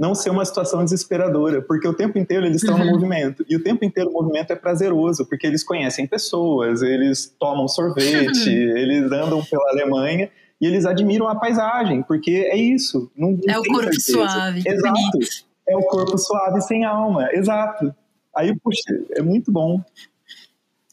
[0.00, 2.86] não ser uma situação desesperadora, porque o tempo inteiro eles estão uhum.
[2.86, 3.44] no movimento.
[3.46, 8.48] E o tempo inteiro o movimento é prazeroso, porque eles conhecem pessoas, eles tomam sorvete,
[8.48, 8.76] uhum.
[8.78, 13.12] eles andam pela Alemanha e eles admiram a paisagem, porque é isso.
[13.14, 14.12] Não, não é o corpo certeza.
[14.12, 14.62] suave.
[14.66, 14.94] Exato.
[15.12, 15.28] Bonito.
[15.68, 17.28] É o corpo suave sem alma.
[17.32, 17.94] Exato.
[18.34, 19.82] Aí, puxa, é muito bom.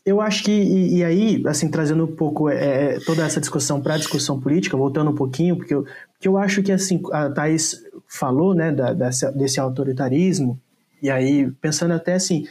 [0.05, 3.81] Eu acho que, e, e, aí, assim, trazendo um pouco é, é toda essa discussão
[3.81, 7.29] para a discussão política, voltando um pouquinho, porque eu, porque eu acho que, assim, a
[7.29, 10.59] Thais falou, né, da, dessa, desse autoritarismo,
[11.01, 12.47] e aí pensando até assim,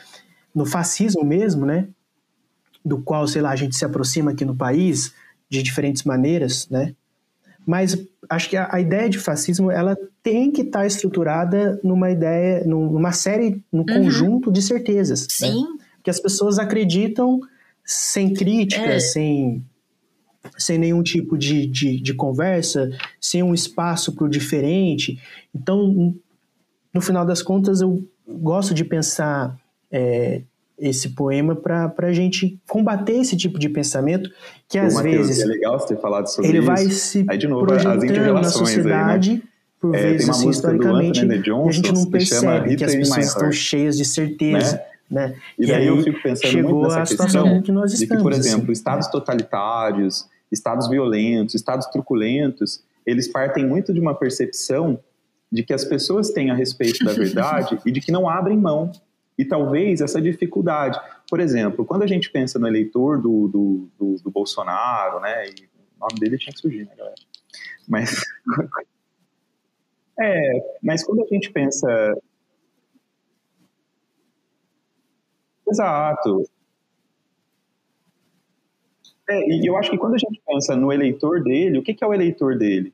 [0.55, 1.89] no fascismo mesmo, né,
[2.85, 5.13] do qual, sei lá, a gente se aproxima aqui no país
[5.49, 6.95] de diferentes maneiras, né,
[7.67, 7.99] mas
[8.31, 12.65] acho que a, a ideia de fascismo, ela tem que estar tá estruturada numa ideia,
[12.65, 13.87] numa série, num uhum.
[13.87, 15.23] conjunto de certezas.
[15.41, 15.49] Né?
[15.49, 15.63] Sim.
[15.63, 15.85] Né?
[16.05, 17.41] Que as pessoas acreditam
[17.85, 19.01] sem crítica, é.
[19.01, 19.65] sem
[20.57, 22.91] sem nenhum tipo de, de, de conversa,
[23.21, 25.21] sem um espaço para o diferente.
[25.55, 26.15] Então,
[26.93, 29.57] no final das contas, eu gosto de pensar
[29.91, 30.43] é,
[30.79, 34.31] esse poema para a gente combater esse tipo de pensamento
[34.69, 36.67] que Pô, às Mateus, vezes é legal você ter falado sobre ele isso.
[36.67, 39.43] vai se aí, de novo, projetando na sociedade aí, né?
[39.81, 43.27] por é, vezes assim historicamente Johnson, e a gente não percebe que, que as pessoas
[43.27, 44.77] estão cheias de certeza.
[44.77, 44.83] Né?
[45.09, 45.37] Né?
[45.59, 48.33] E, e daí eu fico pensando muito nessa questão que nós estamos, de que, por
[48.33, 54.99] exemplo, assim, estados totalitários, estados violentos, estados truculentos, eles partem muito de uma percepção
[55.51, 58.91] de que as pessoas têm a respeito da verdade e de que não abrem mão.
[59.39, 60.99] E talvez essa dificuldade.
[61.29, 65.47] Por exemplo, quando a gente pensa no eleitor do, do, do, do Bolsonaro, né?
[65.97, 67.15] O nome dele tinha que surgir, né, galera?
[67.87, 68.23] Mas.
[70.19, 71.87] é, mas quando a gente pensa.
[75.69, 76.49] Exato.
[79.29, 82.05] É, e eu acho que quando a gente pensa no eleitor dele, o que, que
[82.05, 82.93] é o eleitor dele?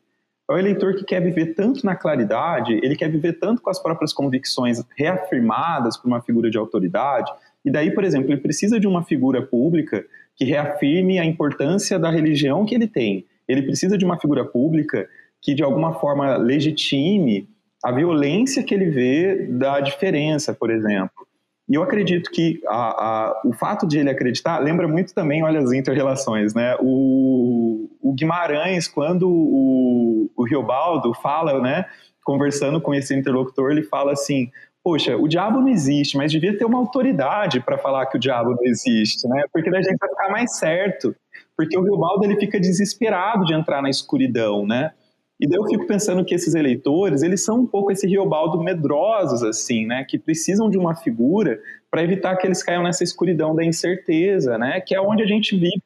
[0.50, 3.80] É o eleitor que quer viver tanto na claridade, ele quer viver tanto com as
[3.80, 7.30] próprias convicções reafirmadas por uma figura de autoridade,
[7.64, 10.04] e daí, por exemplo, ele precisa de uma figura pública
[10.34, 13.24] que reafirme a importância da religião que ele tem.
[13.46, 15.08] Ele precisa de uma figura pública
[15.40, 17.48] que, de alguma forma, legitime
[17.82, 21.26] a violência que ele vê da diferença, por exemplo.
[21.68, 25.60] E eu acredito que a, a, o fato de ele acreditar lembra muito também, olha
[25.60, 26.76] as interrelações, né?
[26.80, 31.86] O, o Guimarães, quando o, o Riobaldo fala, né,
[32.24, 34.50] conversando com esse interlocutor, ele fala assim:
[34.82, 38.50] Poxa, o diabo não existe, mas devia ter uma autoridade para falar que o diabo
[38.50, 39.44] não existe, né?
[39.52, 41.14] Porque daí a gente vai ficar mais certo.
[41.56, 44.92] Porque o Riobaldo ele fica desesperado de entrar na escuridão, né?
[45.42, 49.42] E daí eu fico pensando que esses eleitores, eles são um pouco esse Riobaldo medrosos,
[49.42, 50.04] assim, né?
[50.08, 51.60] Que precisam de uma figura
[51.90, 54.80] para evitar que eles caiam nessa escuridão da incerteza, né?
[54.80, 55.82] Que é onde a gente vive.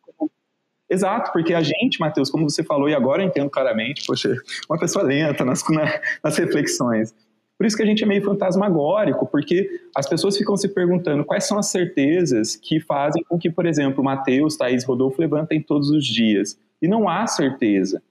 [0.91, 4.37] Exato, porque a gente, Matheus, como você falou, e agora eu entendo claramente, poxa,
[4.69, 5.65] uma pessoa lenta nas,
[6.23, 7.15] nas reflexões.
[7.57, 11.45] Por isso que a gente é meio fantasmagórico, porque as pessoas ficam se perguntando quais
[11.45, 16.05] são as certezas que fazem com que, por exemplo, Mateus, Thaís, Rodolfo levantem todos os
[16.05, 16.59] dias.
[16.83, 18.03] E não há certeza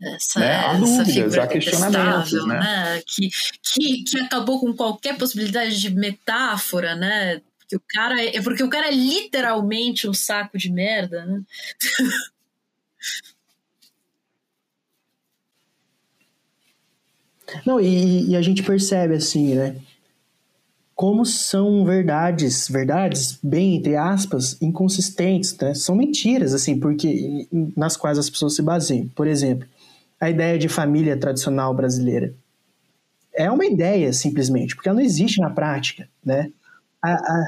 [0.00, 0.56] essa, né?
[0.56, 2.60] há dúvidas, há questionamentos, né?
[2.60, 3.02] né?
[3.06, 3.30] Que,
[3.62, 7.40] que, que acabou com qualquer possibilidade de metáfora, né?
[7.58, 11.42] Porque o cara é, porque o cara é literalmente um saco de merda, né?
[17.64, 19.76] Não, e, e, a gente percebe assim, né?
[20.94, 25.72] Como são verdades, verdades, bem entre aspas, inconsistentes, né?
[25.74, 27.46] São mentiras, assim, porque
[27.76, 29.08] nas quais as pessoas se baseiam.
[29.14, 29.68] Por exemplo,
[30.20, 32.34] a ideia de família tradicional brasileira?
[33.34, 36.50] É uma ideia, simplesmente, porque ela não existe na prática, né?
[37.02, 37.46] A, a,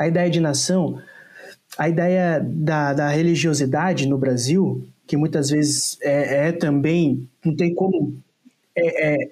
[0.00, 1.00] a ideia de nação,
[1.78, 7.74] a ideia da, da religiosidade no Brasil, que muitas vezes é, é também, não tem
[7.74, 8.14] como...
[8.76, 9.30] É, é,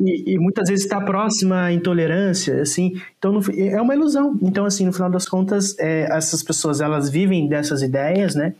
[0.00, 4.36] e, e, muitas vezes está próxima à intolerância, assim, então é uma ilusão.
[4.42, 8.54] Então, assim, no final das contas, é, essas pessoas, elas vivem dessas ideias, né?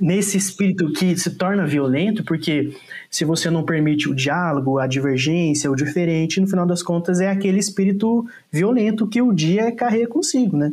[0.00, 2.76] Nesse espírito que se torna violento, porque
[3.10, 7.28] se você não permite o diálogo, a divergência, o diferente, no final das contas é
[7.28, 10.72] aquele espírito violento que o dia carrega consigo, né?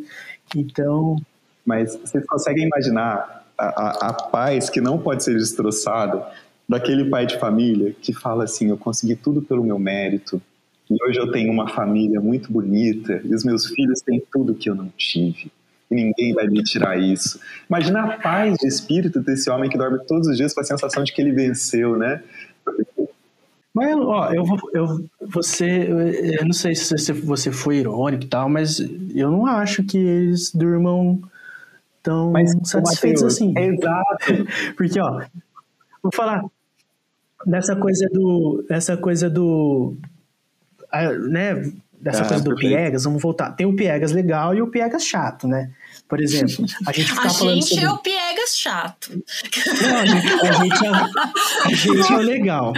[0.56, 1.18] Então.
[1.66, 6.26] Mas vocês conseguem imaginar a, a, a paz que não pode ser destroçada
[6.68, 10.41] daquele pai de família que fala assim: eu consegui tudo pelo meu mérito,
[10.90, 14.70] e hoje eu tenho uma família muito bonita, e os meus filhos têm tudo que
[14.70, 15.52] eu não tive
[15.94, 17.40] ninguém vai me tirar isso.
[17.70, 21.03] Imagina a paz de espírito desse homem que dorme todos os dias com a sensação
[21.03, 22.22] de que ele venceu, né?
[23.74, 25.88] Mas, ó, eu, eu, você,
[26.40, 30.52] eu não sei se você foi irônico e tal, mas eu não acho que eles
[30.53, 31.20] durmam
[32.03, 33.53] tão mas, satisfeitos Mateus, assim.
[33.57, 34.45] exato.
[34.78, 35.24] Porque, ó,
[36.03, 36.44] vou falar
[37.45, 39.95] dessa coisa do, dessa coisa do,
[41.30, 41.56] né,
[41.99, 42.76] dessa ah, coisa do perfeito.
[42.76, 43.52] Piegas, vamos voltar.
[43.52, 45.72] Tem o Piegas legal e o Piegas chato, né?
[46.08, 47.86] Por exemplo, a gente fica falando gente sobre...
[47.86, 49.12] é o piegas chato.
[49.82, 50.90] Não, a gente, a gente, é,
[51.64, 52.74] a gente é legal.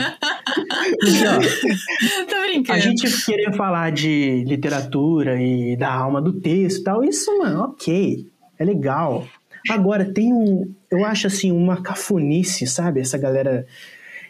[0.99, 2.79] Porque, Tô brincando.
[2.79, 7.63] A gente querer falar de literatura e da alma do texto e tal, isso, mano,
[7.63, 8.25] ok.
[8.57, 9.27] É legal.
[9.69, 10.73] Agora, tem um...
[10.89, 13.01] Eu acho, assim, uma cafonice, sabe?
[13.01, 13.65] Essa galera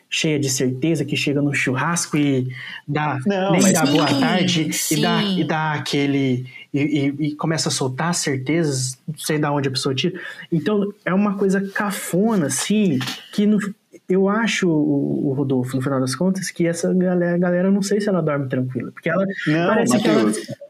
[0.10, 2.48] cheia de certeza que chega no churrasco e
[2.88, 6.46] dá não, nem dá boa tarde e dá, e dá aquele
[6.76, 10.20] e, e, e, começa a soltar certezas, não sei de onde a pessoa tira.
[10.52, 13.00] Então é uma coisa cafona, assim,
[13.32, 13.48] que
[14.10, 18.02] eu acho, o, o, Rodolfo, no final das contas, que essa galera, galera, não sei
[18.02, 20.65] se ela dorme tranquila, porque ela não, parece Mateus, que ela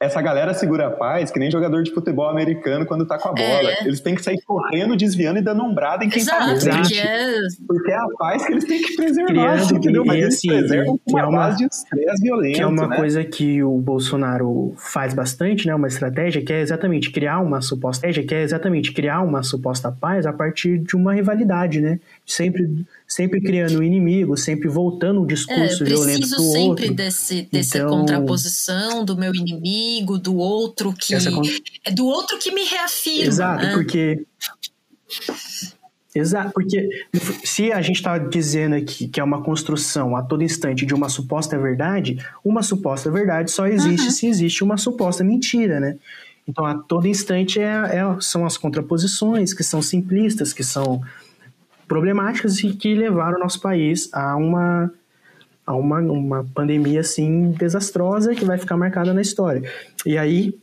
[0.00, 3.32] essa galera segura a paz que nem jogador de futebol americano quando tá com a
[3.32, 3.70] bola.
[3.70, 3.84] É.
[3.84, 6.98] Eles têm que sair correndo, desviando e dando umbrada em quem tá Exato, tá porque
[6.98, 7.38] é...
[7.66, 10.04] porque é a paz que eles têm que preservar, Criando, entendeu?
[10.04, 12.86] Mas eles assim, preservam com uma, é uma base de estresse violento, Que é uma
[12.86, 12.96] né?
[12.96, 15.74] coisa que o Bolsonaro faz bastante, né?
[15.74, 20.26] Uma estratégia que é exatamente criar uma suposta que é exatamente criar uma suposta paz
[20.26, 21.98] a partir de uma rivalidade, né?
[22.24, 22.68] Sempre
[23.08, 26.94] sempre criando um inimigo, sempre voltando um discurso é, violento sempre outro.
[26.94, 32.64] desse dessa então, contraposição do meu inimigo, do outro que é do outro que me
[32.64, 33.26] reafirma.
[33.26, 33.72] Exato, né?
[33.72, 34.26] porque
[36.14, 36.88] Exato, porque
[37.44, 41.08] se a gente está dizendo aqui que é uma construção a todo instante de uma
[41.08, 44.10] suposta verdade, uma suposta verdade só existe uhum.
[44.10, 45.96] se existe uma suposta mentira, né?
[46.46, 51.02] Então, a todo instante é, é, são as contraposições que são simplistas, que são
[51.88, 54.92] problemáticas e que levaram o nosso país a uma,
[55.66, 59.62] a uma, uma pandemia assim desastrosa que vai ficar marcada na história.
[60.04, 60.54] E aí,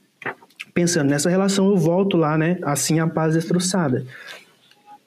[0.74, 2.60] pensando nessa relação, eu volto lá, né?
[2.62, 4.06] Assim a paz destroçada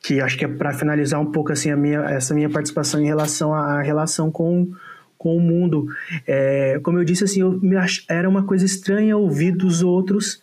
[0.02, 3.06] que acho que é para finalizar um pouco assim a minha, essa minha participação em
[3.06, 4.72] relação à relação com,
[5.16, 5.86] com o mundo.
[6.26, 10.40] É, como eu disse assim, eu ach, era uma coisa estranha ouvir dos outros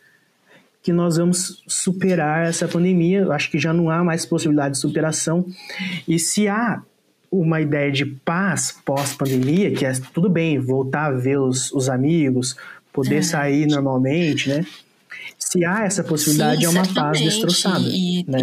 [0.85, 3.21] que nós vamos superar essa pandemia.
[3.21, 5.43] Eu acho que já não há mais possibilidade de superação.
[6.07, 6.83] E se há
[7.31, 12.55] uma ideia de paz pós-pandemia, que é tudo bem, voltar a ver os, os amigos,
[12.93, 13.21] poder é.
[13.23, 14.63] sair normalmente, né?
[15.39, 17.83] Se há essa possibilidade, Sim, é uma paz destroçada.
[17.83, 18.41] E, né?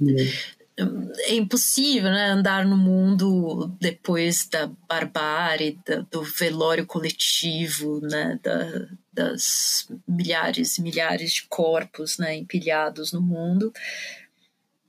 [0.00, 0.32] e
[0.76, 8.88] é impossível né, andar no mundo depois da barbárie, da, do velório coletivo, né, da,
[9.12, 13.72] das milhares e milhares de corpos né, empilhados no mundo.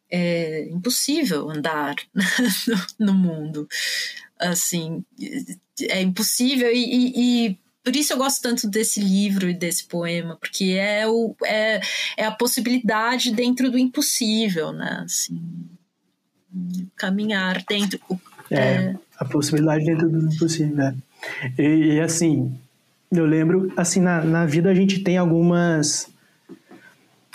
[0.09, 1.95] É impossível andar
[2.97, 3.67] no, mundo.
[4.39, 5.03] Assim,
[5.81, 10.37] é impossível e, e, e por isso eu gosto tanto desse livro e desse poema,
[10.37, 11.81] porque é, o, é,
[12.15, 15.01] é a possibilidade dentro do impossível, né?
[15.03, 15.41] Assim,
[16.95, 17.99] caminhar dentro.
[18.49, 20.95] É, é, a possibilidade dentro do impossível, né?
[21.57, 22.53] E, e, assim,
[23.11, 26.11] eu lembro, assim, na, na vida a gente tem algumas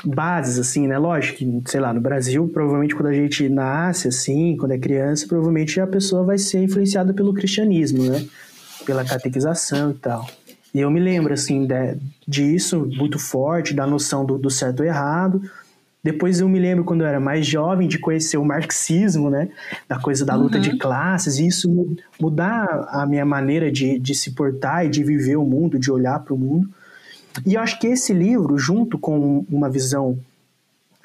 [0.05, 0.99] bases, assim, né?
[0.99, 5.27] Lógico que, sei lá, no Brasil, provavelmente quando a gente nasce, assim, quando é criança,
[5.27, 8.25] provavelmente a pessoa vai ser influenciada pelo cristianismo, né?
[8.87, 10.29] Pela catequização e tal.
[10.73, 11.97] E eu me lembro, assim, de,
[12.27, 15.43] disso muito forte, da noção do, do certo e errado.
[16.03, 19.49] Depois eu me lembro, quando eu era mais jovem, de conhecer o marxismo, né?
[19.89, 20.63] Da coisa da luta uhum.
[20.63, 25.37] de classes, e isso mudar a minha maneira de, de se portar e de viver
[25.37, 26.69] o mundo, de olhar para o mundo.
[27.45, 30.19] E eu acho que esse livro, junto com uma visão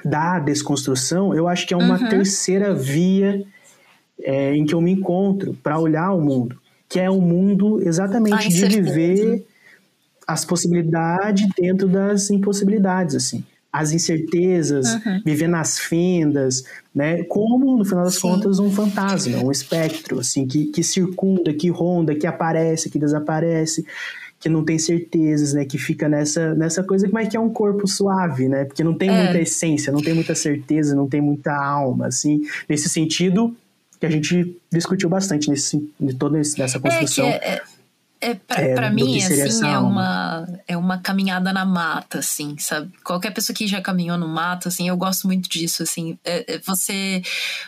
[0.06, 2.10] da desconstrução, eu acho que é uma uhum.
[2.10, 3.44] terceira via
[4.22, 8.48] é, em que eu me encontro para olhar o mundo, que é o mundo exatamente
[8.50, 9.46] de viver
[10.28, 13.44] as possibilidades dentro das impossibilidades, assim.
[13.74, 15.22] As incertezas, uhum.
[15.26, 16.64] viver nas fendas,
[16.94, 17.24] né?
[17.24, 18.22] Como, no final das Sim.
[18.22, 23.84] contas, um fantasma, um espectro, assim, que, que circunda, que ronda, que aparece, que desaparece,
[24.40, 25.66] que não tem certezas, né?
[25.66, 28.64] Que fica nessa, nessa coisa, mas que é um corpo suave, né?
[28.66, 29.24] Porque não tem é.
[29.24, 32.42] muita essência, não tem muita certeza, não tem muita alma, assim.
[32.70, 33.56] Nesse sentido,
[34.04, 37.26] que a gente discutiu bastante nesse, de toda essa construção.
[37.26, 37.62] É,
[38.24, 42.92] é, pra, é, pra mim, assim, é uma, é uma caminhada na mata, assim, sabe?
[43.04, 46.18] Qualquer pessoa que já caminhou no mato, assim, eu gosto muito disso, assim.
[46.24, 47.22] É, é, você,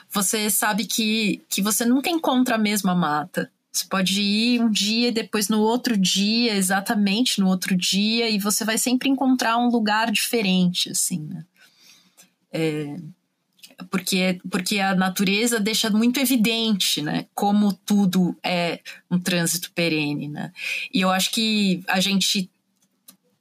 [0.09, 3.51] você sabe que, que você nunca encontra a mesma mata.
[3.69, 8.39] Você pode ir um dia e depois no outro dia, exatamente no outro dia, e
[8.39, 11.43] você vai sempre encontrar um lugar diferente, assim, né?
[12.53, 12.95] É,
[13.89, 18.79] porque, porque a natureza deixa muito evidente, né, como tudo é
[19.09, 20.51] um trânsito perene, né?
[20.93, 22.49] E eu acho que a gente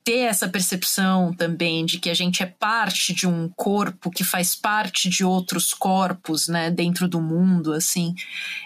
[0.04, 4.54] ter essa percepção também de que a gente é parte de um corpo que faz
[4.54, 8.14] parte de outros corpos, né, dentro do mundo, assim,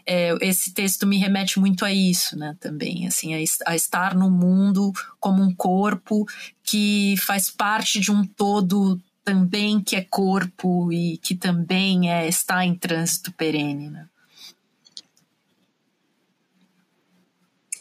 [0.05, 4.29] é, esse texto me remete muito a isso, né, também, assim, a, a, estar no
[4.29, 6.27] mundo como um corpo
[6.65, 12.65] que faz parte de um todo também que é corpo e que também é, está
[12.65, 13.91] em trânsito perene.
[13.91, 14.07] Né?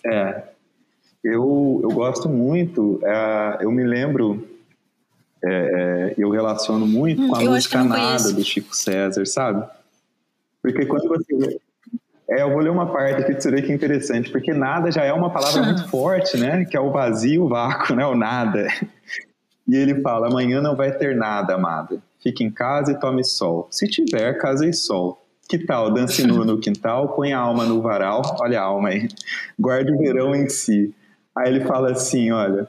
[0.05, 0.43] É,
[1.23, 4.45] eu, eu gosto muito, é, eu me lembro,
[5.41, 9.65] é, é eu relaciono muito hum, com a música Nada do Chico César, sabe?
[10.61, 11.61] Porque quando você.
[12.29, 14.91] É, eu vou ler uma parte aqui de você ver que é interessante, porque nada
[14.91, 16.65] já é uma palavra muito forte, né?
[16.65, 18.05] Que é o vazio, o vácuo, né?
[18.05, 18.67] O nada.
[19.67, 22.01] E ele fala: amanhã não vai ter nada, amada.
[22.21, 23.67] Fique em casa e tome sol.
[23.69, 25.21] Se tiver, casa e sol.
[25.49, 25.93] Que tal?
[25.93, 28.21] Dance nu no quintal, põe a alma no varal.
[28.39, 29.07] Olha a alma aí.
[29.57, 30.93] Guarde o verão em si.
[31.35, 32.67] Aí ele fala assim: olha,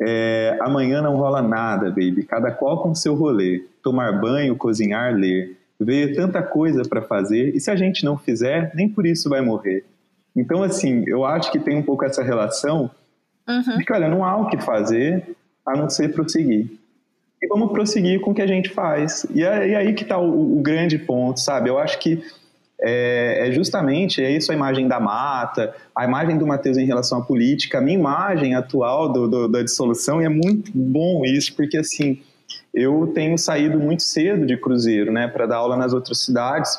[0.00, 2.22] é, amanhã não rola nada, baby.
[2.24, 3.64] Cada qual com seu rolê.
[3.82, 5.56] Tomar banho, cozinhar, ler.
[5.78, 7.54] Ver tanta coisa para fazer.
[7.54, 9.84] E se a gente não fizer, nem por isso vai morrer.
[10.34, 12.90] Então, assim, eu acho que tem um pouco essa relação
[13.48, 13.78] uhum.
[13.78, 15.35] de que, olha, não há o que fazer,
[15.66, 16.70] a não ser prosseguir.
[17.42, 19.26] E vamos prosseguir com o que a gente faz.
[19.34, 21.68] E é, é aí que está o, o, grande ponto, sabe?
[21.68, 22.22] Eu acho que
[22.80, 27.18] é, é, justamente é isso a imagem da mata, a imagem do Matheus em relação
[27.18, 31.54] à política, a minha imagem atual do, do, da dissolução, e é muito bom isso,
[31.54, 32.20] porque assim,
[32.72, 36.78] eu tenho saído muito cedo de cruzeiro, né, para dar aula nas outras cidades.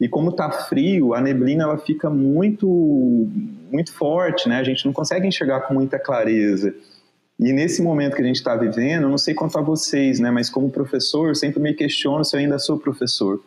[0.00, 3.28] E como está frio, a neblina ela fica muito
[3.70, 4.58] muito forte, né?
[4.58, 6.74] A gente não consegue enxergar com muita clareza.
[7.42, 10.30] E nesse momento que a gente está vivendo, eu não sei quanto a vocês, né?
[10.30, 13.40] Mas como professor, eu sempre me questiono se eu ainda sou professor,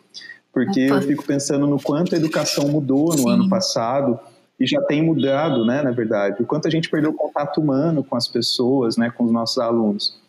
[0.51, 3.30] porque eu fico pensando no quanto a educação mudou no Sim.
[3.31, 4.19] ano passado
[4.59, 5.81] e já tem mudado, né?
[5.81, 9.09] Na verdade, o quanto a gente perdeu o contato humano com as pessoas, né?
[9.09, 10.19] Com os nossos alunos.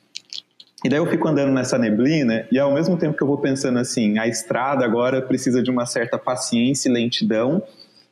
[0.85, 3.81] E daí eu fico andando nessa neblina e ao mesmo tempo que eu vou pensando
[3.81, 7.61] assim, a estrada agora precisa de uma certa paciência e lentidão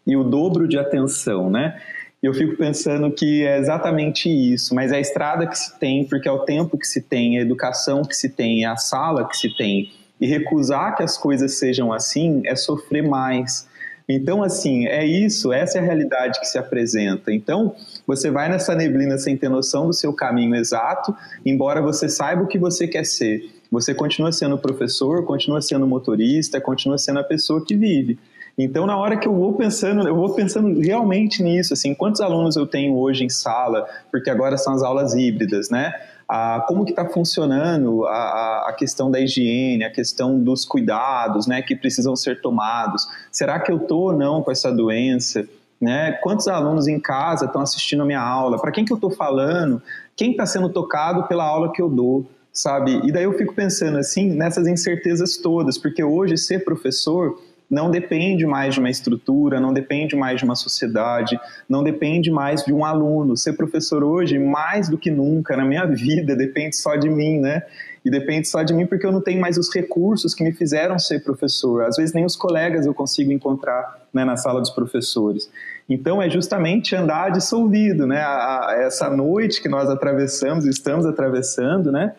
[0.04, 1.80] e o dobro de atenção, né?
[2.24, 6.06] E eu fico pensando que é exatamente isso, mas é a estrada que se tem,
[6.06, 9.28] porque é o tempo que se tem, a educação que se tem, é a sala
[9.28, 9.92] que se tem.
[10.18, 13.68] E recusar que as coisas sejam assim é sofrer mais.
[14.08, 17.30] Então, assim, é isso, essa é a realidade que se apresenta.
[17.30, 17.76] Então,
[18.06, 21.14] você vai nessa neblina sem ter noção do seu caminho exato,
[21.44, 23.42] embora você saiba o que você quer ser.
[23.70, 28.18] Você continua sendo professor, continua sendo motorista, continua sendo a pessoa que vive.
[28.56, 32.54] Então, na hora que eu vou pensando, eu vou pensando realmente nisso, assim, quantos alunos
[32.54, 35.92] eu tenho hoje em sala, porque agora são as aulas híbridas, né?
[36.28, 41.60] Ah, como que está funcionando a, a, questão da higiene, a questão dos cuidados, né,
[41.60, 43.06] que precisam ser tomados.
[43.30, 45.46] Será que eu estou ou não com essa doença?
[45.78, 46.12] Né?
[46.22, 48.58] Quantos alunos em casa estão assistindo a minha aula?
[48.58, 49.82] Para quem que eu estou falando?
[50.16, 52.24] Quem está sendo tocado pela aula que eu dou?
[52.50, 53.02] Sabe?
[53.04, 57.38] E daí eu fico pensando assim nessas incertezas todas, porque hoje ser professor
[57.70, 61.38] não depende mais de uma estrutura, não depende mais de uma sociedade,
[61.68, 63.36] não depende mais de um aluno.
[63.36, 67.62] Ser professor hoje, mais do que nunca na minha vida, depende só de mim, né?
[68.04, 70.98] E depende só de mim porque eu não tenho mais os recursos que me fizeram
[70.98, 71.84] ser professor.
[71.84, 75.50] Às vezes nem os colegas eu consigo encontrar né, na sala dos professores.
[75.88, 78.20] Então é justamente andar dissolvido, né?
[78.20, 82.12] A, a, essa noite que nós atravessamos, estamos atravessando, né?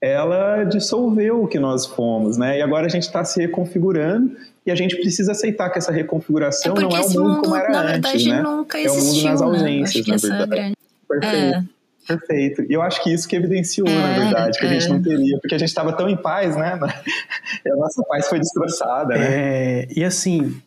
[0.00, 2.58] ela dissolveu o que nós fomos, né?
[2.58, 4.36] E agora a gente está se reconfigurando
[4.66, 7.56] e a gente precisa aceitar que essa reconfiguração é não é o mundo, mundo, como
[7.56, 8.42] era na verdade, antes, né?
[8.42, 9.46] Nunca existiu, é o mundo nas né?
[9.46, 10.48] ausências, na verdade.
[10.50, 10.76] Grande...
[11.08, 11.54] Perfeito.
[11.54, 11.76] É.
[12.06, 12.62] Perfeito.
[12.62, 15.38] E eu acho que isso que evidenciou, é, na verdade, que a gente não teria,
[15.40, 16.78] porque a gente estava tão em paz, né?
[17.64, 19.26] E a nossa paz foi destroçada, né?
[19.28, 20.60] É, e assim,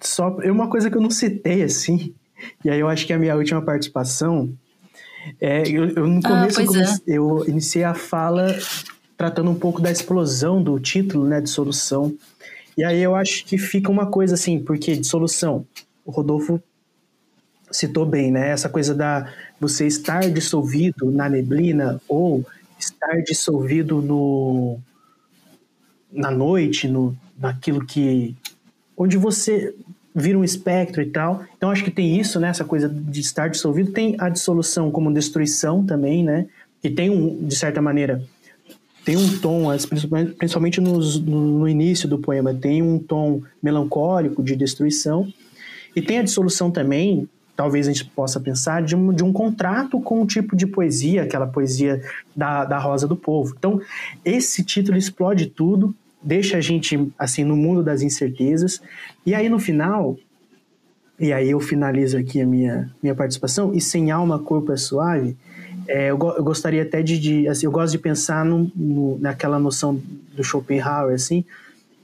[0.00, 2.12] só uma coisa que eu não citei, assim,
[2.64, 4.52] e aí eu acho que a minha última participação,
[5.40, 7.18] é, eu, eu no ah, começo ah, eu, comecei, é.
[7.18, 8.56] eu iniciei a fala
[9.16, 12.14] tratando um pouco da explosão do título, né, de solução.
[12.78, 15.66] E aí eu acho que fica uma coisa assim, porque de solução,
[16.06, 16.62] o Rodolfo
[17.72, 18.50] citou bem, né?
[18.50, 22.46] Essa coisa da você estar dissolvido na neblina ou
[22.78, 24.78] estar dissolvido no
[26.12, 28.36] na noite, no naquilo que
[28.96, 29.74] onde você
[30.14, 31.44] vira um espectro e tal.
[31.56, 32.50] Então acho que tem isso, né?
[32.50, 33.90] Essa coisa de estar dissolvido.
[33.90, 36.46] Tem a dissolução como destruição também, né?
[36.80, 38.22] Que tem um, de certa maneira,
[39.08, 39.68] tem um tom,
[40.38, 45.26] principalmente no, início do poema, tem um tom melancólico de destruição.
[45.96, 47.26] E tem a dissolução também,
[47.56, 51.22] talvez a gente possa pensar, de um, de um contrato com um tipo de poesia,
[51.22, 52.02] aquela poesia
[52.36, 53.54] da, da Rosa do Povo.
[53.58, 53.80] Então,
[54.22, 58.78] esse título explode tudo, deixa a gente, assim, no mundo das incertezas.
[59.24, 60.18] E aí, no final,
[61.18, 65.34] e aí eu finalizo aqui a minha, minha participação, e sem alma, corpo é suave,
[65.88, 69.58] é, eu, eu, gostaria até de, de assim, eu gosto de pensar no, no, naquela
[69.58, 70.00] noção
[70.36, 71.44] do Schopenhauer, assim,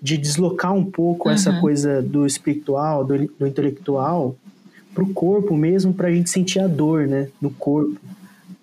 [0.00, 1.34] de deslocar um pouco uhum.
[1.34, 4.36] essa coisa do espiritual, do, do intelectual,
[4.94, 8.00] para o corpo mesmo, para a gente sentir a dor, né, no corpo.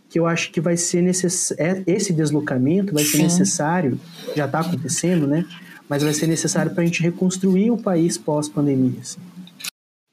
[0.09, 3.23] Que eu acho que vai ser necessário, é, esse deslocamento vai ser Sim.
[3.23, 3.99] necessário,
[4.35, 5.45] já está acontecendo, né,
[5.87, 8.99] mas vai ser necessário para a gente reconstruir o país pós-pandemia.
[8.99, 9.19] Assim.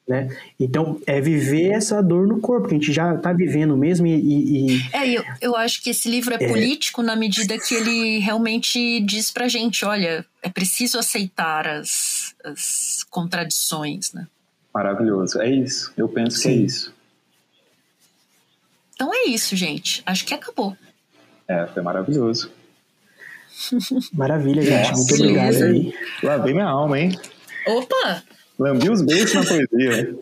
[0.08, 0.34] Né?
[0.58, 4.76] Então, é viver essa dor no corpo, que a gente já está vivendo mesmo e...
[4.78, 4.90] e...
[4.90, 9.00] É, eu, eu acho que esse livro é, é, político na medida que ele realmente
[9.00, 14.26] diz pra gente, olha, é preciso aceitar as, as contradições, né?
[14.72, 16.42] Maravilhoso, é isso, eu penso Sim.
[16.42, 16.94] que é isso.
[18.94, 20.74] Então é isso, gente, acho que acabou.
[21.46, 22.50] É, foi maravilhoso.
[24.14, 25.94] Maravilha, gente, muito obrigado aí.
[26.22, 27.20] Lavei minha alma, hein?
[27.66, 28.22] Opa!
[28.58, 30.18] Lambi os beijos na poesia.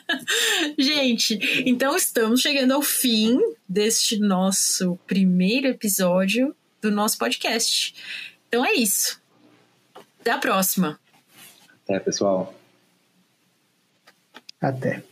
[0.78, 3.38] Gente, então estamos chegando ao fim
[3.68, 7.94] deste nosso primeiro episódio do nosso podcast.
[8.48, 9.20] Então é isso.
[10.20, 10.98] Até a próxima.
[11.84, 12.54] Até, pessoal.
[14.60, 15.02] Até.